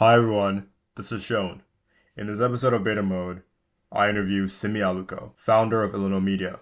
Hi 0.00 0.14
everyone, 0.14 0.68
this 0.96 1.12
is 1.12 1.22
Sean. 1.22 1.62
In 2.16 2.26
this 2.26 2.40
episode 2.40 2.72
of 2.72 2.84
Beta 2.84 3.02
Mode, 3.02 3.42
I 3.92 4.08
interview 4.08 4.46
Simi 4.46 4.80
Aluko, 4.80 5.32
founder 5.36 5.82
of 5.82 5.92
Illino 5.92 6.20
Media, 6.20 6.60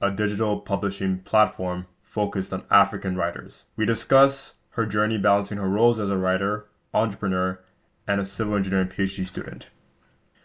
a 0.00 0.10
digital 0.10 0.58
publishing 0.58 1.18
platform 1.18 1.88
focused 2.02 2.54
on 2.54 2.64
African 2.70 3.16
writers. 3.16 3.66
We 3.76 3.84
discuss 3.84 4.54
her 4.70 4.86
journey 4.86 5.18
balancing 5.18 5.58
her 5.58 5.68
roles 5.68 6.00
as 6.00 6.08
a 6.08 6.16
writer, 6.16 6.68
entrepreneur, 6.94 7.62
and 8.08 8.18
a 8.18 8.24
civil 8.24 8.56
engineering 8.56 8.88
PhD 8.88 9.26
student. 9.26 9.68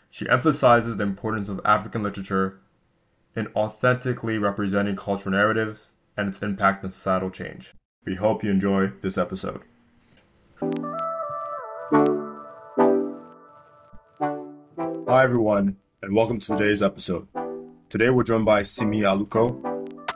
She 0.09 0.27
emphasizes 0.27 0.97
the 0.97 1.03
importance 1.03 1.47
of 1.47 1.61
African 1.63 2.03
literature 2.03 2.59
in 3.33 3.47
authentically 3.55 4.37
representing 4.39 4.97
cultural 4.97 5.31
narratives 5.31 5.93
and 6.17 6.27
its 6.27 6.39
impact 6.39 6.83
on 6.83 6.91
societal 6.91 7.29
change. 7.29 7.73
We 8.03 8.15
hope 8.15 8.43
you 8.43 8.51
enjoy 8.51 8.91
this 8.99 9.17
episode. 9.17 9.61
Hi, 15.15 15.23
everyone, 15.23 15.77
and 16.01 16.13
welcome 16.13 16.39
to 16.39 16.57
today's 16.57 16.83
episode. 16.83 17.25
Today, 17.87 18.09
we're 18.09 18.25
joined 18.25 18.43
by 18.43 18.63
Simi 18.63 19.03
Aluko, 19.03 19.47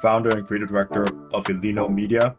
founder 0.01 0.29
and 0.29 0.45
creative 0.45 0.67
director 0.67 1.07
of 1.33 1.49
Illino 1.49 1.87
Media, 1.87 2.35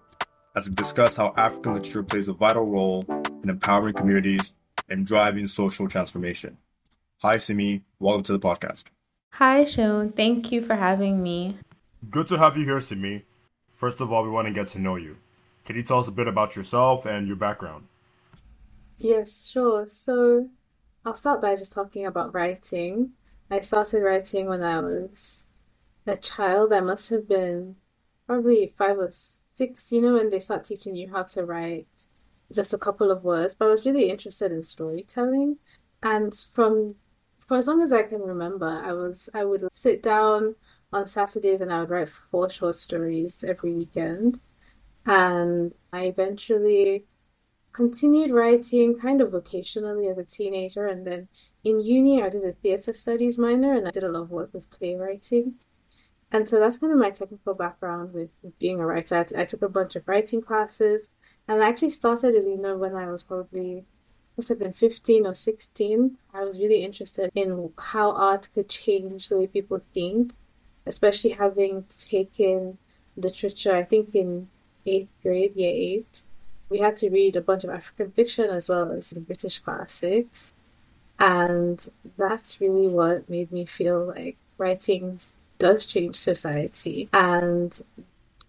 as 0.55 0.69
we 0.69 0.75
discuss 0.75 1.17
how 1.17 1.33
African 1.39 1.73
literature 1.73 2.03
plays 2.03 2.29
a 2.29 2.35
vital 2.35 2.67
role 2.67 3.03
in 3.43 3.49
empowering 3.49 3.95
communities 3.95 4.53
and 4.91 5.07
driving 5.07 5.47
social 5.47 5.89
transformation. 5.89 6.59
Hi, 7.23 7.39
Simi. 7.39 7.83
Welcome 7.99 8.25
to 8.25 8.33
the 8.33 8.39
podcast. 8.39 8.85
Hi, 9.31 9.65
Sean. 9.65 10.13
Thank 10.13 10.53
you 10.53 10.61
for 10.61 10.75
having 10.75 11.23
me. 11.23 11.57
Good 12.11 12.27
to 12.27 12.37
have 12.37 12.59
you 12.59 12.67
here, 12.67 12.81
Simi. 12.81 13.25
First 13.75 14.03
of 14.03 14.13
all, 14.13 14.23
we 14.23 14.29
want 14.29 14.49
to 14.49 14.53
get 14.53 14.69
to 14.69 14.79
know 14.79 14.97
you. 14.97 15.17
Can 15.65 15.77
you 15.77 15.83
tell 15.83 16.01
us 16.01 16.09
a 16.09 16.13
bit 16.13 16.29
about 16.29 16.57
yourself 16.57 17.07
and 17.07 17.27
your 17.27 17.37
background? 17.37 17.87
Yes, 18.99 19.47
sure. 19.47 19.87
So, 19.87 20.51
I'll 21.05 21.15
start 21.15 21.41
by 21.41 21.57
just 21.57 21.73
talking 21.73 22.07
about 22.07 22.35
writing. 22.35 23.13
I 23.51 23.61
started 23.61 24.01
writing 24.03 24.47
when 24.47 24.63
I 24.63 24.81
was 24.81 25.63
a 26.07 26.17
child. 26.17 26.73
I 26.73 26.81
must 26.81 27.09
have 27.11 27.27
been 27.27 27.77
probably 28.27 28.67
five 28.77 28.99
or 28.99 29.09
six, 29.55 29.91
you 29.93 30.03
know, 30.03 30.15
when 30.15 30.31
they 30.31 30.41
start 30.41 30.65
teaching 30.65 30.95
you 30.95 31.11
how 31.11 31.23
to 31.23 31.45
write 31.45 31.89
just 32.53 32.75
a 32.75 32.79
couple 32.79 33.11
of 33.11 33.25
words. 33.25 33.55
But 33.55 33.67
I 33.67 33.69
was 33.69 33.87
really 33.87 34.11
interested 34.11 34.53
in 34.53 34.63
storytelling. 34.63 35.57
And 36.03 36.35
from 36.35 36.97
for 37.39 37.57
as 37.57 37.67
long 37.67 37.81
as 37.81 37.93
I 37.93 38.03
can 38.03 38.21
remember, 38.21 38.67
I 38.67 38.93
was 38.93 39.31
I 39.33 39.45
would 39.45 39.67
sit 39.73 40.03
down 40.03 40.55
on 40.93 41.07
Saturdays 41.07 41.63
and 41.63 41.73
I 41.73 41.81
would 41.81 41.91
write 41.91 42.09
four 42.09 42.51
short 42.51 42.75
stories 42.75 43.43
every 43.47 43.73
weekend. 43.73 44.39
And 45.07 45.73
I 45.93 46.05
eventually 46.05 47.07
continued 47.73 48.31
writing 48.31 48.99
kind 48.99 49.21
of 49.21 49.31
vocationally 49.31 50.11
as 50.11 50.19
a 50.19 50.25
teenager 50.25 50.87
and 50.87 51.07
then 51.07 51.29
in 51.63 51.81
uni 51.81 52.23
I 52.23 52.29
did 52.29 52.45
a 52.45 52.53
theatre 52.53 52.93
studies 52.93 53.39
minor 53.39 53.75
and 53.75 53.87
I 53.87 53.91
did 53.91 54.05
a 54.05 54.09
lot 54.09 54.23
of 54.23 54.31
work 54.31 54.53
with 54.53 54.71
playwriting. 54.71 55.55
And 56.33 56.49
so 56.49 56.61
that's 56.61 56.79
kind 56.79 56.93
of 56.93 56.99
my 56.99 57.11
technical 57.11 57.55
background 57.55 58.13
with, 58.15 58.41
being 58.61 58.79
a 58.81 58.87
writer. 58.87 59.27
I, 59.37 59.45
took 59.45 59.63
a 59.63 59.69
bunch 59.69 59.97
of 59.97 60.07
writing 60.07 60.41
classes 60.41 61.11
and 61.49 61.63
I 61.63 61.69
actually 61.69 61.91
started 61.91 62.35
Illino 62.35 62.79
when 62.79 62.95
I 62.95 63.11
was 63.11 63.23
probably 63.23 63.85
must 64.37 64.49
have 64.49 64.59
been 64.59 64.73
15 64.73 65.27
or 65.27 65.35
16. 65.35 66.17
I 66.33 66.45
was 66.45 66.59
really 66.59 66.85
interested 66.85 67.31
in 67.35 67.73
how 67.79 68.13
art 68.13 68.49
could 68.55 68.69
change 68.69 69.29
the 69.29 69.37
way 69.37 69.47
people 69.49 69.81
think, 69.93 70.33
especially 70.87 71.31
having 71.31 71.85
taken 71.85 72.79
literature, 73.17 73.75
I 73.75 73.83
think 73.85 74.15
in 74.15 74.49
eighth 74.87 75.17
grade, 75.23 75.57
year 75.57 75.73
eight 75.75 76.23
we 76.71 76.79
had 76.79 76.97
to 76.97 77.11
read 77.11 77.37
a 77.37 77.41
bunch 77.41 77.65
of 77.65 77.71
African 77.71 78.13
fiction 78.13 78.49
as 78.49 78.69
well 78.69 78.93
as 78.93 79.11
the 79.11 79.21
British 79.21 79.59
classics. 79.59 80.55
And 81.19 81.85
that's 82.17 82.61
really 82.61 82.87
what 82.87 83.29
made 83.29 83.53
me 83.53 83.67
feel 83.67 84.07
like 84.07 84.37
writing 84.57 85.21
does 85.59 85.85
change 85.85 86.17
society. 86.17 87.09
And 87.13 87.79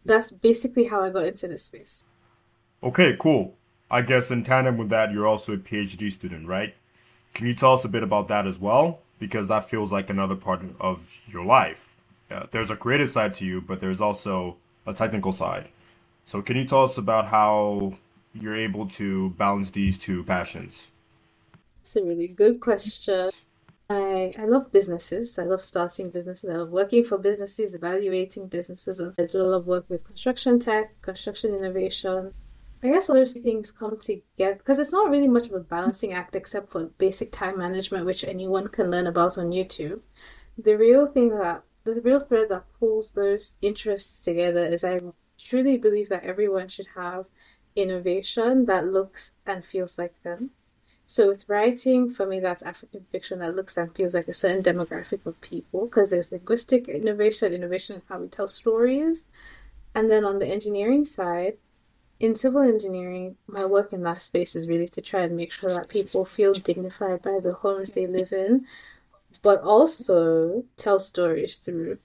that's 0.06 0.32
basically 0.32 0.86
how 0.86 1.02
I 1.02 1.09
got 1.09 1.26
into 1.26 1.48
this 1.48 1.64
space. 1.64 2.06
Okay, 2.84 3.18
cool. 3.20 3.56
I 3.90 4.02
guess 4.04 4.32
in 4.32 4.44
tandem 4.44 4.78
with 4.78 4.90
that, 4.90 5.12
you're 5.12 5.28
also 5.28 5.53
a 5.53 5.58
PhD 5.58 6.09
student, 6.12 6.48
right? 6.48 6.74
Can 7.34 7.48
you 7.48 7.53
tell 7.53 7.74
us 7.74 7.84
a 7.84 7.90
bit 7.90 8.03
about 8.03 8.28
that 8.30 8.48
as 8.48 8.59
well? 8.59 9.00
Because 9.20 9.48
that 9.50 9.70
feels 9.70 9.92
like 9.92 10.09
another 10.09 10.36
part 10.36 10.62
of 10.80 11.18
your 11.28 11.44
life. 11.44 11.96
Uh, 12.30 12.46
there's 12.52 12.72
a 12.72 12.76
creative 12.76 13.09
side 13.09 13.34
to 13.36 13.46
you, 13.46 13.62
but 13.62 13.80
there's 13.80 14.00
also 14.00 14.56
a 14.88 14.94
technical 14.94 15.34
side. 15.34 15.68
So, 16.26 16.42
can 16.42 16.56
you 16.56 16.66
tell 16.66 16.84
us 16.84 16.98
about 16.98 17.26
how 17.26 17.94
you're 18.34 18.56
able 18.56 18.88
to 18.88 19.31
balance 19.31 19.72
these 19.72 19.97
two 19.97 20.24
passions? 20.24 20.92
It's 21.84 21.96
a 21.96 22.03
really 22.03 22.30
good 22.38 22.59
question. 22.59 23.30
I, 23.90 24.34
I 24.40 24.46
love 24.46 24.72
businesses. 24.72 25.38
I 25.38 25.44
love 25.44 25.64
starting 25.64 26.09
businesses. 26.09 26.50
I 26.50 26.53
love 26.53 26.70
working 26.70 27.03
for 27.03 27.18
businesses, 27.18 27.75
evaluating 27.75 28.47
businesses. 28.47 29.02
I 29.02 29.25
do 29.25 29.41
a 29.41 29.44
lot 29.44 29.58
of 29.58 29.68
work 29.68 29.86
with 29.90 30.06
construction 30.06 30.59
tech, 30.59 31.02
construction 31.02 31.53
innovation. 31.53 32.34
I 32.84 32.88
guess 32.88 33.09
all 33.09 33.18
those 33.18 33.34
things 33.34 33.70
come 33.70 34.00
together 34.00 34.56
because 34.56 34.80
it's 34.80 34.94
not 34.94 35.09
really 35.09 35.28
much 35.28 35.47
of 35.47 35.53
a 35.53 35.59
balancing 35.59 36.14
act 36.14 36.36
except 36.36 36.72
for 36.72 36.86
basic 36.86 37.31
time 37.31 37.58
management, 37.58 38.06
which 38.06 38.24
anyone 38.24 38.70
can 38.70 38.90
learn 38.90 39.08
about 39.08 39.38
on 39.38 39.52
YouTube. 39.52 40.00
The 40.58 40.78
real 40.78 41.06
thing 41.06 41.30
that, 41.38 41.64
the 41.84 42.00
real 42.02 42.22
thread 42.22 42.47
that 42.50 42.64
pulls 42.80 43.12
those 43.12 43.58
interests 43.62 44.24
together 44.24 44.66
is 44.66 44.84
I 44.84 45.02
truly 45.38 45.78
believe 45.78 46.09
that 46.09 46.24
everyone 46.24 46.70
should 46.70 46.88
have 46.96 47.25
innovation 47.76 48.66
that 48.66 48.88
looks 48.88 49.32
and 49.46 49.64
feels 49.64 49.98
like 49.98 50.22
them. 50.24 50.52
So 51.06 51.28
with 51.28 51.50
writing, 51.50 52.09
for 52.09 52.26
me, 52.26 52.40
that's 52.40 52.64
African 52.64 53.06
fiction 53.09 53.40
that 53.40 53.56
looks 53.56 53.76
and 53.76 53.94
feels 53.94 54.14
like 54.14 54.30
a 54.30 54.34
certain 54.34 54.64
demographic 54.64 55.26
of 55.26 55.42
people 55.42 55.88
because 55.88 56.09
there's 56.09 56.32
linguistic 56.32 56.88
innovation, 56.88 57.54
innovation 57.54 57.98
in 57.98 58.02
how 58.08 58.20
we 58.20 58.28
tell 58.28 58.48
stories. 58.48 59.26
And 59.94 60.09
then 60.09 60.24
on 60.24 60.40
the 60.40 60.48
engineering 60.48 61.04
side, 61.04 61.58
in 62.22 62.36
civil 62.36 62.62
engineering, 62.62 63.36
my 63.48 63.66
work 63.66 63.94
in 63.94 64.03
that 64.03 64.22
space 64.22 64.56
is 64.56 64.68
really 64.68 64.88
to 64.90 65.02
try 65.02 65.24
and 65.24 65.36
make 65.36 65.52
sure 65.52 65.72
that 65.72 65.90
people 65.90 66.24
feel 66.24 66.53
dignified 66.53 67.24
by 67.24 67.40
the 67.42 67.53
homes 67.53 67.90
they 67.90 68.06
live 68.06 68.32
in, 68.32 68.66
but 69.42 69.59
also 69.62 70.64
tell 70.78 71.00
stories 71.00 71.58
through 71.58 71.98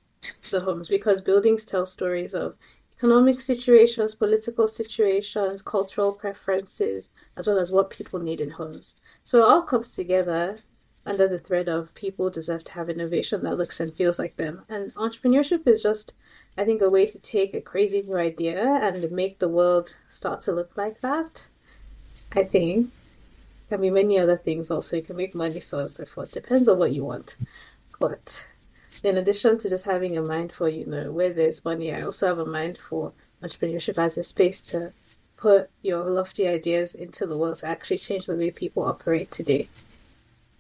the 0.51 0.61
homes 0.61 0.89
because 0.89 1.21
buildings 1.21 1.65
tell 1.65 1.87
stories 1.87 2.35
of 2.35 2.57
economic 2.99 3.41
situations, 3.41 4.15
political 4.15 4.67
situations, 4.67 5.61
cultural 5.61 6.13
preferences, 6.13 7.11
as 7.37 7.47
well 7.47 7.59
as 7.59 7.71
what 7.71 7.91
people 7.91 8.19
need 8.19 8.41
in 8.41 8.51
homes. 8.51 8.97
So 9.25 9.39
it 9.39 9.45
all 9.45 9.63
comes 9.63 9.91
together 9.91 10.59
under 11.05 11.29
the 11.29 11.39
thread 11.39 11.69
of 11.69 11.95
people 11.95 12.31
deserve 12.31 12.65
to 12.65 12.73
have 12.73 12.91
innovation 12.91 13.43
that 13.45 13.59
looks 13.59 13.81
and 13.81 13.95
feels 13.95 14.19
like 14.19 14.37
them. 14.37 14.63
And 14.69 14.95
entrepreneurship 14.95 15.67
is 15.67 15.83
just, 15.83 16.15
I 16.57 16.65
think, 16.65 16.83
a 16.83 16.91
way 16.91 17.07
to 17.07 17.19
take 17.19 17.55
a 17.55 17.61
crazy 17.61 18.03
new 18.03 18.17
idea 18.17 18.63
and 18.83 19.11
make 19.13 19.39
the 19.39 19.49
world 19.49 19.97
start 20.09 20.41
to 20.43 20.53
look 20.53 20.77
like 20.77 21.01
that. 21.03 21.49
I 22.33 22.45
think. 22.45 22.91
Can 23.69 23.81
be 23.81 23.91
many 23.91 24.19
other 24.19 24.37
things 24.37 24.71
also. 24.71 24.97
You 24.97 25.03
can 25.03 25.17
make 25.17 25.35
money, 25.35 25.59
so 25.59 25.79
on 25.79 25.83
and 25.83 25.91
so 25.91 26.05
forth. 26.05 26.31
Depends 26.31 26.69
on 26.69 26.79
what 26.79 26.93
you 26.93 27.05
want. 27.05 27.37
But 27.99 28.47
in 29.07 29.17
addition 29.19 29.57
to 29.59 29.71
just 29.71 29.85
having 29.85 30.17
a 30.17 30.23
mind 30.23 30.51
for, 30.53 30.69
you 30.69 30.85
know, 30.85 31.13
where 31.13 31.33
there's 31.33 31.65
money, 31.65 31.95
I 31.95 32.03
also 32.03 32.27
have 32.27 32.41
a 32.41 32.45
mind 32.45 32.77
for 32.77 33.13
entrepreneurship 33.41 33.99
as 33.99 34.19
a 34.19 34.25
space 34.25 34.61
to 34.73 34.93
put 35.37 35.71
your 35.83 36.11
lofty 36.11 36.49
ideas 36.49 36.95
into 36.95 37.25
the 37.25 37.37
world 37.37 37.59
to 37.59 37.67
actually 37.67 37.99
change 37.99 38.27
the 38.27 38.35
way 38.35 38.51
people 38.51 38.83
operate 38.83 39.31
today. 39.31 39.69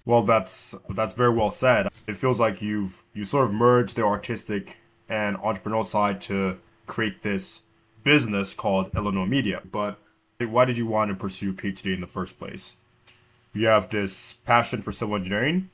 Well, 0.04 0.22
that's 0.22 0.76
that's 0.90 1.14
very 1.14 1.34
well 1.34 1.50
said. 1.50 1.88
It 2.06 2.16
feels 2.16 2.38
like 2.38 2.62
you've 2.62 3.02
you 3.14 3.24
sort 3.24 3.46
of 3.46 3.52
merged 3.52 3.96
the 3.96 4.04
artistic 4.04 4.78
and 5.08 5.36
entrepreneurial 5.38 5.84
side 5.84 6.20
to 6.22 6.56
create 6.86 7.22
this 7.22 7.62
business 8.04 8.54
called 8.54 8.94
Illino 8.94 9.26
Media. 9.26 9.60
But 9.72 9.98
why 10.38 10.64
did 10.64 10.78
you 10.78 10.86
want 10.86 11.08
to 11.08 11.16
pursue 11.16 11.52
PhD 11.52 11.94
in 11.94 12.00
the 12.00 12.06
first 12.06 12.38
place? 12.38 12.76
You 13.54 13.66
have 13.66 13.88
this 13.88 14.34
passion 14.44 14.82
for 14.82 14.92
civil 14.92 15.16
engineering, 15.16 15.70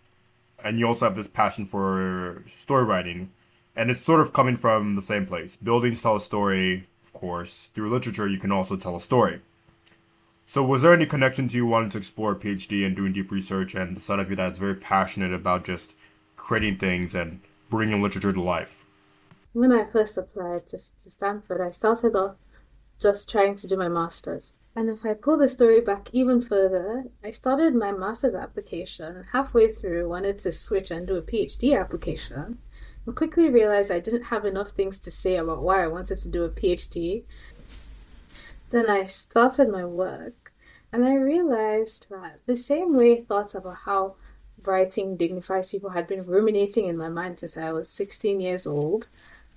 and 0.64 0.78
you 0.78 0.86
also 0.86 1.06
have 1.06 1.14
this 1.14 1.26
passion 1.26 1.66
for 1.66 2.42
story 2.46 2.84
writing, 2.84 3.30
and 3.76 3.90
it's 3.90 4.04
sort 4.04 4.20
of 4.20 4.32
coming 4.32 4.56
from 4.56 4.96
the 4.96 5.02
same 5.02 5.26
place. 5.26 5.56
Buildings 5.56 6.00
tell 6.00 6.16
a 6.16 6.20
story, 6.20 6.86
of 7.04 7.12
course. 7.12 7.70
Through 7.74 7.90
literature, 7.90 8.28
you 8.28 8.38
can 8.38 8.52
also 8.52 8.76
tell 8.76 8.96
a 8.96 9.00
story. 9.00 9.40
So, 10.46 10.62
was 10.62 10.82
there 10.82 10.92
any 10.92 11.06
connection 11.06 11.48
to 11.48 11.56
you 11.56 11.66
wanting 11.66 11.90
to 11.90 11.98
explore 11.98 12.32
a 12.32 12.36
PhD 12.36 12.84
and 12.84 12.94
doing 12.94 13.12
deep 13.12 13.30
research, 13.30 13.74
and 13.74 13.96
the 13.96 14.00
side 14.00 14.18
of 14.18 14.28
you 14.28 14.36
that's 14.36 14.58
very 14.58 14.74
passionate 14.74 15.32
about 15.32 15.64
just 15.64 15.94
creating 16.36 16.76
things 16.76 17.14
and 17.14 17.40
bringing 17.70 18.02
literature 18.02 18.32
to 18.32 18.42
life? 18.42 18.84
When 19.54 19.72
I 19.72 19.84
first 19.84 20.16
applied 20.18 20.66
to, 20.68 20.76
to 20.76 21.10
Stanford, 21.10 21.60
I 21.60 21.70
started 21.70 22.16
off 22.16 22.36
just 23.00 23.30
trying 23.30 23.54
to 23.56 23.66
do 23.66 23.76
my 23.76 23.88
master's. 23.88 24.56
And 24.74 24.88
if 24.88 25.04
I 25.04 25.12
pull 25.12 25.36
the 25.36 25.48
story 25.48 25.80
back 25.80 26.08
even 26.12 26.40
further, 26.40 27.04
I 27.22 27.30
started 27.30 27.74
my 27.74 27.92
master's 27.92 28.34
application 28.34 29.24
halfway 29.32 29.70
through, 29.70 30.08
wanted 30.08 30.38
to 30.40 30.52
switch 30.52 30.90
and 30.90 31.06
do 31.06 31.16
a 31.16 31.22
PhD 31.22 31.78
application, 31.78 32.58
and 33.04 33.16
quickly 33.16 33.50
realized 33.50 33.90
I 33.90 34.00
didn't 34.00 34.24
have 34.24 34.46
enough 34.46 34.70
things 34.70 34.98
to 35.00 35.10
say 35.10 35.36
about 35.36 35.62
why 35.62 35.84
I 35.84 35.88
wanted 35.88 36.16
to 36.20 36.28
do 36.28 36.44
a 36.44 36.50
PhD. 36.50 37.24
Then 38.70 38.88
I 38.88 39.04
started 39.04 39.68
my 39.68 39.84
work, 39.84 40.52
And 40.92 41.04
I 41.04 41.14
realized 41.14 42.06
that 42.10 42.40
the 42.46 42.56
same 42.56 42.94
way 42.96 43.20
thoughts 43.20 43.54
about 43.54 43.76
how 43.84 44.16
writing 44.64 45.16
dignifies 45.16 45.70
people 45.70 45.90
had 45.90 46.06
been 46.06 46.26
ruminating 46.26 46.86
in 46.86 46.96
my 46.96 47.08
mind 47.08 47.40
since 47.40 47.56
I 47.56 47.72
was 47.72 47.88
16 47.88 48.40
years 48.40 48.66
old, 48.66 49.08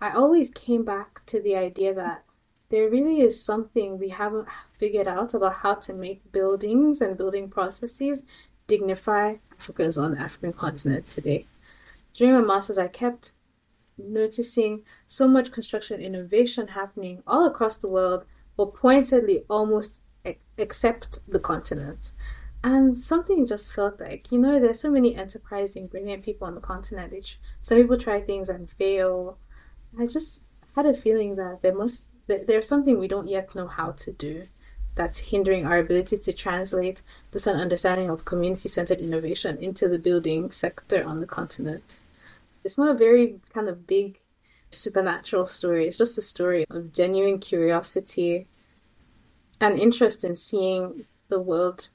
I 0.01 0.11
always 0.11 0.49
came 0.49 0.83
back 0.83 1.25
to 1.27 1.41
the 1.41 1.55
idea 1.55 1.93
that 1.93 2.23
there 2.69 2.89
really 2.89 3.21
is 3.21 3.41
something 3.41 3.97
we 3.97 4.09
haven't 4.09 4.47
figured 4.73 5.07
out 5.07 5.33
about 5.33 5.53
how 5.53 5.75
to 5.75 5.93
make 5.93 6.31
buildings 6.31 7.01
and 7.01 7.17
building 7.17 7.49
processes 7.49 8.23
dignify 8.67 9.35
Africans 9.53 9.97
on 9.97 10.11
the 10.15 10.19
African 10.19 10.51
continent 10.53 11.07
today. 11.07 11.45
During 12.13 12.33
my 12.33 12.41
master's, 12.41 12.77
I 12.77 12.87
kept 12.87 13.33
noticing 13.97 14.83
so 15.07 15.27
much 15.27 15.51
construction 15.51 16.01
innovation 16.01 16.67
happening 16.67 17.21
all 17.27 17.45
across 17.45 17.77
the 17.77 17.89
world, 17.89 18.25
but 18.57 18.73
pointedly 18.73 19.43
almost 19.49 20.01
except 20.57 21.19
the 21.27 21.39
continent. 21.39 22.11
And 22.63 22.97
something 22.97 23.45
just 23.45 23.71
felt 23.71 23.99
like, 23.99 24.31
you 24.31 24.39
know, 24.39 24.59
there's 24.59 24.79
so 24.79 24.89
many 24.89 25.15
enterprising, 25.15 25.85
brilliant 25.85 26.23
people 26.23 26.47
on 26.47 26.55
the 26.55 26.61
continent. 26.61 27.13
Some 27.61 27.77
people 27.77 27.97
try 27.97 28.21
things 28.21 28.49
and 28.49 28.67
fail. 28.67 29.37
I 29.99 30.07
just 30.07 30.41
had 30.75 30.87
a 30.87 30.93
feeling 30.93 31.35
that 31.35 31.59
there 31.61 31.75
must 31.75 32.09
there's 32.27 32.67
something 32.67 32.99
we 32.99 33.07
don't 33.07 33.27
yet 33.27 33.53
know 33.55 33.67
how 33.67 33.91
to 33.91 34.11
do 34.11 34.45
that's 34.95 35.17
hindering 35.17 35.65
our 35.65 35.79
ability 35.79 36.17
to 36.17 36.33
translate 36.33 37.01
this 37.31 37.47
understanding 37.47 38.09
of 38.09 38.23
community-centered 38.23 39.01
innovation 39.01 39.57
into 39.57 39.89
the 39.89 39.99
building 39.99 40.49
sector 40.51 41.03
on 41.03 41.19
the 41.19 41.25
continent. 41.27 41.99
It's 42.63 42.77
not 42.77 42.95
a 42.95 42.97
very 42.97 43.41
kind 43.53 43.67
of 43.67 43.85
big 43.85 44.19
supernatural 44.71 45.45
story. 45.47 45.87
It's 45.87 45.97
just 45.97 46.17
a 46.17 46.21
story 46.21 46.65
of 46.69 46.93
genuine 46.93 47.39
curiosity 47.39 48.47
and 49.59 49.77
interest 49.77 50.23
in 50.23 50.35
seeing 50.35 51.05
the 51.27 51.41
world 51.41 51.89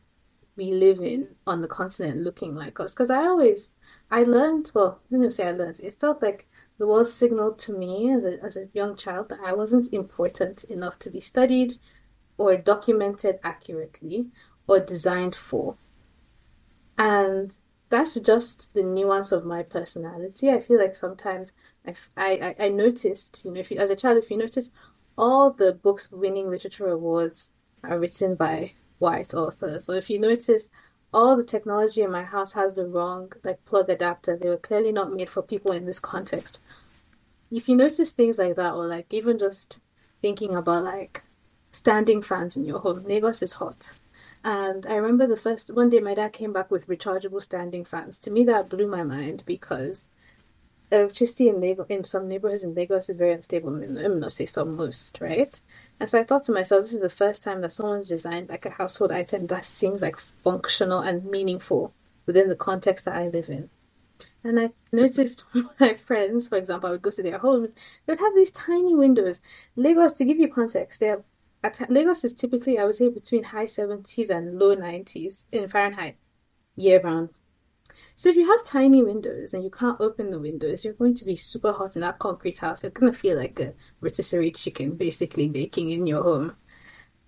we 0.56 0.73
live 0.73 1.00
in 1.00 1.35
on 1.47 1.62
the 1.62 1.69
continent 1.69 2.21
looking 2.21 2.55
like 2.55 2.81
us. 2.81 2.93
Because 2.93 3.11
I 3.11 3.25
always, 3.25 3.69
I 4.11 4.25
learned, 4.25 4.71
well, 4.75 5.00
let 5.11 5.21
me 5.21 5.31
say 5.31 5.49
I 5.49 5.53
learned, 5.53 5.81
it 5.81 5.99
felt 5.99 6.21
like 6.23 6.47
the 6.81 6.87
world 6.87 7.06
signaled 7.06 7.59
to 7.59 7.73
me 7.73 8.11
as 8.11 8.25
a, 8.25 8.43
as 8.43 8.56
a 8.56 8.69
young 8.73 8.97
child 8.97 9.29
that 9.29 9.38
I 9.44 9.53
wasn't 9.53 9.93
important 9.93 10.65
enough 10.65 10.99
to 11.00 11.11
be 11.11 11.21
studied 11.21 11.75
or 12.38 12.56
documented 12.56 13.38
accurately 13.44 14.29
or 14.67 14.81
designed 14.81 15.35
for. 15.35 15.77
And 16.97 17.55
that's 17.91 18.19
just 18.19 18.73
the 18.73 18.82
nuance 18.82 19.31
of 19.31 19.44
my 19.44 19.62
personality. 19.62 20.49
I 20.49 20.59
feel 20.59 20.79
like 20.79 20.94
sometimes 20.94 21.53
I, 21.87 21.94
I, 22.17 22.55
I 22.59 22.69
noticed, 22.71 23.43
you 23.44 23.50
know, 23.53 23.61
if 23.61 23.71
you, 23.71 23.77
as 23.77 23.91
a 23.91 23.97
child, 23.97 24.17
if 24.17 24.31
you 24.31 24.38
notice, 24.38 24.71
all 25.19 25.50
the 25.50 25.75
books 25.75 26.11
winning 26.11 26.49
literature 26.49 26.88
awards 26.88 27.50
are 27.85 27.99
written 27.99 28.37
by 28.37 28.73
white 29.00 29.35
authors. 29.35 29.87
Or 29.87 29.97
if 29.97 30.09
you 30.09 30.19
notice, 30.19 30.71
all 31.12 31.37
the 31.37 31.45
technology 31.45 32.03
in 32.03 32.11
my 32.11 32.23
house 32.23 32.53
has 32.53 32.73
the 32.75 32.87
wrong 32.87 33.33
like 33.43 33.65
plug 33.65 33.89
adapter. 33.89 34.37
They 34.37 34.49
were 34.49 34.57
clearly 34.57 34.93
not 34.93 35.12
made 35.12 35.29
for 35.29 35.43
people 35.43 35.73
in 35.73 35.87
this 35.87 35.99
context. 35.99 36.61
If 37.51 37.69
you 37.69 37.77
notice 37.77 38.12
things 38.12 38.39
like 38.39 38.57
that, 38.57 38.75
or 38.75 38.87
like 38.87 39.12
even 39.12 39.39
just 39.39 39.81
thinking 40.23 40.55
about 40.55 40.85
like 40.85 41.25
standing 41.73 42.23
fans 42.23 42.57
in 42.57 42.65
your 42.65 42.79
home, 42.81 43.05
Lagos 43.05 43.43
is 43.43 43.55
hot. 43.55 43.93
And 44.45 44.87
I 44.87 44.95
remember 44.95 45.27
the 45.27 45.37
first 45.37 45.75
one 45.75 45.91
day 45.91 46.01
my 46.01 46.15
dad 46.15 46.33
came 46.33 46.53
back 46.53 46.71
with 46.71 46.87
rechargeable 46.87 47.43
standing 47.43 47.85
fans. 47.85 48.19
To 48.21 48.31
me, 48.31 48.45
that 48.45 48.71
blew 48.71 48.87
my 48.87 49.03
mind 49.03 49.43
because 49.45 50.09
electricity 50.91 51.49
in 51.49 51.61
Lagos, 51.61 51.87
in 51.89 52.05
some 52.05 52.29
neighborhoods 52.29 52.63
in 52.63 52.75
Lagos 52.75 53.09
is 53.09 53.17
very 53.17 53.33
unstable. 53.33 53.69
I'm 53.69 54.21
not 54.21 54.33
say 54.33 54.47
some 54.47 54.77
most, 54.77 55.21
right? 55.21 55.61
And 55.99 56.09
so 56.09 56.21
I 56.21 56.25
thought 56.25 56.45
to 56.45 56.53
myself, 56.53 56.83
this 56.83 56.93
is 56.93 57.03
the 57.03 57.09
first 57.09 57.43
time 57.43 57.61
that 57.61 57.73
someone's 57.73 58.09
designed 58.09 58.49
like 58.49 58.67
a 58.67 58.71
household 58.71 59.13
item 59.13 59.45
that 59.45 59.65
seems 59.65 60.03
like 60.03 60.19
functional 60.19 61.01
and 61.01 61.25
meaningful 61.25 61.93
within 62.27 62.49
the 62.49 62.57
context 62.57 63.05
that 63.05 63.17
I 63.17 63.29
live 63.29 63.49
in. 63.49 63.71
And 64.43 64.59
I 64.59 64.71
noticed 64.93 65.45
my 65.81 65.95
friends, 65.95 66.49
for 66.49 66.57
example, 66.57 66.89
I 66.89 66.93
would 66.93 67.03
go 67.03 67.11
to 67.11 67.23
their 67.23 67.39
homes, 67.39 67.73
they 68.07 68.13
would 68.13 68.21
have 68.21 68.35
these 68.35 68.51
tiny 68.51 68.95
windows. 68.95 69.41
Lagos, 69.77 70.13
to 70.15 70.25
give 70.25 70.39
you 70.39 70.49
context, 70.49 71.01
they 71.01 71.07
have 71.07 71.25
Lagos 71.89 72.25
is 72.25 72.33
typically, 72.33 72.79
I 72.79 72.85
would 72.85 72.95
say, 72.95 73.11
between 73.11 73.45
high 73.45 73.67
70s 73.67 74.31
and 74.31 74.59
low 74.59 74.75
90s 74.75 75.45
in 75.53 75.69
Fahrenheit 75.69 76.17
year 76.75 77.01
round. 77.03 77.31
So 78.17 78.29
if 78.29 78.37
you 78.37 78.47
have 78.47 78.65
tiny 78.65 79.03
windows 79.03 79.55
and 79.55 79.63
you 79.65 79.71
can't 79.71 80.01
open 80.01 80.31
the 80.31 80.39
windows, 80.39 80.85
you're 80.85 80.95
going 80.95 81.15
to 81.15 81.25
be 81.25 81.37
super 81.37 81.73
hot 81.73 81.97
in 81.97 82.03
that 82.03 82.19
concrete 82.19 82.59
house. 82.59 82.83
You're 82.83 82.91
going 82.91 83.13
to 83.13 83.19
feel 83.19 83.37
like 83.37 83.59
a 83.61 83.73
rotisserie 84.01 84.51
chicken 84.53 84.97
basically 84.97 85.49
baking 85.49 85.91
in 85.91 86.07
your 86.07 86.23
home. 86.23 86.57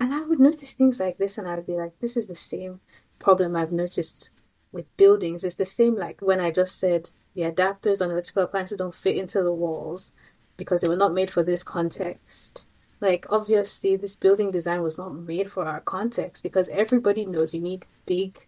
And 0.00 0.12
I 0.14 0.22
would 0.22 0.40
notice 0.40 0.72
things 0.72 1.00
like 1.00 1.18
this 1.18 1.38
and 1.38 1.48
I 1.48 1.56
would 1.56 1.66
be 1.66 1.76
like, 1.76 1.98
this 2.00 2.16
is 2.16 2.26
the 2.26 2.34
same 2.34 2.80
problem 3.18 3.54
I've 3.54 3.72
noticed 3.72 4.30
with 4.72 4.96
buildings. 4.96 5.44
It's 5.44 5.54
the 5.54 5.64
same 5.64 5.94
like 5.96 6.20
when 6.20 6.40
I 6.40 6.50
just 6.50 6.78
said 6.78 7.10
the 7.34 7.42
adapters 7.42 8.00
on 8.00 8.10
electrical 8.10 8.42
appliances 8.42 8.78
don't 8.78 8.94
fit 8.94 9.16
into 9.16 9.42
the 9.42 9.52
walls 9.52 10.12
because 10.56 10.80
they 10.80 10.88
were 10.88 10.96
not 10.96 11.14
made 11.14 11.30
for 11.30 11.42
this 11.42 11.62
context. 11.62 12.66
Like, 13.00 13.26
obviously, 13.30 13.96
this 13.96 14.14
building 14.14 14.52
design 14.52 14.82
was 14.82 14.96
not 14.96 15.14
made 15.14 15.50
for 15.50 15.64
our 15.64 15.80
context 15.80 16.42
because 16.42 16.68
everybody 16.68 17.26
knows 17.26 17.52
you 17.52 17.60
need 17.60 17.84
big 18.06 18.38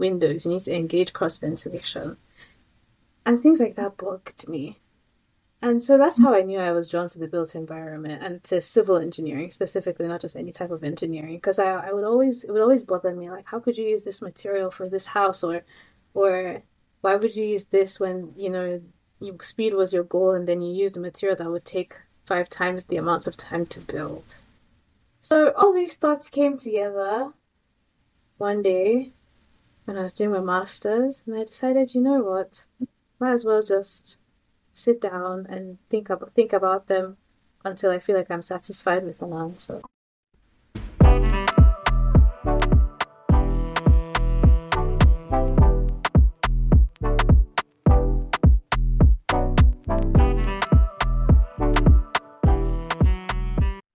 windows, 0.00 0.44
you 0.44 0.52
need 0.52 0.62
to 0.62 0.74
engage 0.74 1.12
cross 1.12 1.38
ventilation. 1.38 2.16
And 3.24 3.40
things 3.40 3.60
like 3.60 3.76
that 3.76 3.96
bugged 3.96 4.48
me. 4.48 4.80
And 5.62 5.82
so 5.82 5.98
that's 5.98 6.18
how 6.18 6.34
I 6.34 6.40
knew 6.40 6.58
I 6.58 6.72
was 6.72 6.88
drawn 6.88 7.06
to 7.08 7.18
the 7.18 7.28
built 7.28 7.54
environment 7.54 8.22
and 8.22 8.42
to 8.44 8.60
civil 8.62 8.96
engineering 8.96 9.50
specifically, 9.50 10.08
not 10.08 10.22
just 10.22 10.34
any 10.34 10.52
type 10.52 10.70
of 10.70 10.82
engineering. 10.82 11.36
Because 11.36 11.58
I, 11.58 11.66
I 11.66 11.92
would 11.92 12.04
always 12.04 12.44
it 12.44 12.50
would 12.50 12.62
always 12.62 12.82
bother 12.82 13.14
me 13.14 13.30
like 13.30 13.46
how 13.46 13.60
could 13.60 13.76
you 13.76 13.86
use 13.86 14.02
this 14.02 14.22
material 14.22 14.70
for 14.70 14.88
this 14.88 15.04
house 15.04 15.44
or 15.44 15.62
or 16.14 16.62
why 17.02 17.14
would 17.16 17.36
you 17.36 17.44
use 17.44 17.66
this 17.66 18.00
when, 18.00 18.32
you 18.36 18.50
know, 18.50 18.80
you, 19.20 19.36
speed 19.40 19.74
was 19.74 19.92
your 19.92 20.04
goal 20.04 20.32
and 20.32 20.46
then 20.48 20.62
you 20.62 20.72
use 20.72 20.96
a 20.96 21.00
material 21.00 21.36
that 21.36 21.50
would 21.50 21.64
take 21.64 21.94
five 22.24 22.48
times 22.48 22.86
the 22.86 22.96
amount 22.96 23.26
of 23.26 23.36
time 23.36 23.66
to 23.66 23.80
build. 23.80 24.36
So 25.20 25.52
all 25.56 25.74
these 25.74 25.94
thoughts 25.94 26.28
came 26.28 26.56
together 26.56 27.32
one 28.38 28.62
day 28.62 29.12
when 29.90 29.98
I 29.98 30.02
was 30.02 30.14
doing 30.14 30.30
my 30.30 30.38
masters, 30.38 31.24
and 31.26 31.34
I 31.34 31.42
decided, 31.42 31.96
you 31.96 32.00
know 32.00 32.20
what, 32.20 32.64
might 33.18 33.32
as 33.32 33.44
well 33.44 33.60
just 33.60 34.18
sit 34.70 35.00
down 35.00 35.48
and 35.50 35.78
think 35.88 36.08
about 36.08 36.30
think 36.30 36.52
about 36.52 36.86
them 36.86 37.16
until 37.64 37.90
I 37.90 37.98
feel 37.98 38.16
like 38.16 38.30
I'm 38.30 38.40
satisfied 38.40 39.04
with 39.04 39.20
an 39.20 39.32
answer. 39.32 39.82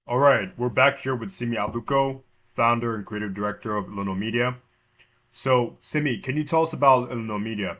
All 0.05 0.19
right, 0.19 0.51
we're 0.57 0.67
back 0.67 0.97
here 0.97 1.15
with 1.15 1.31
Simi 1.31 1.55
Aluko, 1.55 2.23
founder 2.53 2.95
and 2.95 3.05
creative 3.05 3.33
director 3.33 3.77
of 3.77 3.87
Illino 3.87 4.13
Media. 4.13 4.57
So, 5.37 5.75
Simi, 5.81 6.19
can 6.19 6.37
you 6.37 6.45
tell 6.45 6.63
us 6.63 6.71
about 6.71 7.11
Illino 7.11 7.37
Media? 7.37 7.75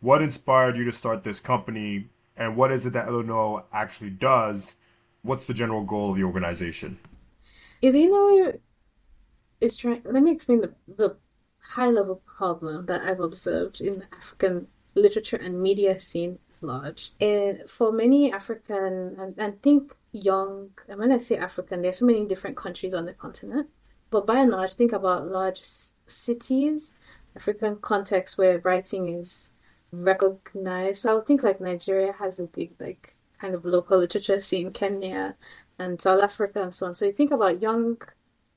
What 0.00 0.20
inspired 0.20 0.76
you 0.76 0.84
to 0.86 0.90
start 0.90 1.22
this 1.22 1.38
company, 1.38 2.10
and 2.36 2.56
what 2.56 2.72
is 2.72 2.86
it 2.86 2.92
that 2.94 3.06
Illino 3.06 3.66
actually 3.72 4.10
does? 4.10 4.74
What's 5.22 5.44
the 5.44 5.54
general 5.54 5.84
goal 5.84 6.10
of 6.10 6.16
the 6.16 6.24
organization? 6.24 6.98
Illino 7.82 8.58
is 9.60 9.76
trying. 9.76 10.02
Let 10.04 10.24
me 10.24 10.32
explain 10.32 10.60
the, 10.60 10.74
the 10.88 11.16
high 11.60 11.90
level 11.90 12.20
problem 12.26 12.86
that 12.86 13.02
I've 13.02 13.20
observed 13.20 13.80
in 13.80 14.00
the 14.00 14.06
African 14.16 14.66
literature 14.96 15.36
and 15.36 15.62
media 15.62 16.00
scene 16.00 16.40
large. 16.62 17.12
And 17.20 17.62
for 17.70 17.92
many 17.92 18.32
African, 18.32 19.14
and, 19.20 19.34
and 19.38 19.62
think 19.62 19.96
young, 20.10 20.70
and 20.88 20.98
when 20.98 21.12
I 21.12 21.18
say 21.18 21.36
African, 21.36 21.82
there's 21.82 21.98
so 21.98 22.06
many 22.06 22.26
different 22.26 22.56
countries 22.56 22.92
on 22.92 23.06
the 23.06 23.12
continent. 23.12 23.68
But 24.12 24.26
by 24.26 24.40
and 24.40 24.50
large, 24.50 24.74
think 24.74 24.92
about 24.92 25.26
large 25.28 25.62
cities, 26.06 26.92
African 27.34 27.76
context 27.76 28.36
where 28.36 28.58
writing 28.58 29.08
is 29.08 29.50
recognized. 29.90 31.00
So 31.00 31.10
I 31.10 31.14
would 31.14 31.26
think 31.26 31.42
like 31.42 31.62
Nigeria 31.62 32.12
has 32.12 32.38
a 32.38 32.44
big 32.44 32.72
like 32.78 33.14
kind 33.40 33.54
of 33.54 33.64
local 33.64 33.98
literature 33.98 34.38
scene, 34.40 34.70
Kenya 34.70 35.34
and 35.78 35.98
South 35.98 36.22
Africa 36.22 36.62
and 36.62 36.74
so 36.74 36.86
on. 36.86 36.94
So 36.94 37.06
you 37.06 37.12
think 37.12 37.30
about 37.30 37.62
young 37.62 38.02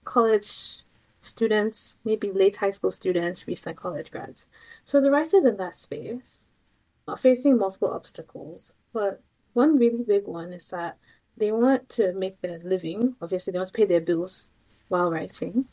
college 0.03 0.79
students, 1.21 1.97
maybe 2.03 2.29
late 2.31 2.57
high 2.57 2.71
school 2.71 2.91
students, 2.91 3.47
recent 3.47 3.77
college 3.77 4.11
grads. 4.11 4.47
So 4.83 4.99
the 4.99 5.09
writers 5.09 5.45
in 5.45 5.55
that 5.55 5.75
space 5.75 6.47
are 7.07 7.15
facing 7.15 7.57
multiple 7.57 7.91
obstacles. 7.91 8.73
But 8.91 9.21
one 9.53 9.77
really 9.77 10.03
big 10.03 10.25
one 10.25 10.51
is 10.51 10.67
that 10.67 10.97
they 11.37 11.53
want 11.53 11.87
to 11.91 12.11
make 12.11 12.41
their 12.41 12.59
living. 12.59 13.15
Obviously, 13.21 13.51
they 13.51 13.59
want 13.59 13.67
to 13.67 13.73
pay 13.73 13.85
their 13.85 14.01
bills 14.01 14.51
while 14.87 15.11
writing. 15.11 15.65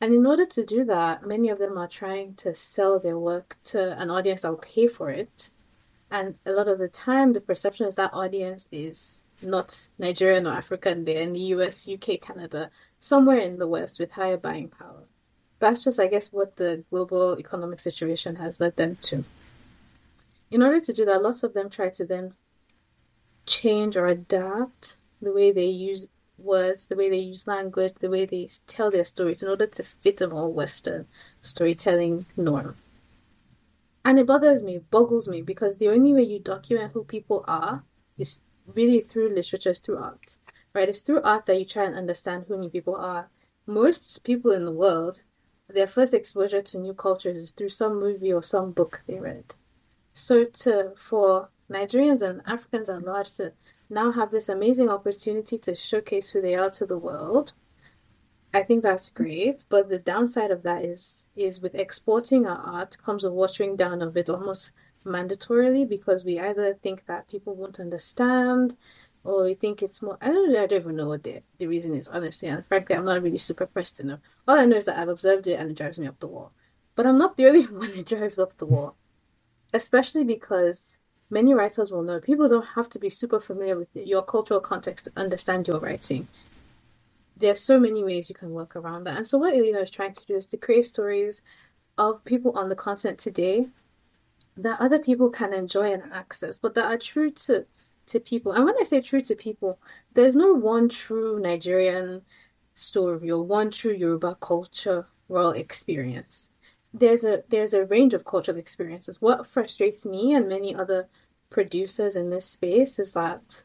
And 0.00 0.14
in 0.14 0.26
order 0.26 0.46
to 0.46 0.64
do 0.64 0.84
that, 0.84 1.26
many 1.26 1.48
of 1.48 1.58
them 1.58 1.76
are 1.76 1.88
trying 1.88 2.34
to 2.34 2.54
sell 2.54 3.00
their 3.00 3.18
work 3.18 3.56
to 3.64 4.00
an 4.00 4.10
audience 4.10 4.42
that 4.42 4.50
will 4.50 4.58
pay 4.58 4.86
for 4.86 5.10
it. 5.10 5.50
And 6.10 6.36
a 6.46 6.52
lot 6.52 6.68
of 6.68 6.78
the 6.78 6.88
time, 6.88 7.32
the 7.32 7.40
perception 7.40 7.86
is 7.86 7.96
that 7.96 8.14
audience 8.14 8.68
is 8.70 9.24
not 9.42 9.88
Nigerian 9.98 10.46
or 10.46 10.52
African, 10.52 11.04
they're 11.04 11.22
in 11.22 11.32
the 11.32 11.40
US, 11.54 11.88
UK, 11.88 12.20
Canada, 12.20 12.70
somewhere 12.98 13.38
in 13.38 13.58
the 13.58 13.66
West 13.66 13.98
with 13.98 14.12
higher 14.12 14.36
buying 14.36 14.68
power. 14.68 15.04
that's 15.58 15.82
just, 15.82 15.98
I 15.98 16.06
guess, 16.06 16.32
what 16.32 16.56
the 16.56 16.84
global 16.90 17.36
economic 17.38 17.80
situation 17.80 18.36
has 18.36 18.60
led 18.60 18.76
them 18.76 18.96
to. 19.02 19.24
In 20.50 20.62
order 20.62 20.80
to 20.80 20.92
do 20.92 21.04
that, 21.04 21.22
lots 21.22 21.42
of 21.42 21.52
them 21.52 21.68
try 21.68 21.88
to 21.90 22.04
then 22.04 22.34
change 23.44 23.96
or 23.96 24.06
adapt 24.06 24.96
the 25.20 25.32
way 25.32 25.50
they 25.50 25.66
use 25.66 26.06
words, 26.38 26.86
the 26.86 26.96
way 26.96 27.10
they 27.10 27.18
use 27.18 27.46
language, 27.46 27.94
the 28.00 28.10
way 28.10 28.24
they 28.24 28.48
tell 28.66 28.90
their 28.90 29.04
stories 29.04 29.42
in 29.42 29.48
order 29.48 29.66
to 29.66 29.82
fit 29.82 30.20
a 30.20 30.28
more 30.28 30.52
Western 30.52 31.06
storytelling 31.40 32.26
norm. 32.36 32.76
And 34.04 34.18
it 34.18 34.26
bothers 34.26 34.62
me, 34.62 34.78
boggles 34.78 35.28
me, 35.28 35.42
because 35.42 35.76
the 35.76 35.88
only 35.88 36.14
way 36.14 36.22
you 36.22 36.38
document 36.38 36.92
who 36.92 37.04
people 37.04 37.44
are 37.46 37.82
is 38.16 38.40
really 38.74 39.00
through 39.00 39.34
literature, 39.34 39.70
is 39.70 39.80
through 39.80 39.98
art. 39.98 40.38
Right? 40.74 40.88
It's 40.88 41.02
through 41.02 41.22
art 41.22 41.46
that 41.46 41.58
you 41.58 41.64
try 41.64 41.84
and 41.84 41.94
understand 41.94 42.44
who 42.46 42.56
new 42.56 42.70
people 42.70 42.96
are. 42.96 43.28
Most 43.66 44.22
people 44.22 44.52
in 44.52 44.64
the 44.64 44.72
world, 44.72 45.22
their 45.68 45.86
first 45.86 46.14
exposure 46.14 46.60
to 46.60 46.78
new 46.78 46.94
cultures 46.94 47.36
is 47.36 47.52
through 47.52 47.68
some 47.70 48.00
movie 48.00 48.32
or 48.32 48.42
some 48.42 48.72
book 48.72 49.02
they 49.06 49.18
read. 49.18 49.54
So 50.12 50.44
to 50.44 50.92
for 50.96 51.50
Nigerians 51.70 52.22
and 52.22 52.40
Africans 52.46 52.88
at 52.88 53.02
large 53.02 53.30
to 53.34 53.52
now 53.90 54.12
have 54.12 54.30
this 54.30 54.48
amazing 54.48 54.90
opportunity 54.90 55.58
to 55.58 55.74
showcase 55.74 56.28
who 56.28 56.40
they 56.40 56.54
are 56.54 56.70
to 56.70 56.86
the 56.86 56.98
world. 56.98 57.52
I 58.52 58.62
think 58.62 58.82
that's 58.82 59.10
great, 59.10 59.64
but 59.68 59.88
the 59.88 59.98
downside 59.98 60.50
of 60.50 60.62
that 60.62 60.84
is 60.84 61.28
is 61.36 61.60
with 61.60 61.74
exporting 61.74 62.46
our 62.46 62.58
art 62.58 62.96
comes 62.98 63.24
a 63.24 63.30
watering 63.30 63.76
down 63.76 64.00
of 64.00 64.16
it 64.16 64.30
almost 64.30 64.72
mandatorily 65.04 65.88
because 65.88 66.24
we 66.24 66.38
either 66.38 66.74
think 66.74 67.06
that 67.06 67.28
people 67.28 67.54
won't 67.54 67.80
understand 67.80 68.76
or 69.24 69.44
we 69.44 69.54
think 69.54 69.82
it's 69.82 70.02
more 70.02 70.16
I 70.20 70.28
don't 70.28 70.50
I 70.56 70.66
don't 70.66 70.80
even 70.80 70.96
know 70.96 71.08
what 71.08 71.22
the, 71.22 71.42
the 71.58 71.66
reason 71.66 71.94
is 71.94 72.08
honestly 72.08 72.48
and 72.48 72.64
frankly 72.66 72.96
I'm 72.96 73.04
not 73.04 73.22
really 73.22 73.38
super 73.38 73.66
pressed 73.66 73.96
to 73.96 74.06
know. 74.06 74.18
All 74.46 74.58
I 74.58 74.64
know 74.64 74.76
is 74.76 74.86
that 74.86 74.98
I've 74.98 75.08
observed 75.08 75.46
it 75.46 75.58
and 75.60 75.70
it 75.70 75.76
drives 75.76 75.98
me 75.98 76.06
up 76.06 76.18
the 76.18 76.28
wall. 76.28 76.52
But 76.94 77.06
I'm 77.06 77.18
not 77.18 77.36
the 77.36 77.46
only 77.46 77.62
one 77.82 77.90
it 77.90 78.06
drives 78.06 78.38
up 78.38 78.56
the 78.56 78.66
wall. 78.66 78.96
Especially 79.74 80.24
because 80.24 80.98
many 81.30 81.54
writers 81.54 81.90
will 81.92 82.02
know 82.02 82.20
people 82.20 82.48
don't 82.48 82.66
have 82.74 82.88
to 82.90 82.98
be 82.98 83.10
super 83.10 83.40
familiar 83.40 83.76
with 83.76 83.88
your 83.94 84.22
cultural 84.22 84.60
context 84.60 85.04
to 85.06 85.12
understand 85.16 85.68
your 85.68 85.78
writing. 85.80 86.26
There 87.36 87.52
are 87.52 87.56
so 87.56 87.78
many 87.78 88.02
ways 88.02 88.28
you 88.28 88.34
can 88.34 88.50
work 88.50 88.74
around 88.74 89.04
that. 89.04 89.16
And 89.16 89.26
so, 89.26 89.38
what 89.38 89.54
Illino 89.54 89.80
is 89.80 89.90
trying 89.90 90.12
to 90.12 90.26
do 90.26 90.36
is 90.36 90.46
to 90.46 90.56
create 90.56 90.86
stories 90.86 91.42
of 91.96 92.24
people 92.24 92.52
on 92.58 92.68
the 92.68 92.74
continent 92.74 93.18
today 93.18 93.68
that 94.56 94.80
other 94.80 94.98
people 94.98 95.30
can 95.30 95.52
enjoy 95.52 95.92
and 95.92 96.02
access, 96.12 96.58
but 96.58 96.74
that 96.74 96.84
are 96.86 96.98
true 96.98 97.30
to, 97.30 97.64
to 98.06 98.18
people. 98.18 98.52
And 98.52 98.64
when 98.64 98.74
I 98.78 98.82
say 98.82 99.00
true 99.00 99.20
to 99.20 99.34
people, 99.36 99.78
there's 100.14 100.36
no 100.36 100.52
one 100.52 100.88
true 100.88 101.38
Nigerian 101.38 102.22
story 102.74 103.30
or 103.30 103.42
one 103.42 103.70
true 103.70 103.92
Yoruba 103.92 104.36
culture 104.40 105.06
world 105.28 105.56
experience 105.56 106.48
there's 106.98 107.24
a 107.24 107.42
there's 107.48 107.74
a 107.74 107.84
range 107.84 108.14
of 108.14 108.24
cultural 108.24 108.58
experiences. 108.58 109.20
What 109.20 109.46
frustrates 109.46 110.04
me 110.04 110.34
and 110.34 110.48
many 110.48 110.74
other 110.74 111.08
producers 111.50 112.16
in 112.16 112.30
this 112.30 112.44
space 112.44 112.98
is 112.98 113.12
that 113.12 113.62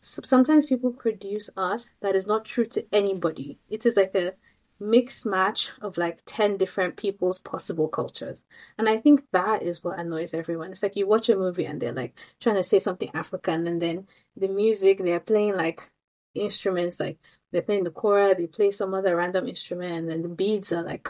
sometimes 0.00 0.66
people 0.66 0.92
produce 0.92 1.50
art 1.56 1.86
that 2.00 2.14
is 2.14 2.26
not 2.26 2.44
true 2.44 2.66
to 2.66 2.86
anybody. 2.92 3.58
It 3.68 3.86
is 3.86 3.96
like 3.96 4.14
a 4.14 4.34
mixed 4.78 5.24
match 5.24 5.70
of 5.80 5.96
like 5.96 6.20
10 6.26 6.58
different 6.58 6.96
people's 6.96 7.38
possible 7.38 7.88
cultures. 7.88 8.44
And 8.78 8.88
I 8.88 8.98
think 8.98 9.22
that 9.32 9.62
is 9.62 9.82
what 9.82 9.98
annoys 9.98 10.34
everyone. 10.34 10.70
It's 10.72 10.82
like 10.82 10.96
you 10.96 11.06
watch 11.06 11.28
a 11.28 11.36
movie 11.36 11.64
and 11.64 11.80
they're 11.80 11.92
like 11.92 12.18
trying 12.40 12.56
to 12.56 12.62
say 12.62 12.78
something 12.78 13.10
African 13.14 13.66
and 13.66 13.80
then 13.80 14.06
the 14.36 14.48
music, 14.48 14.98
they're 14.98 15.20
playing 15.20 15.56
like 15.56 15.88
instruments, 16.34 17.00
like 17.00 17.18
they're 17.52 17.62
playing 17.62 17.84
the 17.84 17.90
kora, 17.90 18.34
they 18.34 18.46
play 18.46 18.70
some 18.70 18.92
other 18.94 19.16
random 19.16 19.48
instrument, 19.48 19.92
and 19.92 20.08
then 20.10 20.22
the 20.22 20.28
beads 20.28 20.72
are 20.72 20.82
like 20.82 21.08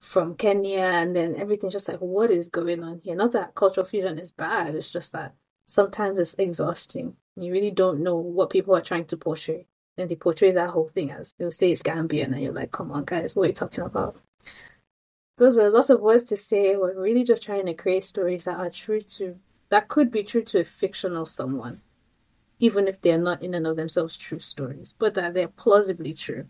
from 0.00 0.34
Kenya, 0.34 0.80
and 0.80 1.16
then 1.16 1.36
everything's 1.36 1.72
just 1.72 1.88
like, 1.88 1.98
what 1.98 2.30
is 2.30 2.48
going 2.48 2.82
on 2.82 3.00
here? 3.02 3.16
Not 3.16 3.32
that 3.32 3.54
cultural 3.54 3.86
fusion 3.86 4.18
is 4.18 4.30
bad, 4.32 4.74
it's 4.74 4.90
just 4.90 5.12
that 5.12 5.34
sometimes 5.66 6.18
it's 6.18 6.34
exhausting. 6.34 7.16
You 7.36 7.52
really 7.52 7.70
don't 7.70 8.02
know 8.02 8.16
what 8.16 8.50
people 8.50 8.74
are 8.76 8.82
trying 8.82 9.06
to 9.06 9.16
portray. 9.16 9.66
And 9.98 10.08
they 10.08 10.16
portray 10.16 10.52
that 10.52 10.70
whole 10.70 10.88
thing 10.88 11.10
as 11.10 11.32
they'll 11.38 11.50
say 11.50 11.72
it's 11.72 11.82
Gambian, 11.82 12.32
and 12.32 12.42
you're 12.42 12.52
like, 12.52 12.70
come 12.70 12.92
on, 12.92 13.04
guys, 13.04 13.34
what 13.34 13.44
are 13.44 13.46
you 13.46 13.52
talking 13.52 13.84
about? 13.84 14.20
Those 15.38 15.56
were 15.56 15.70
lots 15.70 15.90
of 15.90 16.00
words 16.00 16.24
to 16.24 16.36
say. 16.36 16.76
We're 16.76 16.98
really 17.00 17.24
just 17.24 17.42
trying 17.42 17.66
to 17.66 17.74
create 17.74 18.04
stories 18.04 18.44
that 18.44 18.58
are 18.58 18.70
true 18.70 19.00
to, 19.00 19.36
that 19.70 19.88
could 19.88 20.10
be 20.10 20.22
true 20.22 20.42
to 20.44 20.60
a 20.60 20.64
fictional 20.64 21.26
someone, 21.26 21.80
even 22.58 22.88
if 22.88 23.00
they're 23.00 23.18
not 23.18 23.42
in 23.42 23.54
and 23.54 23.66
of 23.66 23.76
themselves 23.76 24.16
true 24.16 24.38
stories, 24.38 24.94
but 24.98 25.14
that 25.14 25.34
they're 25.34 25.48
plausibly 25.48 26.14
true. 26.14 26.46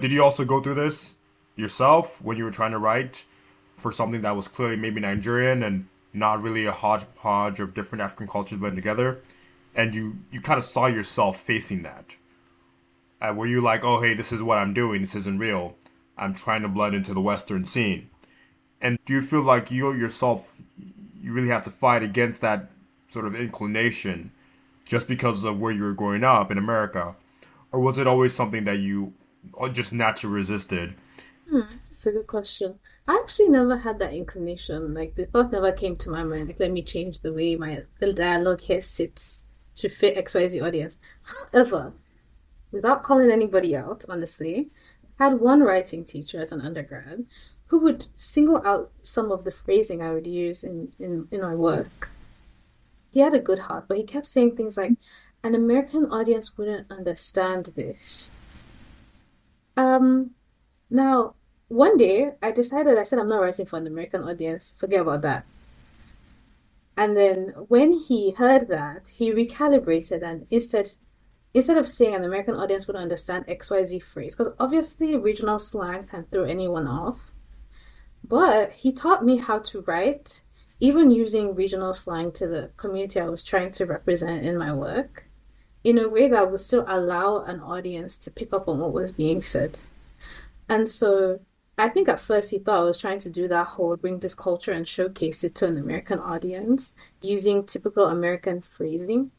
Did 0.00 0.12
you 0.12 0.22
also 0.22 0.44
go 0.44 0.60
through 0.60 0.74
this? 0.74 1.17
Yourself 1.58 2.22
when 2.22 2.36
you 2.36 2.44
were 2.44 2.50
trying 2.50 2.70
to 2.70 2.78
write 2.78 3.24
for 3.76 3.92
something 3.92 4.22
that 4.22 4.34
was 4.34 4.48
clearly 4.48 4.76
maybe 4.76 5.00
Nigerian 5.00 5.62
and 5.64 5.86
not 6.12 6.42
really 6.42 6.66
a 6.66 6.72
hodgepodge 6.72 7.60
of 7.60 7.74
different 7.74 8.02
African 8.02 8.26
cultures 8.26 8.58
blended 8.58 8.76
together, 8.76 9.20
and 9.74 9.94
you 9.94 10.16
you 10.30 10.40
kind 10.40 10.58
of 10.58 10.64
saw 10.64 10.86
yourself 10.86 11.40
facing 11.40 11.82
that. 11.82 12.16
Uh, 13.20 13.32
were 13.34 13.46
you 13.46 13.60
like, 13.60 13.84
oh 13.84 14.00
hey, 14.00 14.14
this 14.14 14.32
is 14.32 14.42
what 14.42 14.58
I'm 14.58 14.72
doing. 14.72 15.00
This 15.00 15.14
isn't 15.16 15.38
real. 15.38 15.76
I'm 16.16 16.34
trying 16.34 16.62
to 16.62 16.68
blend 16.68 16.94
into 16.94 17.14
the 17.14 17.20
Western 17.20 17.64
scene. 17.64 18.08
And 18.80 18.98
do 19.04 19.14
you 19.14 19.20
feel 19.20 19.42
like 19.42 19.70
you 19.70 19.92
yourself, 19.92 20.60
you 21.20 21.32
really 21.32 21.48
have 21.48 21.62
to 21.62 21.70
fight 21.70 22.02
against 22.02 22.40
that 22.40 22.70
sort 23.08 23.26
of 23.26 23.34
inclination, 23.34 24.30
just 24.84 25.08
because 25.08 25.44
of 25.44 25.60
where 25.60 25.72
you 25.72 25.82
were 25.82 25.92
growing 25.92 26.24
up 26.24 26.50
in 26.50 26.58
America, 26.58 27.14
or 27.72 27.80
was 27.80 27.98
it 27.98 28.06
always 28.06 28.34
something 28.34 28.64
that 28.64 28.78
you 28.78 29.12
uh, 29.60 29.68
just 29.68 29.92
naturally 29.92 30.34
resisted? 30.34 30.94
Hmm, 31.50 31.60
that's 31.86 32.04
a 32.04 32.12
good 32.12 32.26
question. 32.26 32.78
I 33.06 33.18
actually 33.22 33.48
never 33.48 33.76
had 33.78 33.98
that 34.00 34.12
inclination. 34.12 34.92
Like 34.92 35.14
the 35.14 35.26
thought 35.26 35.52
never 35.52 35.72
came 35.72 35.96
to 35.96 36.10
my 36.10 36.22
mind. 36.22 36.48
Like 36.48 36.60
let 36.60 36.72
me 36.72 36.82
change 36.82 37.20
the 37.20 37.32
way 37.32 37.56
my 37.56 37.84
the 38.00 38.12
dialogue 38.12 38.60
here 38.60 38.80
sits 38.80 39.44
to 39.76 39.88
fit 39.88 40.16
XYZ 40.16 40.62
audience. 40.62 40.98
However, 41.22 41.92
without 42.70 43.02
calling 43.02 43.30
anybody 43.30 43.74
out, 43.74 44.04
honestly, 44.08 44.70
I 45.18 45.24
had 45.24 45.40
one 45.40 45.62
writing 45.62 46.04
teacher 46.04 46.40
as 46.40 46.52
an 46.52 46.60
undergrad 46.60 47.24
who 47.68 47.78
would 47.80 48.06
single 48.16 48.60
out 48.66 48.90
some 49.02 49.30
of 49.30 49.44
the 49.44 49.50
phrasing 49.50 50.02
I 50.02 50.12
would 50.12 50.26
use 50.26 50.64
in, 50.64 50.90
in, 50.98 51.28
in 51.30 51.40
my 51.42 51.54
work. 51.54 52.10
He 53.10 53.20
had 53.20 53.34
a 53.34 53.40
good 53.40 53.58
heart, 53.58 53.86
but 53.88 53.96
he 53.96 54.04
kept 54.04 54.26
saying 54.26 54.56
things 54.56 54.76
like, 54.76 54.92
an 55.44 55.54
American 55.54 56.06
audience 56.06 56.56
wouldn't 56.56 56.90
understand 56.90 57.66
this. 57.76 58.30
Um, 59.76 60.32
now, 60.90 61.34
one 61.68 61.96
day 61.96 62.32
I 62.42 62.50
decided 62.50 62.98
I 62.98 63.02
said 63.04 63.18
I'm 63.18 63.28
not 63.28 63.40
writing 63.40 63.66
for 63.66 63.76
an 63.76 63.86
American 63.86 64.24
audience. 64.24 64.74
Forget 64.76 65.02
about 65.02 65.22
that. 65.22 65.46
And 66.96 67.16
then 67.16 67.54
when 67.68 67.92
he 67.92 68.32
heard 68.32 68.68
that, 68.68 69.08
he 69.08 69.32
recalibrated 69.32 70.22
and 70.22 70.46
instead 70.50 70.90
instead 71.54 71.76
of 71.76 71.88
saying 71.88 72.14
an 72.14 72.24
American 72.24 72.54
audience 72.54 72.86
wouldn't 72.86 73.02
understand 73.02 73.46
XYZ 73.46 74.02
phrase, 74.02 74.34
because 74.34 74.52
obviously 74.58 75.16
regional 75.16 75.58
slang 75.58 76.04
can 76.04 76.24
throw 76.24 76.44
anyone 76.44 76.86
off. 76.86 77.32
But 78.24 78.72
he 78.72 78.92
taught 78.92 79.24
me 79.24 79.38
how 79.38 79.60
to 79.60 79.82
write, 79.82 80.42
even 80.80 81.10
using 81.10 81.54
regional 81.54 81.94
slang 81.94 82.32
to 82.32 82.46
the 82.46 82.70
community 82.76 83.20
I 83.20 83.28
was 83.28 83.44
trying 83.44 83.72
to 83.72 83.86
represent 83.86 84.44
in 84.44 84.58
my 84.58 84.72
work, 84.72 85.24
in 85.84 85.98
a 85.98 86.08
way 86.08 86.28
that 86.28 86.50
would 86.50 86.60
still 86.60 86.84
allow 86.86 87.44
an 87.44 87.60
audience 87.60 88.18
to 88.18 88.30
pick 88.30 88.52
up 88.52 88.68
on 88.68 88.78
what 88.78 88.92
was 88.92 89.12
being 89.12 89.40
said. 89.40 89.78
And 90.68 90.88
so 90.88 91.40
I 91.78 91.88
think 91.88 92.08
at 92.08 92.18
first 92.18 92.50
he 92.50 92.58
thought 92.58 92.80
I 92.80 92.84
was 92.84 92.98
trying 92.98 93.20
to 93.20 93.30
do 93.30 93.46
that 93.48 93.68
whole 93.68 93.96
bring 93.96 94.18
this 94.18 94.34
culture 94.34 94.72
and 94.72 94.86
showcase 94.86 95.44
it 95.44 95.54
to 95.56 95.66
an 95.66 95.78
American 95.78 96.18
audience 96.18 96.92
using 97.22 97.64
typical 97.64 98.06
American 98.06 98.60
phrasing. 98.60 99.30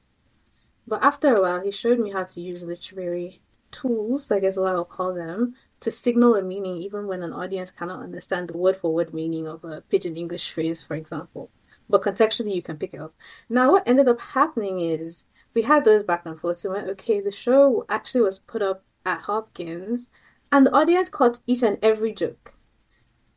But 0.87 1.03
after 1.03 1.35
a 1.35 1.41
while, 1.41 1.61
he 1.61 1.69
showed 1.69 1.99
me 1.99 2.11
how 2.11 2.23
to 2.23 2.41
use 2.41 2.63
literary 2.63 3.41
tools, 3.71 4.31
I 4.31 4.39
guess 4.39 4.57
what 4.57 4.73
I'll 4.73 4.85
call 4.85 5.13
them, 5.13 5.55
to 5.81 5.91
signal 5.91 6.35
a 6.35 6.41
meaning 6.41 6.77
even 6.77 7.07
when 7.07 7.23
an 7.23 7.33
audience 7.33 7.71
cannot 7.71 8.03
understand 8.03 8.47
the 8.47 8.57
word 8.57 8.77
for 8.77 8.93
word 8.93 9.13
meaning 9.13 9.45
of 9.45 9.65
a 9.65 9.81
pidgin 9.81 10.15
English 10.15 10.49
phrase, 10.51 10.81
for 10.81 10.95
example. 10.95 11.51
But 11.89 12.03
contextually, 12.03 12.55
you 12.55 12.61
can 12.61 12.77
pick 12.77 12.93
it 12.93 13.01
up. 13.01 13.13
Now, 13.49 13.73
what 13.73 13.87
ended 13.87 14.07
up 14.07 14.21
happening 14.21 14.79
is 14.79 15.25
we 15.53 15.63
had 15.63 15.83
those 15.83 16.03
back 16.03 16.25
and 16.25 16.39
forth. 16.39 16.57
So, 16.57 16.71
went, 16.71 16.89
okay, 16.91 17.19
the 17.19 17.31
show 17.31 17.85
actually 17.89 18.21
was 18.21 18.39
put 18.39 18.61
up 18.61 18.83
at 19.05 19.21
Hopkins 19.21 20.07
and 20.51 20.65
the 20.65 20.73
audience 20.73 21.09
caught 21.09 21.39
each 21.47 21.63
and 21.63 21.77
every 21.81 22.13
joke. 22.13 22.53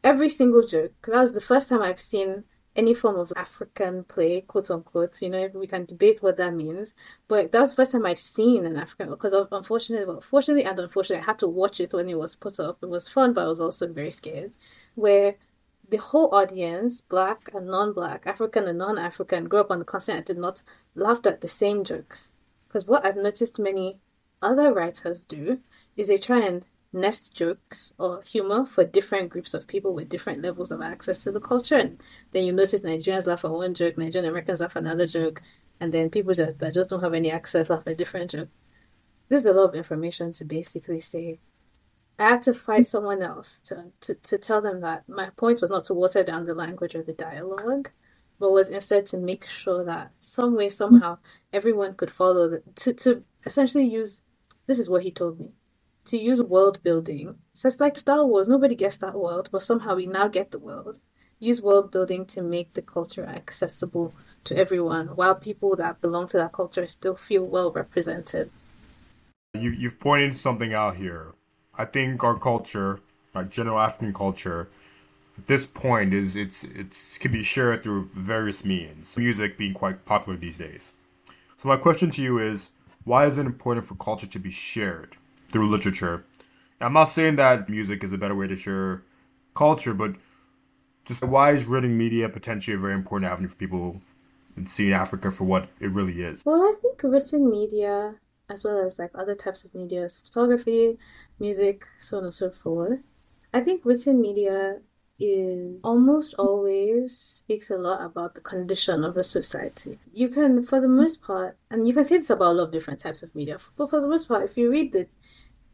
Every 0.03 0.29
single 0.29 0.67
joke. 0.67 0.93
That 1.07 1.21
was 1.21 1.33
the 1.33 1.41
first 1.41 1.69
time 1.69 1.83
I've 1.83 2.01
seen 2.01 2.45
any 2.75 2.95
form 2.95 3.19
of 3.19 3.33
African 3.37 4.05
play, 4.05 4.41
quote 4.41 4.71
unquote. 4.71 5.21
You 5.21 5.31
know, 5.31 5.49
we 5.55 5.67
can 5.67 5.85
debate 5.85 6.23
what 6.23 6.39
that 6.39 6.55
means, 6.55 6.95
but 7.29 7.53
that 7.53 7.61
was 7.61 7.71
the 7.71 7.77
first 7.77 7.93
time 7.93 8.07
I'd 8.07 8.19
seen 8.19 8.65
an 8.65 8.77
African. 8.77 9.11
Because 9.11 9.35
unfortunately, 9.53 10.07
well, 10.07 10.21
fortunately 10.21 10.65
and 10.65 10.79
unfortunately, 10.79 11.23
I 11.23 11.27
had 11.27 11.39
to 11.41 11.49
watch 11.49 11.81
it 11.81 11.93
when 11.93 12.09
it 12.09 12.19
was 12.19 12.35
put 12.35 12.59
up. 12.59 12.79
It 12.83 12.89
was 12.89 13.09
fun, 13.09 13.33
but 13.35 13.45
I 13.45 13.49
was 13.49 13.61
also 13.61 13.93
very 13.93 14.11
scared. 14.11 14.53
Where 14.95 15.37
the 15.89 15.99
whole 15.99 16.35
audience, 16.35 17.03
black 17.03 17.51
and 17.55 17.67
non-black, 17.67 18.27
African 18.27 18.67
and 18.67 18.79
non-African, 18.79 19.45
grew 19.45 19.61
up 19.61 19.71
on 19.71 19.79
the 19.79 19.85
continent 19.85 20.19
and 20.19 20.37
did 20.37 20.41
not 20.41 20.63
laughed 20.95 21.27
at 21.27 21.43
the 21.43 21.49
same 21.49 21.85
jokes. 21.85 22.33
Because 22.67 22.87
what 22.87 23.05
I've 23.05 23.17
noticed 23.17 23.59
many 23.59 23.99
other 24.41 24.73
writers 24.73 25.27
do 25.27 25.61
is 25.97 26.09
they 26.09 26.17
try 26.17 26.41
and 26.41 26.65
nest 26.93 27.35
jokes 27.35 27.95
or 27.99 28.23
humor 28.23 28.67
for 28.67 28.85
different 28.85 29.31
groups 29.31 29.55
of 29.55 29.67
people 29.67 29.95
with 29.95 30.09
different 30.09 30.43
levels 30.43 30.71
of 30.71 30.83
access 30.83 31.25
to 31.25 31.33
the 31.33 31.41
culture. 31.41 31.77
And 31.77 32.01
then 32.33 32.45
you 32.45 32.53
notice 32.53 32.81
Nigerians 32.81 33.27
laugh 33.27 33.45
at 33.45 33.51
one 33.51 33.75
joke, 33.75 33.97
Nigerian 33.97 34.31
Americans 34.31 34.61
laugh 34.61 34.77
at 34.77 34.83
another 34.83 35.07
joke, 35.07 35.41
and 35.81 35.93
then 35.93 36.11
people 36.11 36.35
just, 36.35 36.59
that 36.59 36.75
just 36.75 36.91
don't 36.91 37.03
have 37.03 37.15
any 37.15 37.31
access 37.31 37.71
laugh 37.71 37.83
at 37.87 37.93
a 37.93 37.97
different 37.97 38.31
joke. 38.31 38.49
This 39.29 39.41
is 39.41 39.47
a 39.47 39.53
lot 39.53 39.71
of 39.71 39.75
information 39.75 40.33
to 40.35 40.45
basically 40.45 41.01
say. 41.01 41.41
I 42.19 42.29
had 42.29 42.43
to 42.43 42.55
fight 42.55 42.87
someone 42.87 43.23
else 43.23 43.61
to, 43.63 43.87
to, 44.03 44.15
to 44.15 44.39
tell 44.39 44.61
them 44.61 44.83
that 44.83 45.09
my 45.09 45.31
point 45.31 45.63
was 45.63 45.71
not 45.71 45.85
to 45.85 45.95
water 45.95 46.23
down 46.23 46.45
the 46.45 46.55
language 46.55 46.95
or 46.95 47.03
the 47.03 47.15
dialogue, 47.15 47.91
but 48.39 48.53
was 48.53 48.69
instead 48.69 49.07
to 49.07 49.17
make 49.17 49.47
sure 49.47 49.85
that 49.85 50.13
some 50.21 50.55
way, 50.55 50.69
somehow, 50.69 51.19
everyone 51.53 51.95
could 51.95 52.11
follow, 52.11 52.49
the, 52.49 52.63
to, 52.77 52.93
to 52.93 53.25
essentially 53.47 53.87
use 53.87 54.23
this 54.67 54.79
is 54.79 54.91
what 54.91 55.03
he 55.03 55.11
told 55.11 55.41
me 55.41 55.53
to 56.07 56.19
use 56.19 56.43
world 56.43 56.83
building. 56.83 57.37
So 57.55 57.69
it's 57.69 57.81
like 57.81 57.99
Star 57.99 58.25
Wars. 58.27 58.49
Nobody 58.49 58.75
gets 58.75 58.99
that 58.99 59.15
world, 59.15 59.49
but 59.53 59.63
somehow 59.63 59.95
we 59.97 60.07
now 60.07 60.29
get 60.29 60.51
the 60.51 60.59
world. 60.59 60.99
Use 61.39 61.61
world 61.61 61.91
building 61.91 62.25
to 62.27 62.43
make 62.43 62.75
the 62.75 62.83
culture 62.83 63.25
accessible 63.25 64.15
to 64.45 64.57
everyone, 64.57 65.09
while 65.09 65.35
people 65.35 65.77
that 65.77 66.01
belong 66.01 66.29
to 66.29 66.37
that 66.37 66.53
culture 66.53 66.87
still 66.87 67.15
feel 67.15 67.45
well 67.45 67.73
represented. 67.73 68.51
You 69.55 69.71
you've 69.71 70.01
pointed 70.01 70.37
something 70.37 70.73
out 70.73 70.97
here. 70.97 71.33
I 71.77 71.85
think 71.85 72.23
our 72.23 72.39
culture, 72.39 73.01
our 73.35 73.45
general 73.45 73.79
African 73.79 74.13
culture, 74.13 74.69
at 75.39 75.47
this 75.47 75.67
point 75.67 76.15
is 76.15 76.37
it's 76.37 76.65
it's 76.65 77.19
can 77.19 77.33
be 77.33 77.43
shared 77.43 77.83
through 77.83 78.11
various 78.15 78.65
means. 78.65 79.17
Music 79.17 79.59
being 79.59 79.75
quite 79.75 80.05
popular 80.05 80.39
these 80.39 80.59
days. 80.59 80.95
So 81.57 81.69
my 81.69 81.77
question 81.77 82.11
to 82.13 82.23
you 82.23 82.39
is, 82.39 82.71
why 83.05 83.27
is 83.27 83.39
it 83.39 83.47
important 83.47 83.87
for 83.87 83.95
culture 83.97 84.27
to 84.27 84.39
be 84.39 84.51
shared? 84.51 85.17
Through 85.53 85.71
literature. 85.71 86.25
I'm 86.81 86.95
not 86.95 87.05
saying 87.05 87.37
that 87.37 87.69
music 87.69 88.03
is 88.03 88.13
a 88.13 88.19
better 88.19 88.35
way 88.35 88.49
to 88.49 88.57
share 88.57 89.05
culture, 89.55 89.95
but 89.95 90.17
just 91.05 91.23
why 91.23 91.53
is 91.53 91.67
written 91.67 91.97
media 91.97 92.29
potentially 92.29 92.75
a 92.75 92.79
very 92.79 92.95
important 92.95 93.31
avenue 93.31 93.49
for 93.49 93.57
people 93.57 94.01
in 94.57 94.67
seeing 94.67 94.93
Africa 94.93 95.31
for 95.31 95.45
what 95.45 95.69
it 95.81 95.93
really 95.93 96.23
is? 96.23 96.43
Well, 96.45 96.61
I 96.63 96.75
think 96.81 97.03
written 97.03 97.51
media, 97.51 98.17
as 98.49 98.65
well 98.65 98.85
as 98.85 98.99
like 98.99 99.11
other 99.15 99.35
types 99.35 99.65
of 99.65 99.75
media, 99.75 100.09
photography, 100.25 100.99
music, 101.39 101.87
so 102.01 102.19
on 102.19 102.25
and 102.25 102.35
so 102.35 102.51
forth. 102.51 103.01
I 103.55 103.61
think 103.61 103.85
written 103.85 104.21
media 104.21 104.79
is 105.19 105.79
almost 105.85 106.35
always 106.35 107.17
speaks 107.17 107.71
a 107.71 107.77
lot 107.77 108.05
about 108.05 108.35
the 108.35 108.41
condition 108.41 109.05
of 109.05 109.17
a 109.17 109.23
society. 109.23 109.99
You 110.13 110.29
can, 110.29 110.65
for 110.65 110.81
the 110.81 110.89
most 110.89 111.23
part, 111.23 111.57
and 111.71 111.87
you 111.87 111.95
can 111.95 112.05
say 112.05 112.17
this 112.17 112.31
about 112.31 112.53
a 112.53 112.55
lot 112.55 112.65
of 112.65 112.73
different 112.73 113.01
types 113.01 113.23
of 113.23 113.35
media, 113.35 113.59
but 113.77 113.91
for 113.91 114.01
the 114.01 114.09
most 114.09 114.27
part, 114.27 114.43
if 114.43 114.57
you 114.57 114.71
read 114.71 114.93
the 114.93 115.07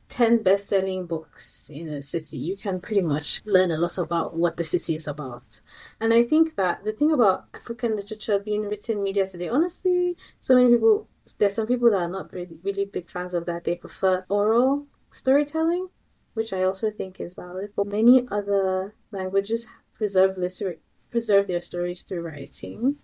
10 0.09 0.43
best 0.43 0.69
selling 0.69 1.07
books 1.07 1.71
in 1.71 1.89
a 1.89 2.03
city, 2.03 2.39
you 2.39 2.57
can 2.57 2.81
pretty 2.81 3.03
much 3.03 3.43
learn 3.45 3.71
a 3.71 3.77
lot 3.77 3.99
about 3.99 4.37
what 4.37 4.57
the 4.57 4.65
city 4.65 4.95
is 4.95 5.07
about. 5.07 5.61
And 6.01 6.13
I 6.15 6.25
think 6.25 6.57
that 6.57 6.85
the 6.85 6.93
thing 6.93 7.13
about 7.13 7.45
African 7.55 7.95
literature 7.95 8.39
being 8.39 8.63
written 8.63 9.03
media 9.03 9.27
today, 9.27 9.49
honestly, 9.49 10.17
so 10.41 10.55
many 10.55 10.71
people, 10.71 11.09
there's 11.39 11.55
some 11.55 11.67
people 11.67 11.91
that 11.91 12.01
are 12.01 12.09
not 12.09 12.33
really, 12.33 12.59
really 12.63 12.87
big 12.87 13.11
fans 13.11 13.35
of 13.35 13.45
that. 13.47 13.65
They 13.65 13.75
prefer 13.75 14.25
oral 14.29 14.87
storytelling, 15.11 15.89
which 16.35 16.53
I 16.53 16.63
also 16.63 16.91
think 16.91 17.21
is 17.21 17.35
valid. 17.35 17.73
But 17.77 17.87
many 17.87 18.27
other 18.31 18.95
languages 19.13 19.67
preserve 19.95 20.39
literary, 20.39 20.79
preserve 21.11 21.49
their 21.49 21.61
stories 21.61 22.03
through 22.03 22.23
writing. 22.23 22.97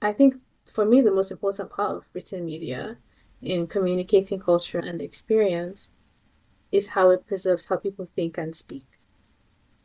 I 0.00 0.12
think 0.12 0.36
for 0.64 0.86
me, 0.86 1.02
the 1.02 1.10
most 1.10 1.30
important 1.30 1.70
part 1.70 1.96
of 1.96 2.08
written 2.14 2.46
media 2.46 2.96
in 3.42 3.66
communicating 3.66 4.38
culture 4.38 4.78
and 4.78 5.00
experience 5.00 5.88
is 6.70 6.88
how 6.88 7.10
it 7.10 7.26
preserves 7.26 7.64
how 7.66 7.76
people 7.76 8.04
think 8.04 8.38
and 8.38 8.54
speak. 8.54 8.86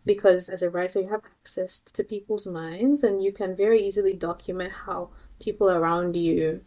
Because 0.06 0.50
as 0.50 0.62
a 0.62 0.70
writer, 0.70 1.02
you 1.02 1.10
have 1.10 1.26
access 1.26 1.82
to 1.94 2.04
people's 2.04 2.46
minds 2.46 3.04
and 3.04 3.24
you 3.24 3.32
can 3.32 3.56
very 3.56 3.86
easily 3.88 4.14
document 4.14 4.72
how 4.72 5.10
people 5.40 5.70
around 5.70 6.16
you 6.16 6.62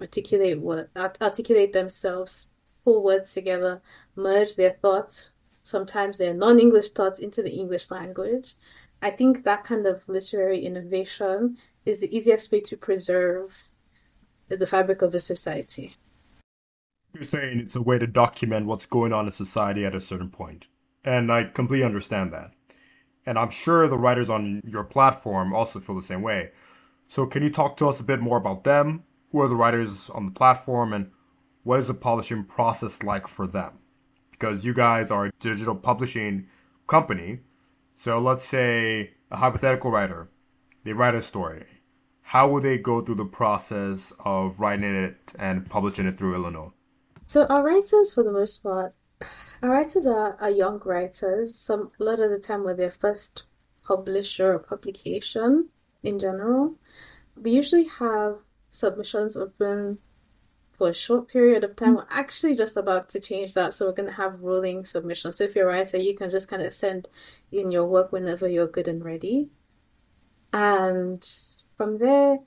articulate 0.00 0.60
what 0.60 0.88
articulate 0.96 1.72
themselves, 1.72 2.46
pull 2.84 3.02
words 3.02 3.32
together, 3.34 3.82
merge 4.14 4.54
their 4.54 4.72
thoughts, 4.72 5.30
sometimes 5.62 6.18
their 6.18 6.34
non-English 6.34 6.90
thoughts 6.90 7.18
into 7.18 7.42
the 7.42 7.50
English 7.50 7.90
language. 7.90 8.54
I 9.02 9.10
think 9.10 9.44
that 9.44 9.64
kind 9.64 9.86
of 9.86 10.08
literary 10.08 10.64
innovation 10.64 11.58
is 11.84 12.00
the 12.00 12.16
easiest 12.16 12.50
way 12.52 12.60
to 12.60 12.76
preserve 12.76 13.64
the 14.48 14.66
fabric 14.66 15.02
of 15.02 15.14
a 15.14 15.20
society. 15.20 15.96
You're 17.14 17.22
saying 17.22 17.60
it's 17.60 17.76
a 17.76 17.82
way 17.82 17.98
to 17.98 18.06
document 18.06 18.66
what's 18.66 18.86
going 18.86 19.12
on 19.12 19.26
in 19.26 19.32
society 19.32 19.84
at 19.84 19.94
a 19.94 20.00
certain 20.00 20.28
point. 20.28 20.68
And 21.04 21.32
I 21.32 21.44
completely 21.44 21.84
understand 21.84 22.32
that. 22.32 22.52
And 23.24 23.38
I'm 23.38 23.50
sure 23.50 23.88
the 23.88 23.98
writers 23.98 24.28
on 24.28 24.62
your 24.64 24.84
platform 24.84 25.54
also 25.54 25.80
feel 25.80 25.96
the 25.96 26.02
same 26.02 26.22
way. 26.22 26.50
So, 27.08 27.26
can 27.26 27.42
you 27.42 27.50
talk 27.50 27.76
to 27.78 27.88
us 27.88 28.00
a 28.00 28.04
bit 28.04 28.20
more 28.20 28.36
about 28.36 28.64
them? 28.64 29.04
Who 29.32 29.40
are 29.40 29.48
the 29.48 29.56
writers 29.56 30.10
on 30.10 30.26
the 30.26 30.32
platform 30.32 30.92
and 30.92 31.10
what 31.62 31.80
is 31.80 31.88
the 31.88 31.94
publishing 31.94 32.44
process 32.44 33.02
like 33.02 33.26
for 33.26 33.46
them? 33.46 33.78
Because 34.30 34.64
you 34.64 34.74
guys 34.74 35.10
are 35.10 35.26
a 35.26 35.32
digital 35.40 35.74
publishing 35.74 36.46
company. 36.86 37.40
So, 37.96 38.18
let's 38.18 38.44
say 38.44 39.12
a 39.30 39.36
hypothetical 39.36 39.90
writer, 39.90 40.28
they 40.84 40.92
write 40.92 41.14
a 41.14 41.22
story. 41.22 41.64
How 42.22 42.48
will 42.48 42.60
they 42.60 42.76
go 42.76 43.00
through 43.00 43.16
the 43.16 43.24
process 43.24 44.12
of 44.20 44.60
writing 44.60 44.94
it 44.94 45.32
and 45.38 45.68
publishing 45.68 46.06
it 46.06 46.18
through 46.18 46.34
Illino? 46.34 46.74
So 47.28 47.44
our 47.44 47.62
writers, 47.62 48.14
for 48.14 48.22
the 48.22 48.32
most 48.32 48.62
part, 48.62 48.94
our 49.62 49.68
writers 49.68 50.06
are, 50.06 50.38
are 50.40 50.50
young 50.50 50.80
writers. 50.82 51.54
Some 51.54 51.90
a 52.00 52.04
lot 52.04 52.20
of 52.20 52.30
the 52.30 52.38
time, 52.38 52.64
with 52.64 52.78
their 52.78 52.90
first 52.90 53.44
publisher 53.84 54.54
or 54.54 54.58
publication 54.58 55.68
in 56.02 56.18
general. 56.18 56.76
We 57.36 57.50
usually 57.50 57.84
have 57.98 58.38
submissions 58.70 59.36
open 59.36 59.98
for 60.72 60.88
a 60.88 60.94
short 60.94 61.28
period 61.28 61.64
of 61.64 61.76
time. 61.76 61.96
We're 61.96 62.06
actually 62.10 62.54
just 62.54 62.78
about 62.78 63.10
to 63.10 63.20
change 63.20 63.52
that, 63.52 63.74
so 63.74 63.84
we're 63.84 63.92
going 63.92 64.08
to 64.08 64.22
have 64.22 64.40
rolling 64.40 64.86
submissions. 64.86 65.36
So 65.36 65.44
if 65.44 65.54
you're 65.54 65.68
a 65.68 65.72
writer, 65.74 65.98
you 65.98 66.16
can 66.16 66.30
just 66.30 66.48
kind 66.48 66.62
of 66.62 66.72
send 66.72 67.08
in 67.52 67.70
your 67.70 67.84
work 67.84 68.10
whenever 68.10 68.48
you're 68.48 68.66
good 68.66 68.88
and 68.88 69.04
ready, 69.04 69.50
and 70.54 71.28
from 71.76 71.98
there 71.98 72.38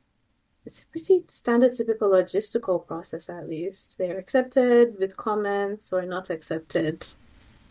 it's 0.66 0.82
a 0.82 0.86
pretty 0.88 1.24
standard 1.28 1.74
typical 1.76 2.10
logistical 2.10 2.86
process 2.86 3.30
at 3.30 3.50
least. 3.50 3.98
They're 3.98 4.18
accepted 4.18 5.00
with 5.00 5.18
comments 5.18 5.92
or 5.92 6.04
not 6.04 6.30
accepted 6.30 7.06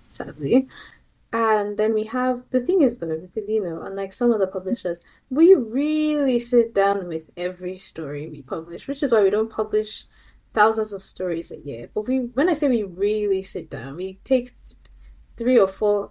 sadly. 0.09 0.67
And 1.33 1.77
then 1.77 1.95
we 1.95 2.05
have 2.05 2.43
the 2.51 2.61
thing 2.61 2.83
is 2.83 2.99
though 2.99 3.07
with 3.07 3.37
Illino, 3.37 3.83
unlike 3.83 4.13
some 4.13 4.33
other 4.33 4.49
publishers, 4.49 5.01
we 5.31 5.55
really 5.55 6.41
sit 6.41 6.75
down 6.75 7.07
with 7.07 7.31
every 7.37 7.79
story 7.79 8.29
we 8.29 8.43
publish, 8.43 8.89
which 8.89 9.03
is 9.05 9.13
why 9.13 9.23
we 9.23 9.31
don't 9.31 9.51
publish 9.51 10.07
thousands 10.53 10.93
of 10.93 11.05
stories 11.05 11.53
a 11.53 11.59
year. 11.59 11.89
But 11.95 12.09
we 12.09 12.19
when 12.19 12.49
I 12.49 12.55
say 12.55 12.69
we 12.69 12.83
really 12.83 13.43
sit 13.43 13.71
down, 13.71 13.95
we 13.95 14.19
take 14.25 14.53
three 15.37 15.59
or 15.59 15.69
four 15.69 16.11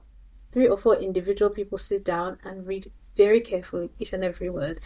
three 0.54 0.68
or 0.68 0.78
four 0.78 0.96
individual 0.96 1.52
people 1.52 1.78
sit 1.78 2.06
down 2.06 2.38
and 2.46 2.66
read 2.66 2.90
very 3.18 3.42
carefully 3.42 3.90
each 4.00 4.14
and 4.14 4.24
every 4.24 4.50
word 4.50 4.80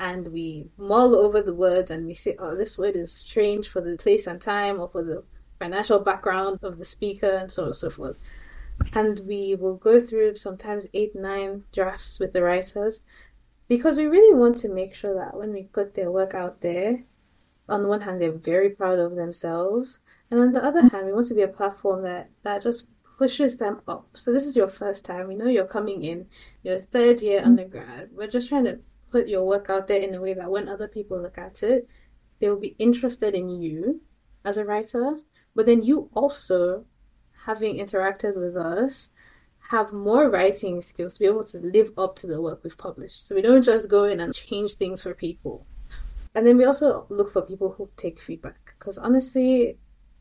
and 0.00 0.28
we 0.28 0.66
mull 0.78 1.14
over 1.14 1.42
the 1.42 1.54
words 1.54 1.90
and 1.90 2.06
we 2.06 2.14
say, 2.14 2.34
oh, 2.38 2.56
this 2.56 2.78
word 2.78 2.96
is 2.96 3.12
strange 3.12 3.68
for 3.68 3.82
the 3.82 3.98
place 3.98 4.26
and 4.26 4.40
time 4.40 4.80
or 4.80 4.88
for 4.88 5.04
the 5.04 5.22
financial 5.58 5.98
background 5.98 6.58
of 6.62 6.78
the 6.78 6.86
speaker 6.86 7.28
and 7.28 7.52
so 7.52 7.62
on 7.62 7.68
and 7.68 7.76
so 7.76 7.90
forth. 7.90 8.16
And 8.94 9.20
we 9.26 9.54
will 9.54 9.76
go 9.76 10.00
through 10.00 10.36
sometimes 10.36 10.86
eight, 10.94 11.14
nine 11.14 11.64
drafts 11.70 12.18
with 12.18 12.32
the 12.32 12.42
writers 12.42 13.02
because 13.68 13.98
we 13.98 14.06
really 14.06 14.34
want 14.34 14.56
to 14.58 14.70
make 14.70 14.94
sure 14.94 15.14
that 15.14 15.36
when 15.36 15.52
we 15.52 15.64
put 15.64 15.92
their 15.92 16.10
work 16.10 16.32
out 16.32 16.62
there, 16.62 17.04
on 17.68 17.82
the 17.82 17.88
one 17.88 18.00
hand, 18.00 18.22
they're 18.22 18.32
very 18.32 18.70
proud 18.70 18.98
of 18.98 19.16
themselves. 19.16 19.98
And 20.30 20.40
on 20.40 20.52
the 20.52 20.64
other 20.64 20.80
hand, 20.80 21.06
we 21.06 21.12
want 21.12 21.26
to 21.26 21.34
be 21.34 21.42
a 21.42 21.48
platform 21.48 22.02
that, 22.04 22.30
that 22.42 22.62
just 22.62 22.86
pushes 23.18 23.58
them 23.58 23.82
up. 23.86 24.08
So 24.14 24.32
this 24.32 24.46
is 24.46 24.56
your 24.56 24.66
first 24.66 25.04
time. 25.04 25.28
We 25.28 25.34
know 25.34 25.46
you're 25.46 25.66
coming 25.66 26.04
in, 26.04 26.26
your 26.62 26.80
third 26.80 27.20
year 27.20 27.42
undergrad. 27.44 28.08
We're 28.14 28.28
just 28.28 28.48
trying 28.48 28.64
to 28.64 28.80
put 29.10 29.28
your 29.28 29.46
work 29.46 29.68
out 29.68 29.86
there 29.86 30.00
in 30.00 30.14
a 30.14 30.20
way 30.20 30.34
that 30.34 30.50
when 30.50 30.68
other 30.68 30.88
people 30.88 31.20
look 31.20 31.38
at 31.38 31.62
it, 31.62 31.88
they 32.38 32.48
will 32.48 32.60
be 32.60 32.76
interested 32.78 33.34
in 33.34 33.48
you 33.48 34.00
as 34.44 34.56
a 34.56 34.64
writer, 34.64 35.18
but 35.54 35.66
then 35.66 35.82
you 35.82 36.08
also, 36.14 36.84
having 37.44 37.76
interacted 37.76 38.36
with 38.36 38.56
us, 38.56 39.10
have 39.70 39.92
more 39.92 40.28
writing 40.28 40.80
skills 40.80 41.14
to 41.14 41.20
be 41.20 41.26
able 41.26 41.44
to 41.44 41.58
live 41.58 41.92
up 41.96 42.16
to 42.16 42.26
the 42.26 42.40
work 42.40 42.60
we've 42.64 42.76
published. 42.76 43.26
So 43.26 43.34
we 43.34 43.42
don't 43.42 43.62
just 43.62 43.88
go 43.88 44.04
in 44.04 44.18
and 44.18 44.34
change 44.34 44.74
things 44.74 45.02
for 45.02 45.14
people. 45.14 45.66
And 46.34 46.46
then 46.46 46.56
we 46.56 46.64
also 46.64 47.06
look 47.08 47.30
for 47.30 47.42
people 47.42 47.70
who 47.70 47.90
take 47.96 48.20
feedback 48.20 48.74
because 48.78 48.98
honestly, 48.98 49.78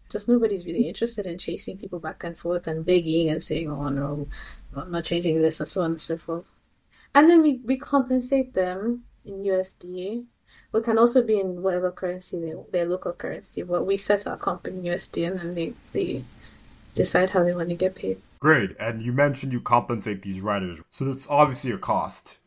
just 0.10 0.28
nobody's 0.28 0.66
really 0.66 0.88
interested 0.88 1.26
in 1.26 1.38
chasing 1.38 1.78
people 1.78 2.00
back 2.00 2.24
and 2.24 2.38
forth 2.38 2.68
and 2.68 2.86
begging 2.86 3.30
and 3.30 3.42
saying, 3.42 3.70
oh 3.70 3.90
no, 3.90 4.28
I'm 4.76 4.92
not 4.92 5.04
changing 5.04 5.42
this 5.42 5.60
and 5.60 5.70
so 5.70 5.82
on 5.82 5.92
and 5.92 6.02
so 6.02 6.18
forth. 6.18 6.52
And 7.16 7.30
then 7.30 7.42
we, 7.42 7.60
we 7.64 7.78
compensate 7.78 8.54
them 8.54 9.04
in 9.26 9.44
USD. 9.44 10.26
We 10.72 10.82
can 10.82 10.98
also 10.98 11.24
be 11.24 11.40
in 11.40 11.62
whatever 11.62 11.92
currency 11.92 12.40
they, 12.40 12.54
their 12.72 12.86
local 12.86 13.14
currency, 13.14 13.64
but 13.64 13.86
we 13.86 13.98
set 13.98 14.28
our 14.28 14.38
comp 14.38 14.68
in 14.68 14.84
USD 14.84 15.28
and 15.28 15.40
then 15.40 15.56
they, 15.56 15.74
they 15.94 16.24
decide 16.94 17.32
how 17.32 17.44
they 17.44 17.54
want 17.54 17.70
to 17.70 17.76
get 17.76 17.96
paid. 17.96 18.22
Great. 18.40 18.76
And 18.80 19.02
you 19.02 19.12
mentioned 19.12 19.52
you 19.52 19.62
compensate 19.62 20.22
these 20.22 20.42
writers. 20.42 20.80
So 20.92 21.06
that's 21.06 21.28
obviously 21.28 21.72
a 21.72 21.78
cost. 21.78 22.38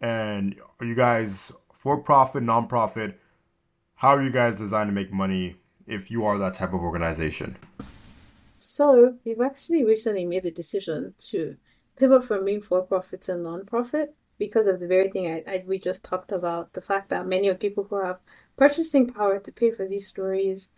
And 0.00 0.56
are 0.80 0.86
you 0.86 0.94
guys 0.94 1.52
for 1.72 1.98
profit, 1.98 2.42
non-profit? 2.42 3.18
How 3.94 4.16
are 4.16 4.22
you 4.22 4.30
guys 4.30 4.56
designed 4.56 4.88
to 4.88 4.94
make 4.94 5.12
money 5.12 5.56
if 5.86 6.10
you 6.10 6.24
are 6.24 6.38
that 6.38 6.54
type 6.54 6.72
of 6.72 6.80
organization? 6.82 7.56
So 8.58 9.16
we've 9.24 9.40
actually 9.40 9.84
recently 9.84 10.26
made 10.26 10.42
the 10.42 10.50
decision 10.50 11.14
to 11.28 11.56
pivot 12.00 12.24
from 12.24 12.46
being 12.46 12.62
for 12.62 12.80
profit 12.80 13.20
to 13.20 13.36
non-profit 13.36 14.14
because 14.38 14.66
of 14.66 14.80
the 14.80 14.86
very 14.86 15.10
thing 15.10 15.26
I, 15.30 15.44
I, 15.46 15.64
we 15.66 15.78
just 15.78 16.02
talked 16.02 16.32
about 16.32 16.72
the 16.72 16.80
fact 16.80 17.10
that 17.10 17.26
many 17.26 17.48
of 17.48 17.60
people 17.60 17.84
who 17.84 18.02
have 18.02 18.20
purchasing 18.56 19.12
power 19.12 19.38
to 19.38 19.52
pay 19.52 19.70
for 19.70 19.86
these 19.86 20.06
stories 20.06 20.70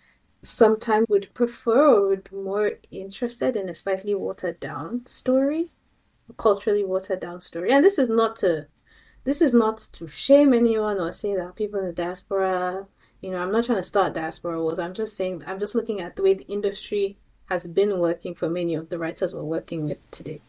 sometimes 0.42 1.06
would 1.08 1.32
prefer 1.32 1.94
or 1.94 2.08
would 2.08 2.28
be 2.28 2.36
more 2.36 2.72
interested 2.90 3.54
in 3.54 3.68
a 3.68 3.74
slightly 3.74 4.16
watered 4.16 4.58
down 4.58 5.06
story 5.06 5.70
a 6.28 6.32
culturally 6.32 6.84
watered 6.84 7.20
down 7.20 7.40
story. 7.40 7.70
And 7.70 7.84
this 7.84 7.98
is 7.98 8.08
not 8.08 8.34
to 8.36 8.66
this 9.22 9.40
is 9.40 9.54
not 9.54 9.78
to 9.92 10.08
shame 10.08 10.52
anyone 10.52 10.98
or 10.98 11.12
say 11.12 11.36
that 11.36 11.54
people 11.54 11.78
in 11.78 11.86
the 11.86 11.92
diaspora 11.92 12.86
you 13.20 13.30
know 13.30 13.38
i'm 13.38 13.52
not 13.52 13.64
trying 13.64 13.78
to 13.78 13.84
start 13.92 14.14
diaspora 14.14 14.60
wars. 14.60 14.80
I'm 14.80 14.94
just 14.94 15.14
saying 15.14 15.42
i'm 15.46 15.60
just 15.60 15.76
looking 15.76 16.00
at 16.00 16.16
the 16.16 16.24
way 16.24 16.34
the 16.34 16.48
industry 16.48 17.16
has 17.46 17.68
been 17.68 18.00
working 18.00 18.34
for 18.34 18.48
many 18.48 18.74
of 18.74 18.88
the 18.88 18.98
writers 18.98 19.32
we're 19.32 19.44
working 19.44 19.84
with 19.84 19.98
today 20.10 20.40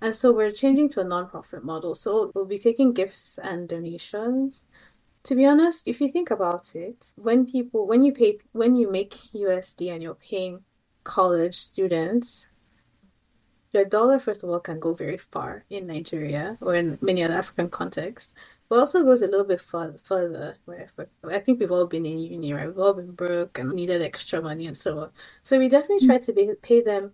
and 0.00 0.14
so 0.14 0.32
we're 0.32 0.52
changing 0.52 0.88
to 0.90 1.00
a 1.00 1.04
non-profit 1.04 1.64
model. 1.64 1.94
So 1.94 2.32
we'll 2.34 2.46
be 2.46 2.58
taking 2.58 2.92
gifts 2.92 3.38
and 3.42 3.68
donations. 3.68 4.64
To 5.24 5.34
be 5.34 5.44
honest, 5.44 5.88
if 5.88 6.00
you 6.00 6.08
think 6.08 6.30
about 6.30 6.74
it, 6.74 7.12
when 7.16 7.44
people 7.44 7.86
when 7.86 8.02
you 8.02 8.12
pay 8.12 8.38
when 8.52 8.74
you 8.76 8.90
make 8.90 9.14
USD 9.34 9.92
and 9.92 10.02
you're 10.02 10.14
paying 10.14 10.64
college 11.04 11.56
students, 11.56 12.46
your 13.72 13.84
dollar 13.84 14.18
first 14.18 14.42
of 14.42 14.48
all 14.50 14.60
can 14.60 14.80
go 14.80 14.94
very 14.94 15.18
far 15.18 15.64
in 15.68 15.86
Nigeria 15.86 16.56
or 16.62 16.74
in 16.74 16.98
many 17.02 17.22
other 17.22 17.34
African 17.34 17.68
contexts, 17.68 18.32
but 18.70 18.78
also 18.78 19.04
goes 19.04 19.20
a 19.20 19.26
little 19.26 19.44
bit 19.44 19.60
further. 19.60 19.98
further 19.98 20.56
where 20.64 20.88
I 21.24 21.38
think 21.40 21.60
we've 21.60 21.70
all 21.70 21.86
been 21.86 22.06
in 22.06 22.18
uni, 22.18 22.54
right? 22.54 22.66
We've 22.66 22.78
all 22.78 22.94
been 22.94 23.12
broke 23.12 23.58
and 23.58 23.72
needed 23.72 24.00
extra 24.00 24.40
money 24.40 24.66
and 24.66 24.76
so 24.76 24.98
on. 25.00 25.10
So 25.42 25.58
we 25.58 25.68
definitely 25.68 26.06
try 26.06 26.18
to 26.18 26.32
be, 26.32 26.50
pay 26.62 26.80
them 26.80 27.12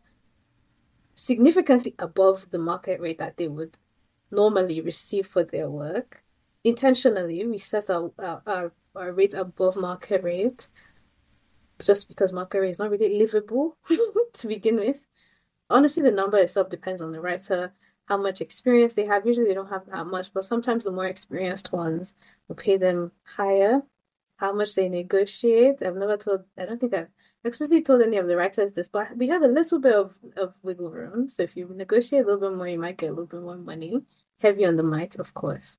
significantly 1.16 1.94
above 1.98 2.50
the 2.50 2.58
market 2.58 3.00
rate 3.00 3.18
that 3.18 3.38
they 3.38 3.48
would 3.48 3.76
normally 4.30 4.80
receive 4.80 5.26
for 5.26 5.42
their 5.42 5.68
work. 5.68 6.22
Intentionally, 6.62 7.44
we 7.46 7.58
set 7.58 7.90
our, 7.90 8.12
our, 8.46 8.72
our 8.94 9.12
rate 9.12 9.34
above 9.34 9.76
market 9.76 10.22
rate 10.22 10.68
just 11.82 12.08
because 12.08 12.32
market 12.32 12.60
rate 12.60 12.70
is 12.70 12.78
not 12.78 12.90
really 12.90 13.18
livable 13.18 13.76
to 14.34 14.46
begin 14.46 14.76
with. 14.76 15.06
Honestly, 15.68 16.02
the 16.02 16.10
number 16.10 16.38
itself 16.38 16.68
depends 16.68 17.02
on 17.02 17.12
the 17.12 17.20
writer, 17.20 17.72
how 18.04 18.16
much 18.16 18.40
experience 18.40 18.94
they 18.94 19.06
have. 19.06 19.26
Usually, 19.26 19.46
they 19.46 19.54
don't 19.54 19.70
have 19.70 19.86
that 19.86 20.06
much, 20.06 20.32
but 20.32 20.44
sometimes 20.44 20.84
the 20.84 20.92
more 20.92 21.06
experienced 21.06 21.72
ones 21.72 22.14
will 22.46 22.56
pay 22.56 22.76
them 22.76 23.10
higher. 23.24 23.82
How 24.36 24.52
much 24.52 24.74
they 24.74 24.88
negotiate, 24.90 25.82
I've 25.82 25.96
never 25.96 26.18
told, 26.18 26.44
I 26.58 26.66
don't 26.66 26.78
think 26.78 26.92
I've 26.92 27.08
explicitly 27.46 27.82
told 27.82 28.02
any 28.02 28.16
of 28.16 28.26
the 28.26 28.36
writers 28.36 28.72
this, 28.72 28.88
but 28.88 29.16
we 29.16 29.28
have 29.28 29.42
a 29.42 29.48
little 29.48 29.78
bit 29.78 29.94
of, 29.94 30.14
of 30.36 30.54
wiggle 30.62 30.90
room. 30.90 31.28
So 31.28 31.42
if 31.42 31.56
you 31.56 31.70
negotiate 31.74 32.24
a 32.24 32.26
little 32.26 32.50
bit 32.50 32.56
more, 32.56 32.68
you 32.68 32.78
might 32.78 32.98
get 32.98 33.08
a 33.08 33.10
little 33.10 33.26
bit 33.26 33.40
more 33.40 33.56
money. 33.56 34.02
Heavy 34.40 34.66
on 34.66 34.76
the 34.76 34.82
might, 34.82 35.16
of 35.16 35.32
course. 35.34 35.78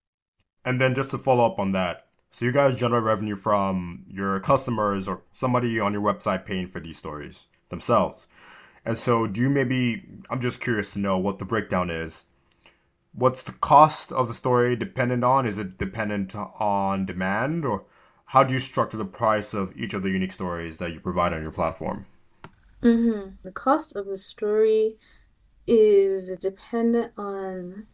And 0.66 0.82
then 0.82 0.96
just 0.96 1.12
to 1.12 1.18
follow 1.18 1.46
up 1.46 1.60
on 1.60 1.74
that, 1.74 2.08
so 2.30 2.46
you 2.46 2.52
guys 2.52 2.80
generate 2.80 3.04
revenue 3.04 3.36
from 3.36 4.06
your 4.10 4.40
customers 4.40 5.08
or 5.08 5.22
somebody 5.32 5.80
on 5.80 5.94
your 5.94 6.02
website 6.02 6.46
paying 6.46 6.68
for 6.68 6.80
these 6.80 6.98
stories 6.98 7.48
themselves. 7.70 8.28
And 8.86 8.98
so 8.98 9.28
do 9.28 9.42
you 9.42 9.50
maybe 9.50 10.04
I'm 10.30 10.40
just 10.40 10.62
curious 10.62 10.92
to 10.94 11.00
know 11.00 11.18
what 11.18 11.40
the 11.40 11.46
breakdown 11.46 11.90
is. 11.90 12.26
What's 13.14 13.44
the 13.44 13.54
cost 13.54 14.12
of 14.12 14.28
the 14.28 14.34
story 14.34 14.76
dependent 14.76 15.24
on? 15.24 15.46
Is 15.46 15.58
it 15.58 15.78
dependent 15.78 16.36
on 16.36 17.06
demand 17.06 17.66
or 17.66 17.86
how 18.28 18.44
do 18.44 18.54
you 18.54 18.60
structure 18.60 18.98
the 18.98 19.06
price 19.06 19.54
of 19.54 19.76
each 19.78 19.94
of 19.94 20.04
the 20.04 20.10
unique 20.10 20.34
stories 20.34 20.78
that 20.78 20.94
you 20.94 21.00
provide 21.00 21.32
on 21.32 21.42
your 21.42 21.52
platform? 21.52 22.06
Mm-hmm. 22.84 23.30
The 23.42 23.52
cost 23.52 23.96
of 23.96 24.06
the 24.06 24.18
story 24.18 24.98
is 25.66 26.36
dependent 26.38 27.14
on, 27.18 27.88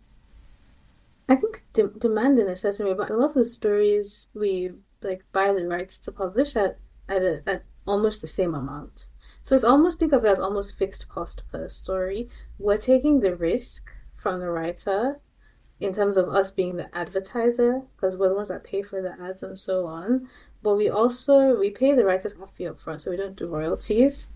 I 1.29 1.35
think, 1.35 1.63
de- 1.73 1.87
demand 1.87 2.39
and 2.39 2.47
necessity. 2.47 2.93
But 2.95 3.11
a 3.11 3.15
lot 3.15 3.27
of 3.27 3.33
the 3.35 3.45
stories 3.45 4.27
we 4.33 4.71
like 5.03 5.23
buy 5.33 5.53
the 5.53 5.67
rights 5.67 5.99
to 5.99 6.11
publish 6.11 6.55
at 6.55 6.79
at, 7.07 7.21
a, 7.21 7.43
at 7.45 7.63
almost 7.85 8.21
the 8.21 8.27
same 8.27 8.55
amount. 8.55 9.07
So 9.43 9.53
it's 9.53 9.63
almost 9.63 9.99
think 9.99 10.13
of 10.13 10.25
it 10.25 10.29
as 10.29 10.39
almost 10.39 10.75
fixed 10.75 11.09
cost 11.09 11.43
per 11.51 11.67
story. 11.67 12.27
We're 12.57 12.77
taking 12.77 13.19
the 13.19 13.35
risk 13.35 13.91
from 14.15 14.39
the 14.39 14.49
writer 14.49 15.19
in 15.83 15.91
terms 15.91 16.15
of 16.15 16.29
us 16.29 16.49
being 16.49 16.77
the 16.77 16.95
advertiser 16.95 17.81
because 17.95 18.15
we're 18.15 18.29
the 18.29 18.35
ones 18.35 18.47
that 18.47 18.63
pay 18.63 18.81
for 18.81 19.01
the 19.01 19.21
ads 19.21 19.43
and 19.43 19.59
so 19.59 19.85
on. 19.85 20.29
But 20.61 20.77
we 20.77 20.89
also 20.89 21.59
we 21.59 21.69
pay 21.71 21.93
the 21.93 22.05
writers 22.05 22.33
half 22.39 22.53
fee 22.53 22.67
up 22.67 22.79
front 22.79 23.01
so 23.01 23.11
we 23.11 23.17
don't 23.17 23.35
do 23.35 23.47
royalties. 23.47 24.29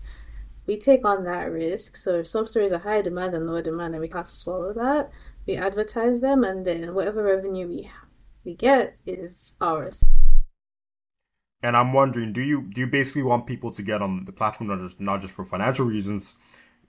We 0.66 0.76
take 0.76 1.06
on 1.06 1.24
that 1.24 1.50
risk. 1.50 1.96
So 1.96 2.18
if 2.18 2.28
some 2.28 2.46
stories 2.46 2.72
are 2.72 2.78
higher 2.78 3.02
demand 3.02 3.34
and 3.34 3.46
lower 3.46 3.62
demand 3.62 3.94
and 3.94 4.02
we 4.02 4.10
have 4.10 4.28
to 4.28 4.34
swallow 4.34 4.74
that. 4.74 5.10
We 5.46 5.56
advertise 5.56 6.20
them 6.20 6.44
and 6.44 6.66
then 6.66 6.94
whatever 6.94 7.22
revenue 7.22 7.66
we 7.66 7.90
we 8.44 8.54
get 8.54 8.98
is 9.06 9.54
ours. 9.60 10.04
And 11.62 11.76
i'm 11.76 11.92
wondering 11.92 12.32
do 12.34 12.42
you 12.42 12.68
do 12.74 12.82
you 12.82 12.86
basically 12.86 13.22
want 13.22 13.46
people 13.46 13.72
to 13.72 13.82
get 13.82 14.02
on 14.02 14.26
the 14.26 14.32
platform 14.32 14.68
not 14.68 14.80
just 14.80 15.00
not 15.00 15.22
just 15.22 15.34
for 15.34 15.46
financial 15.46 15.86
reasons? 15.86 16.34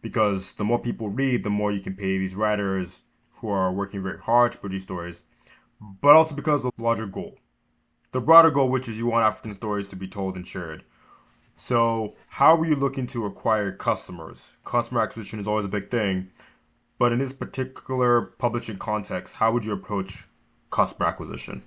Because 0.01 0.51
the 0.53 0.65
more 0.65 0.79
people 0.79 1.09
read 1.09 1.43
the 1.43 1.49
more 1.49 1.71
you 1.71 1.79
can 1.79 1.95
pay 1.95 2.17
these 2.17 2.35
writers 2.35 3.01
who 3.39 3.49
are 3.49 3.71
working 3.71 4.03
very 4.03 4.19
hard 4.19 4.51
to 4.51 4.57
produce 4.57 4.83
stories, 4.83 5.21
but 6.01 6.15
also 6.15 6.35
because 6.35 6.65
of 6.65 6.71
the 6.77 6.83
larger 6.83 7.05
goal. 7.05 7.35
The 8.11 8.21
broader 8.21 8.51
goal, 8.51 8.69
which 8.69 8.87
is 8.89 8.97
you 8.97 9.05
want 9.05 9.25
African 9.25 9.53
stories 9.53 9.87
to 9.89 9.95
be 9.95 10.07
told 10.07 10.35
and 10.35 10.45
shared. 10.45 10.83
So, 11.55 12.15
how 12.27 12.55
are 12.55 12.65
you 12.65 12.75
looking 12.75 13.05
to 13.07 13.25
acquire 13.25 13.71
customers? 13.71 14.55
Customer 14.63 15.01
acquisition 15.01 15.39
is 15.39 15.47
always 15.47 15.65
a 15.65 15.69
big 15.69 15.91
thing, 15.91 16.29
but 16.97 17.11
in 17.11 17.19
this 17.19 17.33
particular 17.33 18.21
publishing 18.21 18.77
context, 18.77 19.35
how 19.35 19.51
would 19.51 19.65
you 19.65 19.73
approach 19.73 20.25
customer 20.69 21.07
acquisition? 21.07 21.61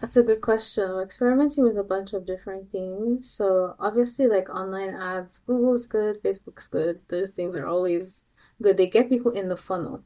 That's 0.00 0.16
a 0.16 0.22
good 0.22 0.42
question. 0.42 0.90
We're 0.90 1.02
experimenting 1.02 1.64
with 1.64 1.78
a 1.78 1.82
bunch 1.82 2.12
of 2.12 2.26
different 2.26 2.70
things. 2.70 3.30
So, 3.30 3.74
obviously, 3.80 4.26
like 4.26 4.50
online 4.50 4.94
ads, 4.94 5.38
Google's 5.38 5.86
good, 5.86 6.22
Facebook's 6.22 6.68
good. 6.68 7.00
Those 7.08 7.30
things 7.30 7.56
are 7.56 7.66
always 7.66 8.26
good. 8.62 8.76
They 8.76 8.88
get 8.88 9.08
people 9.08 9.32
in 9.32 9.48
the 9.48 9.56
funnel. 9.56 10.02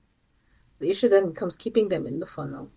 The 0.80 0.90
issue 0.90 1.08
then 1.08 1.28
becomes 1.28 1.56
keeping 1.56 1.88
them 1.88 2.06
in 2.06 2.18
the 2.18 2.26
funnel. 2.26 2.70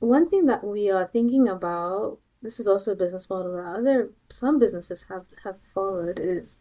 One 0.00 0.28
thing 0.28 0.46
that 0.46 0.64
we 0.64 0.90
are 0.90 1.06
thinking 1.06 1.46
about, 1.48 2.18
this 2.42 2.58
is 2.58 2.66
also 2.66 2.92
a 2.92 2.96
business 2.96 3.28
model 3.28 3.52
that 3.52 3.78
other 3.78 4.10
some 4.30 4.58
businesses 4.58 5.04
have, 5.10 5.26
have 5.44 5.58
followed, 5.74 6.18
is 6.18 6.58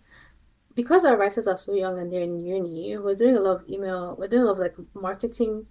because 0.76 1.06
our 1.06 1.18
writers 1.18 1.48
are 1.48 1.58
so 1.58 1.74
young 1.74 1.98
and 1.98 2.12
they're 2.12 2.22
in 2.22 2.46
uni, 2.46 2.98
we're 2.98 3.16
doing 3.16 3.38
a 3.38 3.40
lot 3.40 3.62
of 3.62 3.70
email, 3.70 4.16
we're 4.20 4.28
doing 4.28 4.44
a 4.44 4.46
lot 4.46 4.54
of 4.54 4.60
like 4.60 4.76
marketing 4.94 5.66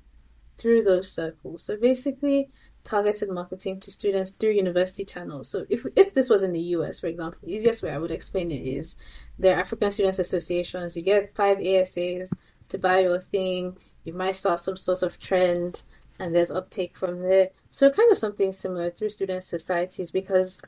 through 0.57 0.83
those 0.83 1.13
circles. 1.13 1.63
So 1.63 1.77
basically 1.77 2.51
targeted 2.85 3.29
marketing 3.29 3.81
to 3.81 3.91
students 3.91 4.31
through 4.31 4.53
university 4.53 5.05
channels. 5.05 5.51
So 5.51 5.67
if 5.69 5.85
if 5.95 6.15
this 6.15 6.31
was 6.31 6.43
in 6.43 6.53
the 6.53 6.61
US, 6.77 7.01
for 7.01 7.07
example, 7.07 7.39
the 7.43 7.53
easiest 7.53 7.83
way 7.83 7.91
I 7.91 7.99
would 7.99 8.11
explain 8.11 8.51
it 8.51 8.67
is 8.67 8.97
there 9.39 9.57
are 9.57 9.61
African 9.61 9.91
Students 9.91 10.19
Associations. 10.19 10.97
You 10.97 11.03
get 11.03 11.35
five 11.35 11.59
ASAs 11.59 12.33
to 12.71 12.79
buy 12.79 13.01
your 13.01 13.21
thing 13.21 13.77
you 14.05 14.13
might 14.13 14.37
start 14.37 14.61
some 14.61 14.77
sort 14.77 15.03
of 15.03 15.19
trend 15.19 15.83
and 16.19 16.35
there's 16.35 16.51
uptake 16.51 16.97
from 16.97 17.21
there. 17.21 17.51
So 17.71 17.91
kind 17.91 18.11
of 18.11 18.19
something 18.19 18.53
similar 18.53 18.91
through 18.91 19.11
student 19.11 19.45
societies 19.45 20.11
because 20.11 20.61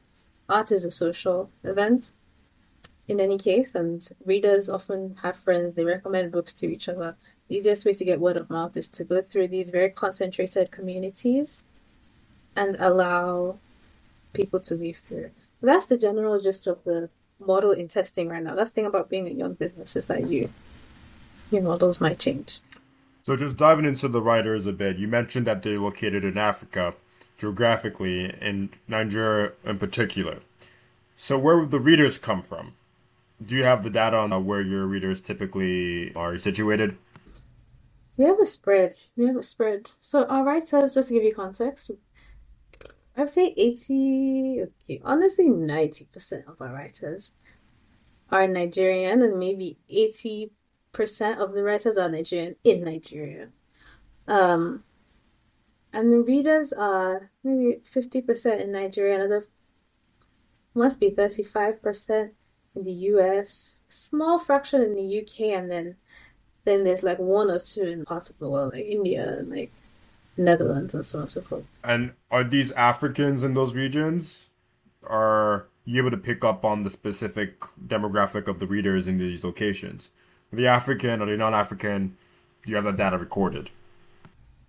art 0.48 0.70
is 0.72 0.84
a 0.84 0.90
social 0.90 1.50
event 1.64 2.12
in 3.10 3.20
any 3.20 3.38
case 3.38 3.74
and 3.74 4.08
readers 4.24 4.68
often 4.68 5.16
have 5.22 5.34
friends, 5.34 5.74
they 5.74 5.84
recommend 5.84 6.30
books 6.30 6.54
to 6.54 6.66
each 6.70 6.88
other. 6.88 7.16
The 7.48 7.56
easiest 7.56 7.84
way 7.84 7.92
to 7.92 8.04
get 8.04 8.20
word 8.20 8.36
of 8.36 8.48
mouth 8.48 8.76
is 8.76 8.88
to 8.90 9.02
go 9.02 9.20
through 9.20 9.48
these 9.48 9.70
very 9.70 9.90
concentrated 9.90 10.70
communities 10.70 11.64
and 12.54 12.76
allow 12.78 13.58
people 14.32 14.60
to 14.60 14.76
weave 14.76 14.98
through. 14.98 15.30
That's 15.60 15.86
the 15.86 15.98
general 15.98 16.40
gist 16.40 16.68
of 16.68 16.84
the 16.84 17.10
model 17.44 17.72
in 17.72 17.88
testing 17.88 18.28
right 18.28 18.44
now. 18.44 18.54
That's 18.54 18.70
the 18.70 18.76
thing 18.76 18.86
about 18.86 19.10
being 19.10 19.26
a 19.26 19.30
young 19.32 19.54
business 19.54 19.96
is 19.96 20.06
that 20.06 20.30
you 20.30 20.48
your 21.50 21.62
models 21.62 22.00
might 22.00 22.20
change. 22.20 22.60
So 23.22 23.36
just 23.36 23.56
diving 23.56 23.84
into 23.84 24.08
the 24.08 24.22
writers 24.22 24.66
a 24.66 24.72
bit, 24.72 24.96
you 24.96 25.06
mentioned 25.06 25.46
that 25.46 25.62
they're 25.62 25.78
located 25.78 26.24
in 26.24 26.38
Africa, 26.38 26.94
geographically, 27.36 28.24
in 28.40 28.70
Nigeria 28.88 29.52
in 29.64 29.78
particular. 29.78 30.38
So 31.16 31.36
where 31.38 31.58
would 31.58 31.70
the 31.70 31.80
readers 31.80 32.16
come 32.16 32.42
from? 32.42 32.72
Do 33.44 33.56
you 33.56 33.64
have 33.64 33.82
the 33.82 33.90
data 33.90 34.16
on 34.16 34.32
uh, 34.32 34.38
where 34.38 34.62
your 34.62 34.86
readers 34.86 35.20
typically 35.20 36.14
are 36.14 36.38
situated? 36.38 36.96
We 38.16 38.24
have 38.24 38.40
a 38.40 38.46
spread. 38.46 38.96
We 39.16 39.26
have 39.26 39.36
a 39.36 39.42
spread. 39.42 39.90
So 40.00 40.24
our 40.24 40.44
writers, 40.44 40.94
just 40.94 41.08
to 41.08 41.14
give 41.14 41.22
you 41.22 41.34
context, 41.34 41.90
I 43.16 43.20
would 43.20 43.30
say 43.30 43.52
80, 43.56 44.62
okay, 44.62 45.00
honestly 45.04 45.46
90% 45.46 46.48
of 46.48 46.60
our 46.60 46.72
writers 46.72 47.32
are 48.30 48.46
Nigerian, 48.46 49.22
and 49.22 49.38
maybe 49.38 49.78
80% 49.90 50.50
of 50.98 51.52
the 51.52 51.62
writers 51.62 51.96
are 51.96 52.08
Nigerian 52.08 52.56
in 52.64 52.84
Nigeria. 52.84 53.48
Um, 54.26 54.84
and 55.92 56.12
the 56.12 56.20
readers 56.20 56.72
are 56.72 57.30
maybe 57.42 57.80
50% 57.84 58.60
in 58.60 58.72
Nigeria, 58.72 59.16
another 59.16 59.44
must 60.74 61.00
be 61.00 61.10
35% 61.10 62.30
in 62.76 62.84
the 62.84 62.92
US, 62.92 63.82
small 63.88 64.38
fraction 64.38 64.82
in 64.82 64.94
the 64.94 65.20
UK, 65.20 65.58
and 65.58 65.70
then 65.70 65.96
then 66.64 66.84
there's 66.84 67.02
like 67.02 67.18
one 67.18 67.50
or 67.50 67.58
two 67.58 67.82
in 67.82 68.04
parts 68.04 68.28
of 68.28 68.38
the 68.38 68.48
world, 68.48 68.74
like 68.74 68.84
India 68.84 69.38
and 69.38 69.50
like 69.50 69.72
Netherlands 70.36 70.94
and 70.94 71.04
so 71.04 71.18
on 71.18 71.22
and 71.22 71.30
so 71.30 71.40
forth. 71.40 71.78
And 71.82 72.12
are 72.30 72.44
these 72.44 72.70
Africans 72.72 73.42
in 73.42 73.54
those 73.54 73.74
regions? 73.74 74.48
Are 75.04 75.68
you 75.86 76.00
able 76.00 76.10
to 76.10 76.18
pick 76.18 76.44
up 76.44 76.64
on 76.64 76.82
the 76.82 76.90
specific 76.90 77.60
demographic 77.86 78.46
of 78.46 78.60
the 78.60 78.66
readers 78.66 79.08
in 79.08 79.16
these 79.16 79.42
locations? 79.42 80.10
They 80.52 80.66
African? 80.66 81.22
or 81.22 81.26
the 81.26 81.36
non-African? 81.36 82.16
You 82.64 82.76
have 82.76 82.84
that 82.84 82.96
data 82.96 83.18
recorded? 83.18 83.70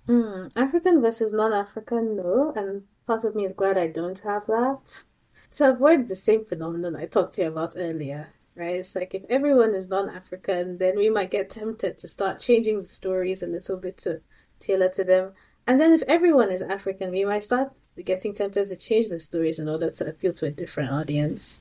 Mm, 0.08 0.52
African 0.56 1.02
versus 1.02 1.34
non-African, 1.34 2.18
no, 2.18 2.54
and 2.56 2.84
part 3.06 3.24
of 3.24 3.36
me 3.36 3.46
is 3.46 3.52
glad 3.52 3.78
I 3.78 3.88
don't 3.88 4.20
have 4.20 4.46
that. 4.48 5.04
To 5.52 5.70
avoid 5.70 6.08
the 6.08 6.16
same 6.16 6.46
phenomenon 6.46 6.96
I 6.96 7.06
talked 7.06 7.34
to 7.34 7.42
you 7.42 7.48
about 7.50 7.74
earlier, 7.76 8.30
right? 8.56 8.78
It's 8.78 8.96
like 8.96 9.14
if 9.14 9.24
everyone 9.30 9.76
is 9.76 9.90
non-African, 9.90 10.78
then 10.78 10.98
we 10.98 11.10
might 11.10 11.32
get 11.32 11.50
tempted 11.50 11.98
to 11.98 12.08
start 12.08 12.40
changing 12.40 12.80
the 12.80 12.86
stories 12.86 13.44
a 13.44 13.48
little 13.48 13.78
bit 13.78 13.98
to 14.00 14.22
tailor 14.60 14.90
to 14.90 15.04
them. 15.04 15.34
And 15.68 15.80
then 15.80 15.92
if 15.92 16.04
everyone 16.08 16.52
is 16.52 16.62
African, 16.62 17.12
we 17.12 17.26
might 17.26 17.44
start 17.44 17.78
getting 18.04 18.34
tempted 18.34 18.70
to 18.70 18.76
change 18.76 19.10
the 19.10 19.20
stories 19.20 19.60
in 19.60 19.68
order 19.68 19.90
to 19.90 20.08
appeal 20.08 20.34
to 20.34 20.46
a 20.46 20.52
different 20.52 20.92
audience. 20.92 21.60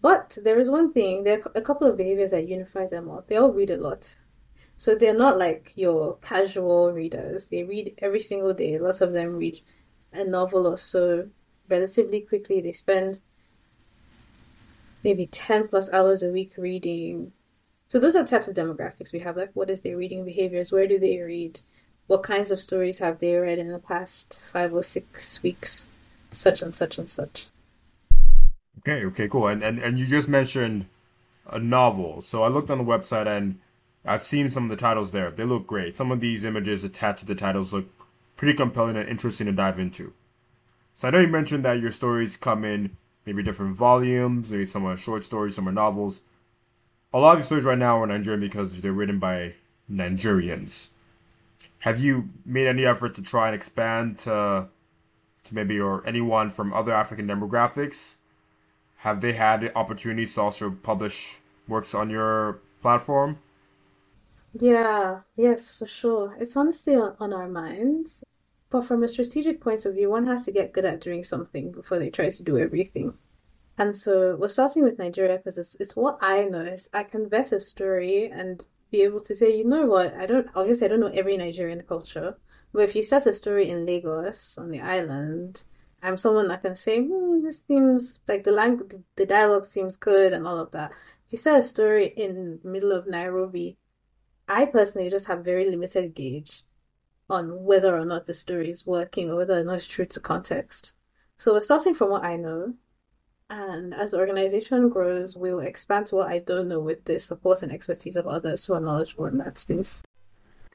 But 0.00 0.36
there 0.42 0.58
is 0.58 0.70
one 0.70 0.92
thing, 0.92 1.24
there 1.24 1.40
are 1.40 1.52
a 1.54 1.62
couple 1.62 1.86
of 1.86 1.96
behaviors 1.96 2.30
that 2.30 2.48
unify 2.48 2.86
them 2.86 3.08
all. 3.08 3.24
They 3.26 3.36
all 3.36 3.52
read 3.52 3.70
a 3.70 3.76
lot. 3.76 4.16
So 4.76 4.94
they're 4.94 5.16
not 5.16 5.38
like 5.38 5.72
your 5.74 6.18
casual 6.18 6.92
readers. 6.92 7.48
They 7.48 7.62
read 7.62 7.94
every 7.98 8.20
single 8.20 8.52
day. 8.52 8.78
Lots 8.78 9.00
of 9.00 9.12
them 9.12 9.36
read 9.36 9.62
a 10.12 10.24
novel 10.24 10.66
or 10.66 10.76
so 10.76 11.28
relatively 11.68 12.20
quickly. 12.20 12.60
They 12.60 12.72
spend 12.72 13.20
maybe 15.02 15.26
10 15.26 15.68
plus 15.68 15.90
hours 15.92 16.22
a 16.22 16.30
week 16.30 16.52
reading. 16.58 17.32
So 17.88 17.98
those 17.98 18.16
are 18.16 18.24
types 18.24 18.48
of 18.48 18.54
demographics 18.54 19.12
we 19.12 19.20
have. 19.20 19.36
Like, 19.36 19.50
what 19.54 19.70
is 19.70 19.80
their 19.80 19.96
reading 19.96 20.24
behaviors? 20.24 20.72
Where 20.72 20.86
do 20.86 20.98
they 20.98 21.20
read? 21.20 21.60
What 22.06 22.22
kinds 22.22 22.50
of 22.50 22.60
stories 22.60 22.98
have 22.98 23.18
they 23.18 23.34
read 23.34 23.58
in 23.58 23.68
the 23.68 23.78
past 23.78 24.40
five 24.52 24.74
or 24.74 24.82
six 24.82 25.42
weeks? 25.42 25.88
Such 26.32 26.60
and 26.60 26.74
such 26.74 26.98
and 26.98 27.10
such. 27.10 27.48
Okay, 28.86 29.04
okay, 29.06 29.26
cool. 29.26 29.48
And 29.48 29.64
and, 29.64 29.80
and 29.80 29.98
you 29.98 30.06
just 30.06 30.28
mentioned 30.28 30.86
a 31.48 31.58
novel. 31.58 32.22
So 32.22 32.44
I 32.44 32.48
looked 32.48 32.70
on 32.70 32.78
the 32.78 32.84
website 32.84 33.26
and 33.26 33.58
I've 34.04 34.22
seen 34.22 34.48
some 34.48 34.62
of 34.62 34.70
the 34.70 34.76
titles 34.76 35.10
there. 35.10 35.32
They 35.32 35.42
look 35.42 35.66
great. 35.66 35.96
Some 35.96 36.12
of 36.12 36.20
these 36.20 36.44
images 36.44 36.84
attached 36.84 37.20
to 37.20 37.26
the 37.26 37.34
titles 37.34 37.72
look 37.72 37.86
pretty 38.36 38.54
compelling 38.54 38.96
and 38.96 39.08
interesting 39.08 39.46
to 39.46 39.52
dive 39.52 39.80
into. 39.80 40.12
So 40.94 41.08
I 41.08 41.10
know 41.10 41.18
you 41.18 41.26
mentioned 41.26 41.64
that 41.64 41.80
your 41.80 41.90
stories 41.90 42.36
come 42.36 42.64
in 42.64 42.96
maybe 43.24 43.42
different 43.42 43.74
volumes, 43.74 44.52
maybe 44.52 44.64
some 44.64 44.84
are 44.84 44.96
short 44.96 45.24
stories, 45.24 45.56
some 45.56 45.68
are 45.68 45.72
novels. 45.72 46.20
A 47.12 47.18
lot 47.18 47.32
of 47.32 47.38
your 47.38 47.44
stories 47.44 47.64
right 47.64 47.78
now 47.78 48.00
are 48.00 48.06
Nigerian 48.06 48.40
because 48.40 48.80
they're 48.80 48.92
written 48.92 49.18
by 49.18 49.54
Nigerians. 49.90 50.90
Have 51.80 51.98
you 51.98 52.28
made 52.44 52.68
any 52.68 52.86
effort 52.86 53.16
to 53.16 53.22
try 53.22 53.46
and 53.48 53.56
expand 53.56 54.20
to, 54.20 54.68
to 55.44 55.54
maybe 55.54 55.80
or 55.80 56.06
anyone 56.06 56.50
from 56.50 56.72
other 56.72 56.92
African 56.92 57.26
demographics? 57.26 58.15
Have 58.96 59.20
they 59.20 59.32
had 59.32 59.70
opportunities 59.74 60.34
to 60.34 60.40
also 60.42 60.70
publish 60.70 61.38
works 61.68 61.94
on 61.94 62.10
your 62.10 62.60
platform? 62.82 63.38
Yeah, 64.60 65.20
yes, 65.36 65.70
for 65.70 65.86
sure. 65.86 66.36
It's 66.40 66.56
honestly 66.56 66.94
on, 66.96 67.32
our 67.32 67.48
minds. 67.48 68.22
But 68.70 68.82
from 68.82 69.04
a 69.04 69.08
strategic 69.08 69.60
point 69.60 69.84
of 69.84 69.94
view, 69.94 70.10
one 70.10 70.26
has 70.26 70.44
to 70.44 70.52
get 70.52 70.72
good 70.72 70.84
at 70.84 71.00
doing 71.00 71.22
something 71.22 71.72
before 71.72 71.98
they 71.98 72.10
try 72.10 72.30
to 72.30 72.42
do 72.42 72.58
everything. 72.58 73.14
And 73.78 73.96
so 73.96 74.36
we're 74.36 74.48
starting 74.48 74.82
with 74.82 74.98
Nigeria 74.98 75.36
because 75.36 75.58
it's, 75.58 75.76
it's 75.78 75.94
what 75.94 76.18
I 76.22 76.44
know. 76.44 76.76
I 76.92 77.02
can 77.04 77.28
vet 77.28 77.52
a 77.52 77.60
story 77.60 78.30
and 78.32 78.64
be 78.90 79.02
able 79.02 79.20
to 79.20 79.34
say, 79.34 79.56
you 79.56 79.64
know 79.64 79.86
what, 79.86 80.14
I 80.14 80.26
don't, 80.26 80.48
obviously, 80.54 80.86
I 80.86 80.88
don't 80.88 81.00
know 81.00 81.12
every 81.14 81.36
Nigerian 81.36 81.82
culture. 81.82 82.38
But 82.72 82.82
if 82.82 82.96
you 82.96 83.02
set 83.02 83.26
a 83.26 83.32
story 83.32 83.68
in 83.68 83.86
Lagos 83.86 84.56
on 84.58 84.70
the 84.70 84.80
island, 84.80 85.64
I'm 86.06 86.16
someone 86.16 86.46
that 86.48 86.62
can 86.62 86.76
say, 86.76 87.00
hmm, 87.00 87.40
this 87.40 87.64
seems 87.66 88.20
like 88.28 88.44
the 88.44 88.52
language, 88.52 88.92
the 89.16 89.26
dialogue 89.26 89.64
seems 89.64 89.96
good 89.96 90.32
and 90.32 90.46
all 90.46 90.56
of 90.56 90.70
that. 90.70 90.92
If 91.26 91.32
you 91.32 91.38
set 91.38 91.58
a 91.58 91.62
story 91.64 92.14
in 92.16 92.60
the 92.62 92.68
middle 92.68 92.92
of 92.92 93.08
Nairobi, 93.08 93.76
I 94.48 94.66
personally 94.66 95.10
just 95.10 95.26
have 95.26 95.44
very 95.44 95.68
limited 95.68 96.14
gauge 96.14 96.62
on 97.28 97.64
whether 97.64 97.98
or 97.98 98.04
not 98.04 98.26
the 98.26 98.34
story 98.34 98.70
is 98.70 98.86
working 98.86 99.30
or 99.30 99.36
whether 99.36 99.58
or 99.58 99.64
not 99.64 99.78
it's 99.78 99.88
true 99.88 100.06
to 100.06 100.20
context. 100.20 100.92
So 101.38 101.52
we're 101.52 101.60
starting 101.60 101.92
from 101.92 102.10
what 102.10 102.22
I 102.22 102.36
know. 102.36 102.74
And 103.50 103.92
as 103.92 104.12
the 104.12 104.18
organization 104.18 104.88
grows, 104.88 105.36
we'll 105.36 105.58
expand 105.58 106.06
to 106.06 106.16
what 106.16 106.28
I 106.28 106.38
don't 106.38 106.68
know 106.68 106.78
with 106.78 107.04
the 107.04 107.18
support 107.18 107.64
and 107.64 107.72
expertise 107.72 108.14
of 108.14 108.28
others 108.28 108.64
who 108.64 108.74
are 108.74 108.80
knowledgeable 108.80 109.26
in 109.26 109.38
that 109.38 109.58
space. 109.58 110.04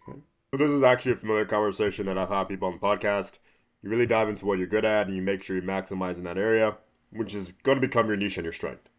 So 0.05 0.57
this 0.57 0.69
is 0.71 0.83
actually 0.83 1.13
a 1.13 1.15
familiar 1.15 1.45
conversation 1.45 2.07
that 2.07 2.17
I've 2.17 2.27
had 2.27 2.49
people 2.49 2.67
on 2.67 2.73
the 2.73 2.85
podcast. 2.85 3.39
You 3.81 3.89
really 3.89 4.05
dive 4.05 4.29
into 4.29 4.45
what 4.45 4.59
you're 4.59 4.67
good 4.67 4.85
at 4.85 5.07
and 5.07 5.15
you 5.15 5.21
make 5.21 5.43
sure 5.43 5.55
you 5.55 5.61
maximize 5.61 6.17
in 6.17 6.23
that 6.25 6.37
area, 6.37 6.77
which 7.11 7.33
is 7.33 7.51
going 7.63 7.79
to 7.79 7.87
become 7.87 8.07
your 8.07 8.15
niche 8.15 8.37
and 8.37 8.45
your 8.45 8.53
strength. 8.53 8.89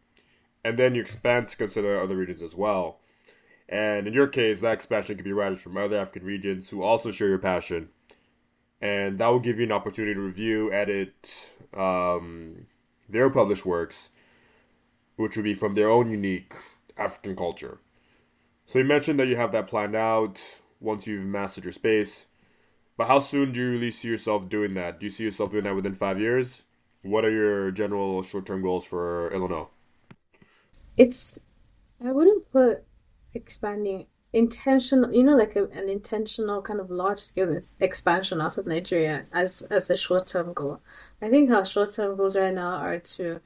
And 0.64 0.78
then 0.78 0.94
you 0.94 1.00
expand 1.00 1.48
to 1.48 1.56
consider 1.56 2.00
other 2.00 2.16
regions 2.16 2.42
as 2.42 2.54
well. 2.54 3.00
And 3.68 4.06
in 4.06 4.12
your 4.12 4.26
case, 4.26 4.60
that 4.60 4.74
expansion 4.74 5.16
could 5.16 5.24
be 5.24 5.32
writers 5.32 5.60
from 5.60 5.76
other 5.76 5.98
African 5.98 6.24
regions 6.24 6.68
who 6.68 6.82
also 6.82 7.10
share 7.10 7.28
your 7.28 7.38
passion. 7.38 7.88
And 8.80 9.18
that 9.18 9.28
will 9.28 9.40
give 9.40 9.58
you 9.58 9.64
an 9.64 9.72
opportunity 9.72 10.14
to 10.14 10.20
review, 10.20 10.72
edit 10.72 11.52
um, 11.74 12.66
their 13.08 13.30
published 13.30 13.64
works, 13.64 14.10
which 15.16 15.36
would 15.36 15.44
be 15.44 15.54
from 15.54 15.74
their 15.74 15.88
own 15.88 16.10
unique 16.10 16.54
African 16.98 17.36
culture. 17.36 17.78
So 18.66 18.78
you 18.78 18.84
mentioned 18.84 19.20
that 19.20 19.28
you 19.28 19.36
have 19.36 19.52
that 19.52 19.68
planned 19.68 19.94
out 19.94 20.42
once 20.80 21.06
you've 21.06 21.26
mastered 21.26 21.64
your 21.64 21.72
space. 21.72 22.26
But 23.02 23.08
how 23.08 23.18
soon 23.18 23.50
do 23.50 23.58
you 23.58 23.72
really 23.72 23.90
see 23.90 24.06
yourself 24.06 24.48
doing 24.48 24.74
that? 24.74 25.00
Do 25.00 25.06
you 25.06 25.10
see 25.10 25.24
yourself 25.24 25.50
doing 25.50 25.64
that 25.64 25.74
within 25.74 25.92
five 25.92 26.20
years? 26.20 26.62
What 27.02 27.24
are 27.24 27.32
your 27.32 27.72
general 27.72 28.22
short 28.22 28.46
term 28.46 28.62
goals 28.62 28.84
for 28.84 29.28
Illino? 29.32 29.70
It's, 30.96 31.36
I 32.00 32.12
wouldn't 32.12 32.48
put 32.52 32.84
expanding 33.34 34.06
intentional 34.32 35.12
you 35.12 35.24
know 35.24 35.34
like 35.34 35.56
a, 35.56 35.64
an 35.70 35.88
intentional 35.88 36.62
kind 36.62 36.78
of 36.78 36.92
large 36.92 37.18
scale 37.18 37.60
expansion 37.80 38.40
out 38.40 38.56
of 38.56 38.66
nigeria 38.66 39.26
as 39.32 39.62
as 39.62 39.90
a 39.90 39.96
short-term 39.96 40.54
goal 40.54 40.80
i 41.20 41.28
think 41.28 41.50
our 41.50 41.66
short-term 41.66 42.16
goals 42.16 42.34
right 42.34 42.54
now 42.54 42.76
are 42.76 42.98
to 42.98 43.40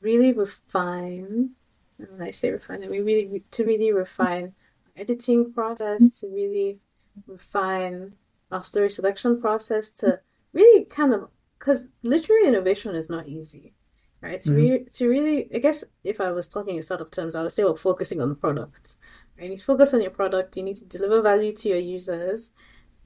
really 0.00 0.32
refine 0.32 1.50
and 1.98 2.08
when 2.12 2.22
i 2.22 2.30
say 2.30 2.50
refine 2.50 2.88
we 2.88 3.00
really 3.00 3.42
to 3.50 3.64
really 3.64 3.92
refine 3.92 4.54
editing 4.96 5.52
process 5.52 6.20
to 6.20 6.28
really 6.28 6.78
refine 7.26 8.14
our 8.50 8.62
story 8.62 8.90
selection 8.90 9.40
process 9.40 9.90
to 9.90 10.20
really 10.52 10.84
kind 10.84 11.14
of 11.14 11.28
because 11.58 11.88
literary 12.02 12.48
innovation 12.48 12.94
is 12.94 13.08
not 13.08 13.28
easy 13.28 13.74
right? 14.22 14.40
To, 14.42 14.50
mm-hmm. 14.50 14.58
re- 14.58 14.84
to 14.92 15.08
really, 15.08 15.48
I 15.54 15.58
guess 15.58 15.84
if 16.04 16.20
I 16.20 16.30
was 16.30 16.48
talking 16.48 16.76
in 16.76 16.82
sort 16.82 17.00
of 17.00 17.10
terms, 17.10 17.34
I 17.34 17.42
would 17.42 17.52
say, 17.52 17.64
well, 17.64 17.76
focusing 17.76 18.20
on 18.20 18.28
the 18.28 18.34
product. 18.34 18.96
Right? 19.36 19.44
You 19.44 19.50
need 19.50 19.58
to 19.58 19.64
focus 19.64 19.94
on 19.94 20.02
your 20.02 20.10
product. 20.10 20.56
You 20.56 20.62
need 20.62 20.76
to 20.76 20.84
deliver 20.84 21.22
value 21.22 21.52
to 21.52 21.68
your 21.68 21.78
users. 21.78 22.52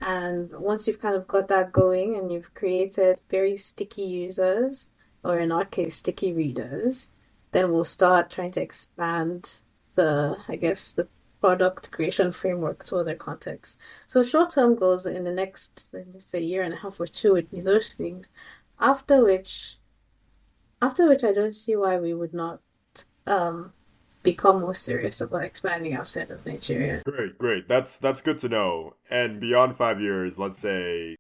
And 0.01 0.51
once 0.53 0.87
you've 0.87 1.01
kind 1.01 1.15
of 1.15 1.27
got 1.29 1.49
that 1.49 1.73
going 1.73 2.17
and 2.17 2.31
you've 2.31 2.55
created 2.55 3.21
very 3.31 3.57
sticky 3.57 4.03
users, 4.03 4.91
or 5.23 5.39
in 5.39 5.53
our 5.53 5.65
case, 5.65 5.97
sticky 5.97 6.33
readers, 6.33 7.11
then 7.53 7.73
we'll 7.73 7.85
start 7.85 8.31
trying 8.31 8.51
to 8.53 8.61
expand 8.61 9.61
the, 9.95 10.37
I 10.49 10.57
guess, 10.57 10.93
the 10.93 11.09
product 11.45 11.91
creation 11.91 12.33
framework 12.33 12.85
to 12.85 12.97
other 12.97 13.15
contexts. 13.15 13.77
So 14.07 14.23
short 14.23 14.49
term 14.51 14.77
goals 14.77 15.05
in 15.05 15.25
the 15.25 15.33
next, 15.33 15.91
let 15.93 16.07
me 16.09 16.19
say, 16.19 16.41
year 16.41 16.63
and 16.63 16.73
a 16.73 16.79
half 16.79 16.99
or 16.99 17.07
two 17.07 17.33
would 17.35 17.51
be 17.51 17.61
those 17.61 17.89
things. 17.93 18.31
After 18.81 19.23
which 19.23 19.79
after 20.81 21.07
which, 21.09 21.23
I 21.23 21.33
don't 21.33 21.55
see 21.55 21.77
why 21.77 21.99
we 21.99 22.15
would 22.15 22.35
not 22.35 22.61
um, 23.27 23.73
become 24.23 24.61
more 24.61 24.75
serious 24.75 25.21
about 25.21 25.45
expanding 25.45 25.95
outside 25.95 26.31
of 26.31 26.47
Nigeria. 26.47 27.03
Great, 27.05 27.39
great. 27.39 27.69
That's 27.69 27.99
that's 27.99 28.23
good 28.23 28.39
to 28.41 28.49
know. 28.49 28.95
And 29.11 29.39
beyond 29.39 29.77
five 29.77 30.01
years, 30.01 30.39
let's 30.39 30.59
say, 30.59 31.17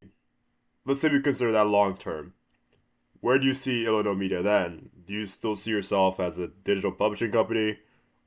let's 0.86 1.02
say 1.02 1.10
we 1.10 1.20
consider 1.20 1.52
that 1.52 1.66
long 1.66 1.98
term. 1.98 2.32
Where 3.20 3.38
do 3.38 3.46
you 3.46 3.54
see 3.54 3.84
Illino 3.84 4.14
Media 4.14 4.42
then? 4.42 4.88
Do 5.06 5.12
you 5.12 5.26
still 5.26 5.56
see 5.56 5.70
yourself 5.70 6.18
as 6.18 6.38
a 6.38 6.48
digital 6.48 6.92
publishing 6.92 7.32
company? 7.32 7.78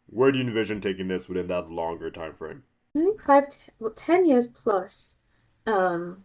Where 0.08 0.32
do 0.32 0.39
you 0.39 0.46
envision 0.46 0.82
taking 0.82 1.08
this 1.08 1.28
within 1.28 1.48
that 1.48 1.70
longer 1.70 2.10
time 2.10 2.34
frame? 2.34 2.63
I 2.98 3.02
think 3.02 3.22
five, 3.22 3.46
well, 3.80 3.91
ten 3.91 4.26
years 4.26 4.48
plus. 4.48 5.17
Um, 5.65 6.24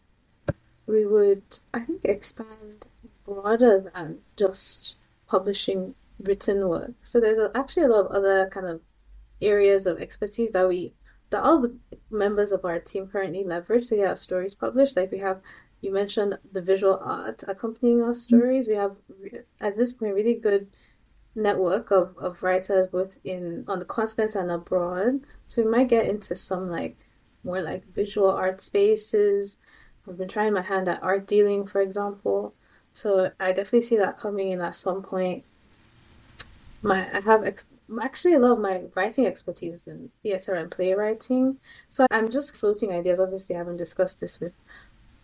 we 0.86 1.04
would, 1.04 1.42
I 1.74 1.80
think, 1.80 2.04
expand 2.04 2.86
broader 3.24 3.90
than 3.94 4.18
just 4.36 4.96
publishing 5.26 5.94
written 6.18 6.68
work. 6.68 6.92
So 7.02 7.20
there's 7.20 7.38
a, 7.38 7.50
actually 7.54 7.84
a 7.84 7.88
lot 7.88 8.06
of 8.06 8.12
other 8.12 8.48
kind 8.50 8.66
of 8.66 8.80
areas 9.40 9.86
of 9.86 10.00
expertise 10.00 10.52
that 10.52 10.68
we 10.68 10.92
that 11.30 11.42
all 11.42 11.60
the 11.60 11.74
members 12.10 12.52
of 12.52 12.64
our 12.64 12.78
team 12.78 13.08
currently 13.08 13.42
leverage 13.42 13.88
to 13.88 13.96
get 13.96 14.08
our 14.08 14.16
stories 14.16 14.54
published. 14.54 14.96
Like 14.96 15.10
we 15.10 15.18
have, 15.18 15.40
you 15.80 15.90
mentioned 15.90 16.38
the 16.52 16.60
visual 16.60 17.00
art 17.02 17.42
accompanying 17.48 18.02
our 18.02 18.12
stories. 18.12 18.68
We 18.68 18.74
have 18.74 18.98
at 19.60 19.76
this 19.76 19.92
point 19.94 20.14
really 20.14 20.34
good 20.34 20.68
network 21.34 21.90
of, 21.90 22.16
of 22.18 22.42
writers 22.42 22.86
both 22.86 23.16
in 23.24 23.64
on 23.66 23.78
the 23.78 23.84
continent 23.84 24.34
and 24.34 24.50
abroad. 24.50 25.20
So 25.46 25.62
we 25.62 25.70
might 25.70 25.88
get 25.88 26.06
into 26.06 26.34
some 26.34 26.70
like 26.70 26.96
more 27.44 27.62
like 27.62 27.86
visual 27.92 28.30
art 28.30 28.60
spaces. 28.60 29.56
I've 30.08 30.18
been 30.18 30.28
trying 30.28 30.52
my 30.52 30.62
hand 30.62 30.88
at 30.88 31.02
art 31.02 31.26
dealing, 31.26 31.66
for 31.66 31.80
example. 31.80 32.54
So 32.92 33.30
I 33.40 33.48
definitely 33.52 33.82
see 33.82 33.96
that 33.96 34.18
coming 34.18 34.50
in 34.50 34.60
at 34.60 34.74
some 34.74 35.02
point. 35.02 35.44
My 36.82 37.08
I 37.16 37.20
have 37.20 37.44
ex- 37.44 37.64
actually 38.02 38.34
a 38.34 38.38
lot 38.38 38.52
of 38.52 38.58
my 38.58 38.82
writing 38.94 39.26
expertise 39.26 39.86
in 39.86 40.10
theater 40.22 40.54
and 40.54 40.70
playwriting. 40.70 41.58
So 41.88 42.06
I'm 42.10 42.30
just 42.30 42.54
floating 42.56 42.92
ideas. 42.92 43.20
Obviously, 43.20 43.54
I 43.54 43.58
haven't 43.58 43.76
discussed 43.76 44.20
this 44.20 44.40
with, 44.40 44.56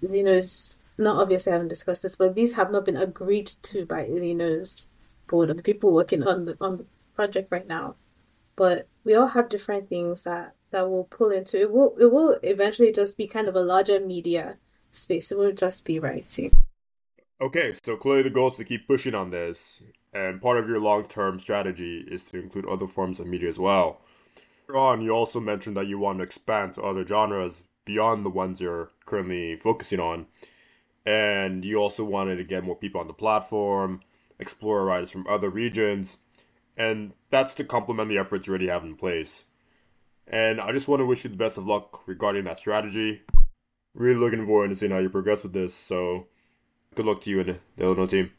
you 0.00 0.22
know, 0.22 0.34
it's 0.34 0.78
not 0.96 1.20
obviously 1.20 1.52
I 1.52 1.56
haven't 1.56 1.68
discussed 1.68 2.02
this, 2.02 2.16
but 2.16 2.34
these 2.34 2.52
have 2.52 2.70
not 2.70 2.84
been 2.84 2.96
agreed 2.96 3.52
to 3.64 3.84
by 3.84 4.04
Illino 4.04 4.58
board 5.28 5.50
of 5.50 5.56
the 5.56 5.62
people 5.62 5.94
working 5.94 6.22
on 6.24 6.44
the 6.46 6.56
on 6.60 6.78
the 6.78 6.86
project 7.14 7.52
right 7.52 7.66
now. 7.66 7.94
But 8.56 8.88
we 9.04 9.14
all 9.14 9.28
have 9.28 9.48
different 9.48 9.88
things 9.88 10.24
that 10.24 10.54
that 10.70 10.90
will 10.90 11.04
pull 11.04 11.30
into 11.30 11.60
it. 11.60 11.70
Will 11.70 11.94
it 11.98 12.10
will 12.10 12.36
eventually 12.42 12.92
just 12.92 13.16
be 13.16 13.26
kind 13.26 13.48
of 13.48 13.54
a 13.54 13.60
larger 13.60 14.00
media 14.00 14.56
space. 14.90 15.30
It 15.30 15.38
won't 15.38 15.58
just 15.58 15.84
be 15.84 15.98
writing. 15.98 16.52
Okay, 17.40 17.72
so 17.84 17.96
clearly 17.96 18.24
the 18.24 18.30
goal 18.30 18.48
is 18.48 18.56
to 18.56 18.64
keep 18.64 18.88
pushing 18.88 19.14
on 19.14 19.30
this, 19.30 19.80
and 20.12 20.42
part 20.42 20.58
of 20.58 20.68
your 20.68 20.80
long-term 20.80 21.38
strategy 21.38 22.04
is 22.08 22.24
to 22.24 22.42
include 22.42 22.66
other 22.66 22.88
forms 22.88 23.20
of 23.20 23.28
media 23.28 23.48
as 23.48 23.60
well. 23.60 24.00
Earlier 24.68 24.80
on, 24.80 25.02
you 25.02 25.10
also 25.10 25.38
mentioned 25.38 25.76
that 25.76 25.86
you 25.86 26.00
want 26.00 26.18
to 26.18 26.24
expand 26.24 26.72
to 26.74 26.82
other 26.82 27.06
genres 27.06 27.62
beyond 27.84 28.26
the 28.26 28.30
ones 28.30 28.60
you're 28.60 28.90
currently 29.06 29.56
focusing 29.56 30.00
on, 30.00 30.26
and 31.06 31.64
you 31.64 31.76
also 31.76 32.02
wanted 32.02 32.36
to 32.36 32.44
get 32.44 32.64
more 32.64 32.76
people 32.76 33.00
on 33.00 33.06
the 33.06 33.14
platform, 33.14 34.00
explore 34.38 34.84
writers 34.84 35.10
from 35.10 35.26
other 35.26 35.50
regions, 35.50 36.18
and 36.76 37.12
that's 37.30 37.54
to 37.54 37.64
complement 37.64 38.08
the 38.08 38.18
efforts 38.18 38.46
you 38.46 38.52
already 38.52 38.68
have 38.68 38.84
in 38.84 38.96
place. 38.96 39.44
And 40.26 40.60
I 40.60 40.72
just 40.72 40.88
want 40.88 41.00
to 41.00 41.06
wish 41.06 41.24
you 41.24 41.30
the 41.30 41.36
best 41.36 41.58
of 41.58 41.66
luck 41.66 42.06
regarding 42.06 42.44
that 42.44 42.58
strategy. 42.58 43.22
Really 43.94 44.18
looking 44.18 44.46
forward 44.46 44.68
to 44.68 44.76
seeing 44.76 44.92
how 44.92 44.98
you 44.98 45.08
progress 45.08 45.42
with 45.42 45.52
this. 45.52 45.74
So, 45.74 46.26
good 46.94 47.06
luck 47.06 47.22
to 47.22 47.30
you 47.30 47.40
and 47.40 47.58
the 47.76 47.84
Illino 47.84 48.06
team. 48.06 48.30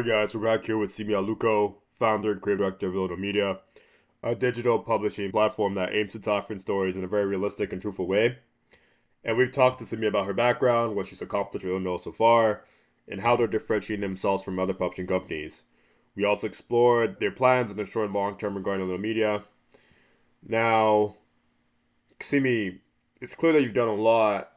Alright 0.00 0.28
guys, 0.28 0.34
we're 0.34 0.40
back 0.40 0.64
here 0.64 0.78
with 0.78 0.90
Simi 0.90 1.12
Aluko, 1.12 1.74
founder 1.90 2.32
and 2.32 2.40
creative 2.40 2.60
director 2.60 2.88
of 2.88 2.94
Illino 2.94 3.16
Media, 3.16 3.58
a 4.22 4.34
digital 4.34 4.78
publishing 4.78 5.30
platform 5.30 5.74
that 5.74 5.92
aims 5.92 6.12
to 6.12 6.18
different 6.18 6.62
stories 6.62 6.96
in 6.96 7.04
a 7.04 7.06
very 7.06 7.26
realistic 7.26 7.74
and 7.74 7.82
truthful 7.82 8.06
way. 8.06 8.38
And 9.24 9.36
we've 9.36 9.52
talked 9.52 9.78
to 9.80 9.84
Simi 9.84 10.06
about 10.06 10.24
her 10.24 10.32
background, 10.32 10.96
what 10.96 11.06
she's 11.06 11.20
accomplished 11.20 11.66
with 11.66 11.74
Illino 11.74 11.98
so 11.98 12.12
far, 12.12 12.64
and 13.08 13.20
how 13.20 13.36
they're 13.36 13.46
differentiating 13.46 14.00
themselves 14.00 14.42
from 14.42 14.58
other 14.58 14.72
publishing 14.72 15.06
companies. 15.06 15.64
We 16.16 16.24
also 16.24 16.46
explored 16.46 17.20
their 17.20 17.30
plans 17.30 17.70
in 17.70 17.76
the 17.76 17.84
short 17.84 18.06
and 18.06 18.14
long 18.14 18.38
term 18.38 18.54
regarding 18.54 18.86
Illino 18.86 19.02
Media. 19.02 19.42
Now, 20.48 21.16
Simi, 22.22 22.80
it's 23.20 23.34
clear 23.34 23.52
that 23.52 23.60
you've 23.60 23.74
done 23.74 23.88
a 23.88 23.94
lot. 23.94 24.50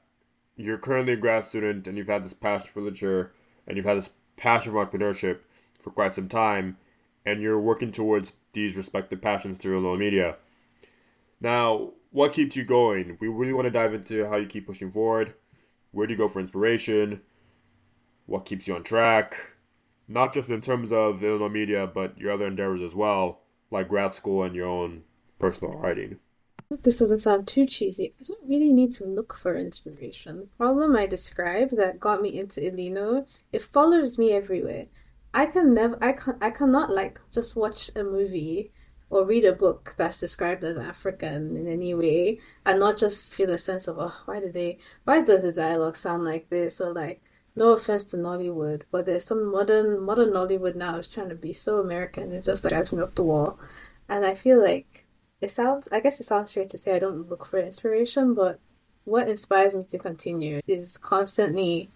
You're 0.56 0.78
currently 0.78 1.12
a 1.12 1.18
grad 1.18 1.44
student 1.44 1.86
and 1.90 1.98
you've 1.98 2.08
had 2.08 2.24
this 2.24 2.32
passion 2.32 2.70
for 2.70 2.80
literature 2.80 3.34
and 3.68 3.76
you've 3.76 3.86
had 3.86 3.98
this 3.98 4.10
passion 4.36 4.72
for 4.72 4.86
entrepreneurship 4.86 5.40
for 5.80 5.92
quite 5.92 6.16
some 6.16 6.28
time, 6.28 6.78
and 7.26 7.42
you're 7.42 7.60
working 7.60 7.92
towards 7.92 8.34
these 8.54 8.78
respective 8.78 9.22
passions 9.22 9.58
through 9.58 9.78
Illino 9.78 9.98
Media. 9.98 10.36
Now, 11.42 11.92
what 12.12 12.34
keeps 12.34 12.56
you 12.56 12.64
going? 12.64 13.18
We 13.20 13.28
really 13.28 13.54
want 13.54 13.66
to 13.66 13.72
dive 13.72 13.94
into 13.94 14.26
how 14.28 14.38
you 14.38 14.46
keep 14.46 14.68
pushing 14.68 14.92
forward. 14.92 15.34
Where 15.92 16.08
do 16.08 16.14
you 16.14 16.18
go 16.18 16.28
for 16.28 16.40
inspiration? 16.40 17.22
What 18.26 18.46
keeps 18.46 18.68
you 18.68 18.76
on 18.76 18.84
track? 18.84 19.36
Not 20.08 20.34
just 20.34 20.50
in 20.50 20.62
terms 20.62 20.92
of 20.92 21.24
Illino 21.24 21.50
Media, 21.50 21.88
but 21.88 22.18
your 22.18 22.32
other 22.32 22.48
endeavors 22.48 22.82
as 22.82 22.96
well, 22.96 23.42
like 23.72 23.90
grad 23.90 24.14
school 24.14 24.44
and 24.44 24.56
your 24.56 24.68
own 24.68 25.04
personal 25.40 25.74
writing. 25.74 26.20
This 26.82 27.00
doesn't 27.00 27.20
sound 27.20 27.48
too 27.48 27.66
cheesy. 27.66 28.14
I 28.20 28.24
don't 28.26 28.50
really 28.50 28.74
need 28.74 28.92
to 28.94 29.06
look 29.06 29.36
for 29.36 29.56
inspiration. 29.56 30.40
The 30.40 30.48
problem 30.58 30.96
I 30.96 31.06
described 31.06 31.78
that 31.78 32.00
got 32.00 32.22
me 32.22 32.40
into 32.40 32.66
Illino, 32.66 33.26
it 33.52 33.62
follows 33.62 34.18
me 34.18 34.32
everywhere. 34.32 34.88
I 35.34 35.46
can 35.46 35.74
never, 35.74 35.98
I 36.04 36.14
can, 36.14 36.38
I 36.42 36.50
cannot 36.50 36.92
like 36.92 37.20
just 37.32 37.56
watch 37.56 37.90
a 37.96 38.04
movie 38.04 38.72
or 39.10 39.26
read 39.26 39.46
a 39.46 39.54
book 39.54 39.94
that's 39.98 40.20
described 40.20 40.64
as 40.64 40.78
African 40.78 41.56
in 41.56 41.68
any 41.68 41.94
way 41.94 42.40
and 42.66 42.80
not 42.80 42.98
just 42.98 43.34
feel 43.34 43.52
a 43.52 43.58
sense 43.58 43.88
of, 43.88 43.98
oh, 44.00 44.16
why 44.26 44.40
did 44.40 44.54
they, 44.54 44.80
why 45.04 45.22
does 45.22 45.42
the 45.42 45.52
dialogue 45.52 45.96
sound 45.96 46.24
like 46.24 46.50
this? 46.50 46.82
Or 46.82 46.92
like, 46.92 47.22
no 47.56 47.74
offense 47.74 48.06
to 48.06 48.18
Nollywood, 48.18 48.82
but 48.90 49.06
there's 49.06 49.26
some 49.26 49.52
modern, 49.52 50.02
modern 50.02 50.32
Nollywood 50.32 50.76
now 50.76 50.98
is 50.98 51.08
trying 51.08 51.30
to 51.30 51.36
be 51.36 51.54
so 51.54 51.80
American. 51.80 52.32
It 52.32 52.44
just 52.44 52.64
like 52.64 52.74
drives 52.74 52.92
me 52.92 53.04
up 53.04 53.14
the 53.14 53.24
wall. 53.24 53.60
And 54.10 54.26
I 54.26 54.34
feel 54.34 54.62
like 54.62 55.03
it 55.44 55.52
sounds, 55.52 55.90
I 55.92 56.00
guess 56.00 56.20
it 56.20 56.26
sounds 56.26 56.50
strange 56.50 56.72
to 56.72 56.78
say 56.78 56.96
I 56.96 57.00
don't 57.00 57.30
look 57.30 57.46
for 57.46 57.60
inspiration, 57.60 58.34
but 58.34 58.60
what 59.04 59.28
inspires 59.28 59.76
me 59.76 59.84
to 59.84 59.98
continue 60.00 60.62
is 60.68 60.98
constantly 60.98 61.90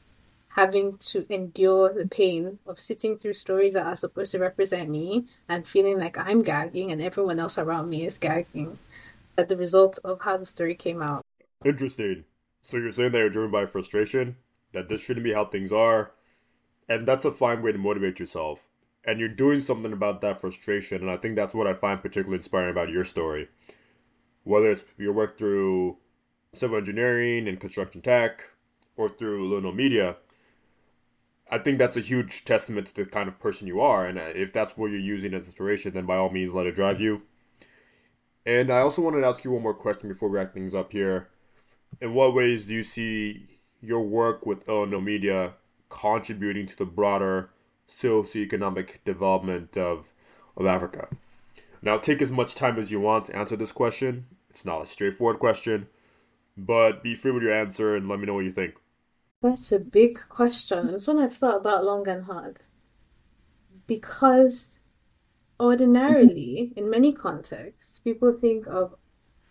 having 0.49 0.97
to 0.97 1.25
endure 1.29 1.93
the 1.93 2.07
pain 2.07 2.59
of 2.67 2.79
sitting 2.79 3.17
through 3.17 3.35
stories 3.35 3.73
that 3.73 3.85
are 3.85 3.95
supposed 3.95 4.33
to 4.33 4.39
represent 4.39 4.89
me 4.89 5.25
and 5.47 5.65
feeling 5.65 5.97
like 5.97 6.17
I'm 6.17 6.41
gagging 6.41 6.91
and 6.91 7.01
everyone 7.01 7.39
else 7.39 7.57
around 7.57 7.89
me 7.89 8.05
is 8.05 8.17
gagging 8.17 8.77
at 9.37 9.47
the 9.47 9.55
result 9.55 9.97
of 10.03 10.19
how 10.19 10.35
the 10.35 10.45
story 10.45 10.75
came 10.75 11.01
out. 11.01 11.23
Interesting. 11.63 12.25
So 12.61 12.77
you're 12.77 12.91
saying 12.91 13.13
that 13.13 13.19
you're 13.19 13.29
driven 13.29 13.51
by 13.51 13.65
frustration, 13.65 14.35
that 14.73 14.89
this 14.89 14.99
shouldn't 14.99 15.23
be 15.23 15.31
how 15.31 15.45
things 15.45 15.71
are, 15.71 16.11
and 16.89 17.07
that's 17.07 17.23
a 17.23 17.31
fine 17.31 17.61
way 17.61 17.71
to 17.71 17.77
motivate 17.77 18.19
yourself 18.19 18.66
and 19.07 19.21
you're 19.21 19.29
doing 19.29 19.61
something 19.61 19.93
about 19.93 20.19
that 20.21 20.41
frustration. 20.41 21.01
And 21.01 21.09
I 21.09 21.15
think 21.17 21.35
that's 21.35 21.55
what 21.55 21.65
I 21.65 21.73
find 21.73 22.01
particularly 22.01 22.35
inspiring 22.35 22.71
about 22.71 22.89
your 22.89 23.05
story. 23.05 23.47
Whether 24.43 24.71
it's 24.71 24.83
your 24.97 25.13
work 25.13 25.37
through 25.37 25.97
civil 26.53 26.77
engineering 26.77 27.47
and 27.47 27.59
construction 27.59 28.01
tech 28.01 28.43
or 28.97 29.07
through 29.07 29.45
Illino 29.45 29.71
Media, 29.71 30.17
I 31.49 31.57
think 31.57 31.77
that's 31.77 31.95
a 31.95 32.01
huge 32.01 32.43
testament 32.43 32.87
to 32.87 33.05
the 33.05 33.05
kind 33.05 33.29
of 33.29 33.39
person 33.39 33.65
you 33.65 33.79
are. 33.79 34.05
And 34.05 34.19
if 34.19 34.51
that's 34.51 34.75
what 34.75 34.91
you're 34.91 34.99
using 34.99 35.33
as 35.33 35.45
inspiration, 35.45 35.93
then 35.93 36.05
by 36.05 36.17
all 36.17 36.29
means, 36.29 36.53
let 36.53 36.67
it 36.67 36.75
drive 36.75 36.99
you. 36.99 37.21
And 38.45 38.69
I 38.69 38.79
also 38.79 39.01
wanted 39.01 39.21
to 39.21 39.27
ask 39.27 39.43
you 39.43 39.51
one 39.51 39.63
more 39.63 39.73
question 39.73 40.09
before 40.09 40.29
we 40.29 40.37
wrap 40.37 40.51
things 40.51 40.75
up 40.75 40.91
here. 40.91 41.29
In 42.01 42.13
what 42.13 42.33
ways 42.33 42.65
do 42.65 42.73
you 42.73 42.83
see 42.83 43.47
your 43.81 44.01
work 44.01 44.45
with 44.45 44.67
Illino 44.67 44.99
Media 44.99 45.53
contributing 45.89 46.65
to 46.67 46.77
the 46.77 46.85
broader 46.85 47.49
socioeconomic 47.87 49.03
development 49.05 49.77
of, 49.77 50.11
of 50.55 50.65
Africa? 50.65 51.07
Now, 51.81 51.97
take 51.97 52.21
as 52.21 52.31
much 52.31 52.55
time 52.55 52.77
as 52.79 52.91
you 52.91 52.99
want 52.99 53.25
to 53.25 53.35
answer 53.35 53.55
this 53.55 53.71
question. 53.71 54.25
It's 54.49 54.65
not 54.65 54.81
a 54.81 54.87
straightforward 54.87 55.39
question, 55.39 55.87
but 56.57 57.03
be 57.03 57.15
free 57.15 57.31
with 57.31 57.43
your 57.43 57.53
answer 57.53 57.95
and 57.95 58.09
let 58.09 58.19
me 58.19 58.25
know 58.25 58.33
what 58.33 58.45
you 58.45 58.51
think. 58.51 58.75
That's 59.41 59.71
a 59.71 59.79
big 59.79 60.19
question. 60.29 60.89
It's 60.89 61.07
one 61.07 61.19
I've 61.19 61.37
thought 61.37 61.57
about 61.57 61.85
long 61.85 62.07
and 62.07 62.23
hard. 62.23 62.61
Because 63.85 64.79
ordinarily, 65.59 66.71
mm-hmm. 66.71 66.79
in 66.79 66.89
many 66.89 67.13
contexts, 67.13 67.99
people 67.99 68.33
think 68.33 68.65
of 68.67 68.95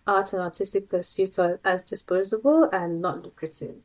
art 0.06 0.32
and 0.32 0.42
artistic 0.42 0.88
pursuits 0.88 1.38
as 1.64 1.84
disposable 1.84 2.68
and 2.72 3.00
not 3.00 3.22
lucrative. 3.22 3.76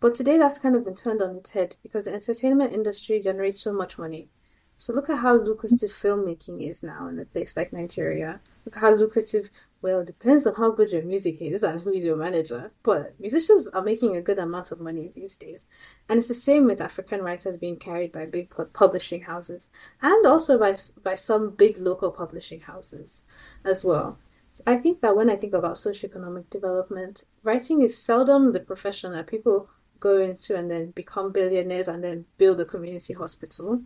But 0.00 0.14
today 0.14 0.38
that's 0.38 0.58
kind 0.58 0.76
of 0.76 0.84
been 0.84 0.94
turned 0.94 1.20
on 1.22 1.36
its 1.36 1.50
head 1.50 1.76
because 1.82 2.04
the 2.04 2.14
entertainment 2.14 2.72
industry 2.72 3.20
generates 3.20 3.60
so 3.60 3.72
much 3.72 3.98
money. 3.98 4.28
So 4.76 4.92
look 4.92 5.10
at 5.10 5.18
how 5.18 5.34
lucrative 5.34 5.90
filmmaking 5.90 6.70
is 6.70 6.84
now 6.84 7.08
in 7.08 7.18
a 7.18 7.24
place 7.24 7.56
like 7.56 7.72
Nigeria. 7.72 8.40
Look 8.64 8.76
at 8.76 8.80
how 8.80 8.94
lucrative, 8.94 9.50
well, 9.82 10.04
depends 10.04 10.46
on 10.46 10.54
how 10.54 10.70
good 10.70 10.92
your 10.92 11.02
music 11.02 11.42
is 11.42 11.64
and 11.64 11.80
who 11.80 11.90
is 11.90 12.04
your 12.04 12.14
manager. 12.14 12.70
But 12.84 13.18
musicians 13.18 13.66
are 13.66 13.82
making 13.82 14.14
a 14.14 14.22
good 14.22 14.38
amount 14.38 14.70
of 14.70 14.78
money 14.78 15.10
these 15.12 15.36
days. 15.36 15.66
And 16.08 16.18
it's 16.18 16.28
the 16.28 16.34
same 16.34 16.66
with 16.66 16.80
African 16.80 17.22
writers 17.22 17.56
being 17.56 17.76
carried 17.76 18.12
by 18.12 18.26
big 18.26 18.54
publishing 18.72 19.22
houses 19.22 19.68
and 20.00 20.24
also 20.24 20.56
by, 20.56 20.76
by 21.02 21.16
some 21.16 21.50
big 21.50 21.78
local 21.78 22.12
publishing 22.12 22.60
houses 22.60 23.24
as 23.64 23.84
well. 23.84 24.16
So 24.52 24.62
I 24.64 24.76
think 24.76 25.00
that 25.00 25.16
when 25.16 25.28
I 25.28 25.34
think 25.34 25.54
about 25.54 25.74
socioeconomic 25.74 26.50
development, 26.50 27.24
writing 27.42 27.82
is 27.82 27.98
seldom 27.98 28.52
the 28.52 28.60
profession 28.60 29.10
that 29.10 29.26
people 29.26 29.68
go 30.00 30.18
into 30.18 30.56
and 30.56 30.70
then 30.70 30.90
become 30.92 31.32
billionaires 31.32 31.88
and 31.88 32.02
then 32.02 32.24
build 32.36 32.60
a 32.60 32.64
community 32.64 33.12
hospital. 33.12 33.82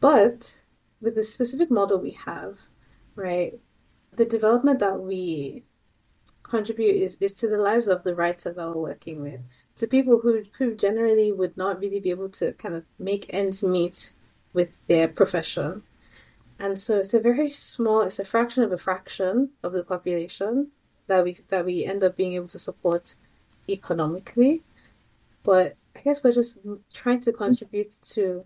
But 0.00 0.62
with 1.00 1.14
the 1.14 1.22
specific 1.22 1.70
model 1.70 1.98
we 1.98 2.12
have, 2.24 2.58
right? 3.14 3.58
The 4.16 4.24
development 4.24 4.80
that 4.80 4.98
we 5.00 5.64
contribute 6.42 6.96
is, 6.96 7.16
is 7.20 7.34
to 7.34 7.48
the 7.48 7.58
lives 7.58 7.88
of 7.88 8.02
the 8.02 8.14
writers 8.14 8.56
that 8.56 8.56
we're 8.56 8.72
working 8.72 9.22
with, 9.22 9.40
to 9.76 9.86
people 9.86 10.18
who, 10.20 10.42
who 10.58 10.74
generally 10.74 11.32
would 11.32 11.56
not 11.56 11.80
really 11.80 12.00
be 12.00 12.10
able 12.10 12.28
to 12.30 12.52
kind 12.54 12.74
of 12.74 12.84
make 12.98 13.26
ends 13.30 13.62
meet 13.62 14.12
with 14.52 14.80
their 14.88 15.08
profession. 15.08 15.82
And 16.58 16.78
so 16.78 16.98
it's 16.98 17.14
a 17.14 17.20
very 17.20 17.50
small, 17.50 18.00
it's 18.00 18.18
a 18.18 18.24
fraction 18.24 18.64
of 18.64 18.72
a 18.72 18.78
fraction 18.78 19.50
of 19.62 19.72
the 19.72 19.84
population 19.84 20.72
that 21.06 21.24
we 21.24 21.36
that 21.48 21.64
we 21.64 21.84
end 21.84 22.02
up 22.04 22.16
being 22.16 22.34
able 22.34 22.48
to 22.48 22.58
support 22.58 23.14
economically. 23.68 24.62
But 25.42 25.76
I 25.96 26.00
guess 26.00 26.22
we're 26.22 26.32
just 26.32 26.58
trying 26.92 27.20
to 27.22 27.32
contribute 27.32 27.92
to 28.12 28.44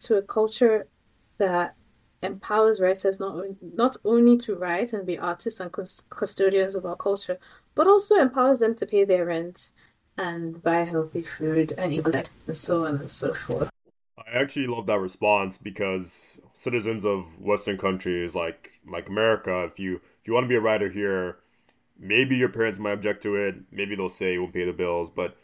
to 0.00 0.16
a 0.16 0.22
culture 0.22 0.86
that 1.38 1.74
empowers 2.22 2.80
writers 2.80 3.18
not 3.18 3.44
not 3.74 3.96
only 4.04 4.36
to 4.38 4.54
write 4.54 4.92
and 4.92 5.06
be 5.06 5.18
artists 5.18 5.60
and 5.60 5.72
custodians 6.10 6.74
of 6.74 6.84
our 6.84 6.96
culture, 6.96 7.38
but 7.74 7.86
also 7.86 8.16
empowers 8.16 8.58
them 8.58 8.74
to 8.76 8.86
pay 8.86 9.04
their 9.04 9.26
rent 9.26 9.70
and 10.18 10.62
buy 10.62 10.84
healthy 10.84 11.22
food 11.22 11.72
and 11.78 11.92
eat 11.92 12.30
and 12.46 12.56
so 12.56 12.84
on 12.84 12.96
and 12.96 13.10
so 13.10 13.32
forth. 13.32 13.70
I 14.18 14.38
actually 14.38 14.66
love 14.66 14.86
that 14.86 14.98
response 14.98 15.56
because 15.56 16.38
citizens 16.52 17.04
of 17.04 17.40
Western 17.40 17.78
countries 17.78 18.34
like 18.34 18.80
like 18.86 19.08
America, 19.08 19.64
if 19.64 19.78
you 19.78 19.96
if 19.96 20.26
you 20.26 20.34
want 20.34 20.44
to 20.44 20.48
be 20.48 20.56
a 20.56 20.60
writer 20.60 20.88
here, 20.88 21.38
maybe 21.98 22.36
your 22.36 22.50
parents 22.50 22.78
might 22.78 22.92
object 22.92 23.22
to 23.22 23.36
it. 23.36 23.54
Maybe 23.70 23.96
they'll 23.96 24.10
say 24.10 24.34
you 24.34 24.42
won't 24.42 24.52
pay 24.52 24.66
the 24.66 24.72
bills, 24.72 25.10
but 25.10 25.36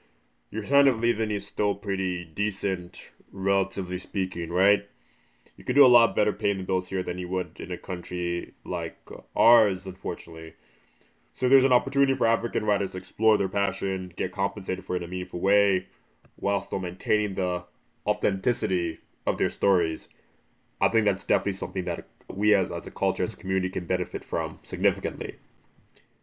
your 0.56 0.64
standard 0.64 0.94
of 0.94 1.00
living 1.00 1.30
is 1.30 1.46
still 1.46 1.74
pretty 1.74 2.24
decent, 2.24 3.12
relatively 3.30 3.98
speaking, 3.98 4.50
right? 4.50 4.88
you 5.56 5.64
could 5.64 5.76
do 5.76 5.84
a 5.84 5.88
lot 5.98 6.16
better 6.16 6.32
paying 6.32 6.56
the 6.56 6.64
bills 6.64 6.88
here 6.88 7.02
than 7.02 7.18
you 7.18 7.28
would 7.28 7.60
in 7.60 7.70
a 7.70 7.76
country 7.76 8.54
like 8.64 8.98
ours, 9.34 9.84
unfortunately. 9.84 10.54
So 11.34 11.46
there's 11.46 11.64
an 11.64 11.74
opportunity 11.74 12.14
for 12.14 12.26
African 12.26 12.64
writers 12.64 12.92
to 12.92 12.98
explore 12.98 13.36
their 13.36 13.50
passion, 13.50 14.12
get 14.16 14.32
compensated 14.32 14.82
for 14.82 14.96
it 14.96 15.02
in 15.02 15.04
a 15.04 15.08
meaningful 15.08 15.40
way, 15.40 15.88
while 16.36 16.62
still 16.62 16.78
maintaining 16.78 17.34
the 17.34 17.64
authenticity 18.06 19.00
of 19.26 19.36
their 19.36 19.50
stories. 19.50 20.08
I 20.80 20.88
think 20.88 21.04
that's 21.04 21.24
definitely 21.24 21.52
something 21.52 21.84
that 21.84 22.06
we 22.28 22.54
as, 22.54 22.70
as 22.70 22.86
a 22.86 22.90
culture, 22.90 23.24
as 23.24 23.34
a 23.34 23.36
community, 23.36 23.68
can 23.68 23.84
benefit 23.84 24.24
from 24.24 24.58
significantly. 24.62 25.36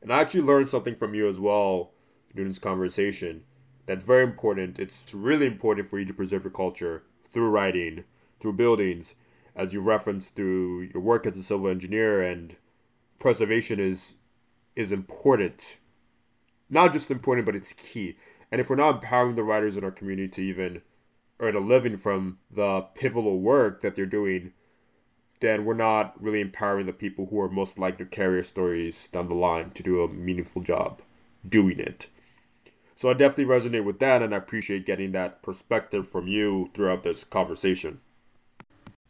And 0.01 0.11
I 0.11 0.21
actually 0.21 0.41
learned 0.41 0.69
something 0.69 0.95
from 0.95 1.13
you 1.13 1.29
as 1.29 1.39
well 1.39 1.91
during 2.36 2.49
this 2.49 2.59
conversation. 2.59 3.43
That's 3.86 4.05
very 4.05 4.23
important. 4.23 4.79
It's 4.79 5.13
really 5.13 5.45
important 5.45 5.88
for 5.88 5.99
you 5.99 6.05
to 6.05 6.13
preserve 6.13 6.43
your 6.43 6.51
culture 6.51 7.03
through 7.31 7.49
writing, 7.49 8.05
through 8.39 8.53
buildings, 8.53 9.15
as 9.55 9.73
you 9.73 9.81
referenced 9.81 10.36
through 10.36 10.89
your 10.93 11.03
work 11.03 11.25
as 11.25 11.38
a 11.38 11.43
civil 11.43 11.67
engineer 11.67 12.21
and 12.21 12.55
preservation 13.19 13.79
is 13.79 14.13
is 14.75 14.91
important. 14.91 15.77
Not 16.69 16.93
just 16.93 17.11
important 17.11 17.45
but 17.45 17.55
it's 17.55 17.73
key. 17.73 18.17
And 18.51 18.61
if 18.61 18.69
we're 18.69 18.75
not 18.75 18.95
empowering 18.95 19.36
the 19.36 19.43
writers 19.43 19.77
in 19.77 19.84
our 19.84 19.91
community 19.91 20.29
to 20.29 20.41
even 20.41 20.81
earn 21.39 21.55
a 21.55 21.59
living 21.59 21.97
from 21.97 22.38
the 22.51 22.81
pivotal 22.95 23.39
work 23.39 23.81
that 23.81 23.95
they're 23.95 24.05
doing 24.05 24.53
then 25.39 25.65
we're 25.65 25.73
not 25.73 26.21
really 26.23 26.39
empowering 26.39 26.86
the 26.86 26.93
people 26.93 27.25
who 27.25 27.41
are 27.41 27.49
most 27.49 27.77
likely 27.77 28.05
to 28.05 28.09
carry 28.09 28.38
our 28.38 28.43
stories 28.43 29.07
down 29.07 29.27
the 29.27 29.36
line 29.36 29.69
to 29.71 29.84
do 29.84 30.01
a 30.01 30.07
meaningful 30.07 30.61
job 30.61 31.01
doing 31.49 31.79
it 31.79 32.07
so 32.95 33.09
i 33.09 33.13
definitely 33.13 33.45
resonate 33.45 33.83
with 33.83 33.99
that 33.99 34.21
and 34.21 34.33
i 34.33 34.37
appreciate 34.37 34.85
getting 34.85 35.11
that 35.11 35.41
perspective 35.41 36.07
from 36.07 36.27
you 36.27 36.69
throughout 36.73 37.03
this 37.03 37.23
conversation 37.23 37.99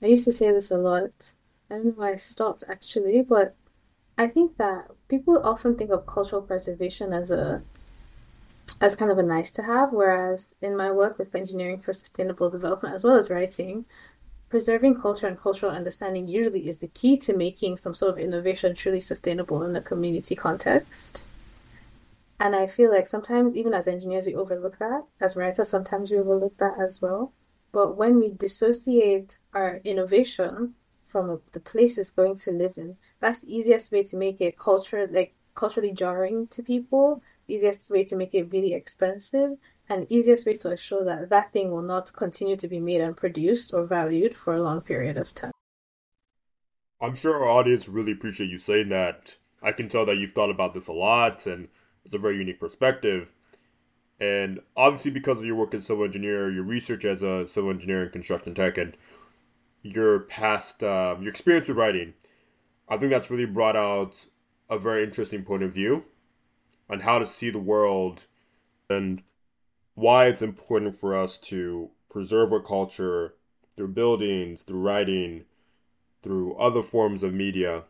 I 0.03 0.07
used 0.07 0.25
to 0.25 0.33
say 0.33 0.51
this 0.51 0.69
a 0.69 0.77
lot. 0.77 1.33
I 1.71 1.75
don't 1.75 1.85
know 1.85 1.91
why 1.91 2.11
I 2.11 2.15
stopped 2.17 2.65
actually, 2.69 3.21
but 3.21 3.55
I 4.17 4.27
think 4.27 4.57
that 4.57 4.91
people 5.07 5.41
often 5.41 5.77
think 5.77 5.91
of 5.91 6.05
cultural 6.05 6.41
preservation 6.41 7.13
as 7.13 7.31
a 7.31 7.63
as 8.81 8.95
kind 8.97 9.11
of 9.11 9.17
a 9.17 9.23
nice 9.23 9.49
to 9.51 9.63
have, 9.63 9.93
whereas 9.93 10.55
in 10.61 10.75
my 10.75 10.91
work 10.91 11.17
with 11.17 11.33
engineering 11.33 11.79
for 11.79 11.93
sustainable 11.93 12.49
development 12.49 12.95
as 12.95 13.03
well 13.03 13.15
as 13.15 13.29
writing, 13.29 13.85
preserving 14.49 14.99
culture 14.99 15.27
and 15.27 15.39
cultural 15.39 15.71
understanding 15.71 16.27
usually 16.27 16.67
is 16.67 16.79
the 16.79 16.87
key 16.89 17.17
to 17.17 17.33
making 17.33 17.77
some 17.77 17.95
sort 17.95 18.11
of 18.11 18.19
innovation 18.19 18.75
truly 18.75 18.99
sustainable 18.99 19.63
in 19.63 19.75
a 19.75 19.81
community 19.81 20.35
context. 20.35 21.23
And 22.39 22.55
I 22.55 22.67
feel 22.67 22.91
like 22.91 23.07
sometimes, 23.07 23.55
even 23.55 23.73
as 23.73 23.87
engineers, 23.87 24.25
we 24.25 24.35
overlook 24.35 24.79
that. 24.79 25.03
As 25.21 25.35
writers, 25.35 25.69
sometimes 25.69 26.11
we 26.11 26.17
overlook 26.17 26.57
that 26.57 26.75
as 26.79 27.01
well. 27.01 27.33
But 27.71 27.95
when 27.95 28.19
we 28.19 28.31
dissociate 28.31 29.37
our 29.53 29.81
innovation 29.83 30.75
from 31.03 31.41
the 31.51 31.59
place 31.59 31.97
it's 31.97 32.09
going 32.09 32.37
to 32.39 32.51
live 32.51 32.73
in, 32.77 32.97
that's 33.19 33.39
the 33.39 33.55
easiest 33.55 33.91
way 33.91 34.03
to 34.03 34.17
make 34.17 34.41
it 34.41 34.57
culture 34.57 35.07
like 35.09 35.35
culturally 35.55 35.91
jarring 35.91 36.47
to 36.47 36.63
people. 36.63 37.21
Easiest 37.45 37.89
way 37.89 38.05
to 38.05 38.15
make 38.15 38.33
it 38.33 38.49
really 38.53 38.73
expensive, 38.73 39.57
and 39.89 40.09
easiest 40.09 40.45
way 40.45 40.53
to 40.53 40.69
assure 40.71 41.03
that 41.03 41.29
that 41.29 41.51
thing 41.51 41.71
will 41.71 41.81
not 41.81 42.13
continue 42.13 42.55
to 42.55 42.69
be 42.69 42.79
made 42.79 43.01
and 43.01 43.17
produced 43.17 43.73
or 43.73 43.85
valued 43.85 44.33
for 44.33 44.55
a 44.55 44.63
long 44.63 44.79
period 44.79 45.17
of 45.17 45.35
time. 45.35 45.51
I'm 47.01 47.15
sure 47.15 47.35
our 47.35 47.49
audience 47.49 47.89
really 47.89 48.13
appreciate 48.13 48.49
you 48.49 48.57
saying 48.57 48.89
that. 48.89 49.35
I 49.61 49.73
can 49.73 49.89
tell 49.89 50.05
that 50.05 50.15
you've 50.15 50.31
thought 50.31 50.49
about 50.49 50.73
this 50.73 50.87
a 50.87 50.93
lot, 50.93 51.45
and 51.47 51.67
it's 52.05 52.13
a 52.13 52.17
very 52.17 52.37
unique 52.37 52.59
perspective. 52.59 53.31
And 54.19 54.59
obviously, 54.77 55.11
because 55.11 55.39
of 55.39 55.45
your 55.45 55.55
work 55.55 55.73
as 55.73 55.85
civil 55.85 56.05
engineer, 56.05 56.51
your 56.51 56.63
research 56.63 57.03
as 57.05 57.23
a 57.23 57.45
civil 57.45 57.71
engineer 57.71 58.03
in 58.03 58.09
construction 58.11 58.53
tech, 58.53 58.77
and 58.77 58.95
your 59.81 60.21
past, 60.21 60.83
um, 60.83 61.21
your 61.21 61.29
experience 61.29 61.67
with 61.67 61.77
writing, 61.77 62.13
I 62.87 62.97
think 62.97 63.11
that's 63.11 63.29
really 63.29 63.45
brought 63.45 63.75
out 63.75 64.25
a 64.69 64.77
very 64.77 65.03
interesting 65.03 65.43
point 65.43 65.63
of 65.63 65.73
view 65.73 66.05
on 66.89 67.01
how 67.01 67.19
to 67.19 67.25
see 67.25 67.49
the 67.49 67.59
world 67.59 68.25
and 68.89 69.21
why 69.95 70.27
it's 70.27 70.41
important 70.41 70.95
for 70.95 71.15
us 71.15 71.37
to 71.37 71.89
preserve 72.09 72.51
our 72.51 72.61
culture 72.61 73.35
through 73.75 73.89
buildings, 73.89 74.63
through 74.63 74.79
writing, 74.79 75.45
through 76.21 76.55
other 76.55 76.81
forms 76.81 77.23
of 77.23 77.33
media, 77.33 77.83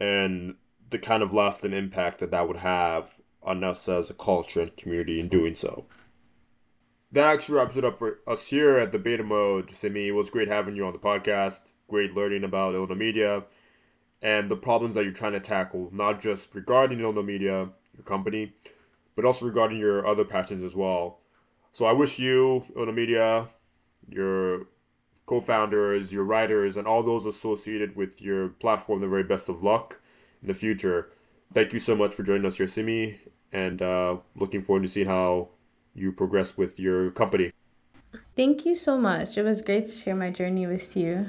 and 0.00 0.54
the 0.90 0.98
kind 0.98 1.22
of 1.22 1.34
lasting 1.34 1.72
impact 1.72 2.18
that 2.18 2.30
that 2.30 2.48
would 2.48 2.56
have 2.56 3.17
on 3.42 3.64
us 3.64 3.88
as 3.88 4.10
a 4.10 4.14
culture 4.14 4.60
and 4.60 4.76
community 4.76 5.20
in 5.20 5.28
doing 5.28 5.54
so. 5.54 5.86
That 7.12 7.32
actually 7.32 7.56
wraps 7.56 7.76
it 7.76 7.84
up 7.84 7.98
for 7.98 8.18
us 8.26 8.46
here 8.48 8.78
at 8.78 8.92
the 8.92 8.98
Beta 8.98 9.24
Mode. 9.24 9.70
Simi, 9.70 10.08
it 10.08 10.12
was 10.12 10.30
great 10.30 10.48
having 10.48 10.76
you 10.76 10.84
on 10.84 10.92
the 10.92 10.98
podcast. 10.98 11.60
Great 11.88 12.14
learning 12.14 12.44
about 12.44 12.74
Illino 12.74 12.94
media 12.94 13.44
and 14.20 14.50
the 14.50 14.56
problems 14.56 14.94
that 14.94 15.04
you're 15.04 15.12
trying 15.12 15.32
to 15.32 15.40
tackle, 15.40 15.88
not 15.92 16.20
just 16.20 16.54
regarding 16.54 17.00
Illino 17.00 17.22
media, 17.22 17.68
your 17.94 18.04
company, 18.04 18.52
but 19.16 19.24
also 19.24 19.46
regarding 19.46 19.78
your 19.78 20.06
other 20.06 20.24
passions 20.24 20.64
as 20.64 20.76
well. 20.76 21.20
So 21.72 21.86
I 21.86 21.92
wish 21.92 22.18
you, 22.18 22.64
Illino 22.74 22.92
media, 22.92 23.48
your 24.08 24.66
co-founders, 25.26 26.12
your 26.12 26.24
writers, 26.24 26.76
and 26.76 26.86
all 26.86 27.02
those 27.02 27.26
associated 27.26 27.94
with 27.94 28.20
your 28.20 28.48
platform 28.48 29.00
the 29.00 29.08
very 29.08 29.22
best 29.22 29.48
of 29.48 29.62
luck 29.62 30.00
in 30.42 30.48
the 30.48 30.54
future. 30.54 31.10
Thank 31.54 31.72
you 31.72 31.78
so 31.78 31.96
much 31.96 32.14
for 32.14 32.22
joining 32.22 32.44
us 32.44 32.56
here, 32.56 32.66
Simi, 32.66 33.18
and 33.52 33.80
uh, 33.80 34.16
looking 34.36 34.62
forward 34.62 34.82
to 34.82 34.88
seeing 34.88 35.06
how 35.06 35.48
you 35.94 36.12
progress 36.12 36.56
with 36.56 36.78
your 36.78 37.10
company. 37.12 37.52
Thank 38.36 38.66
you 38.66 38.74
so 38.74 38.98
much. 38.98 39.38
It 39.38 39.42
was 39.42 39.62
great 39.62 39.86
to 39.86 39.92
share 39.92 40.14
my 40.14 40.30
journey 40.30 40.66
with 40.66 40.96
you. 40.96 41.26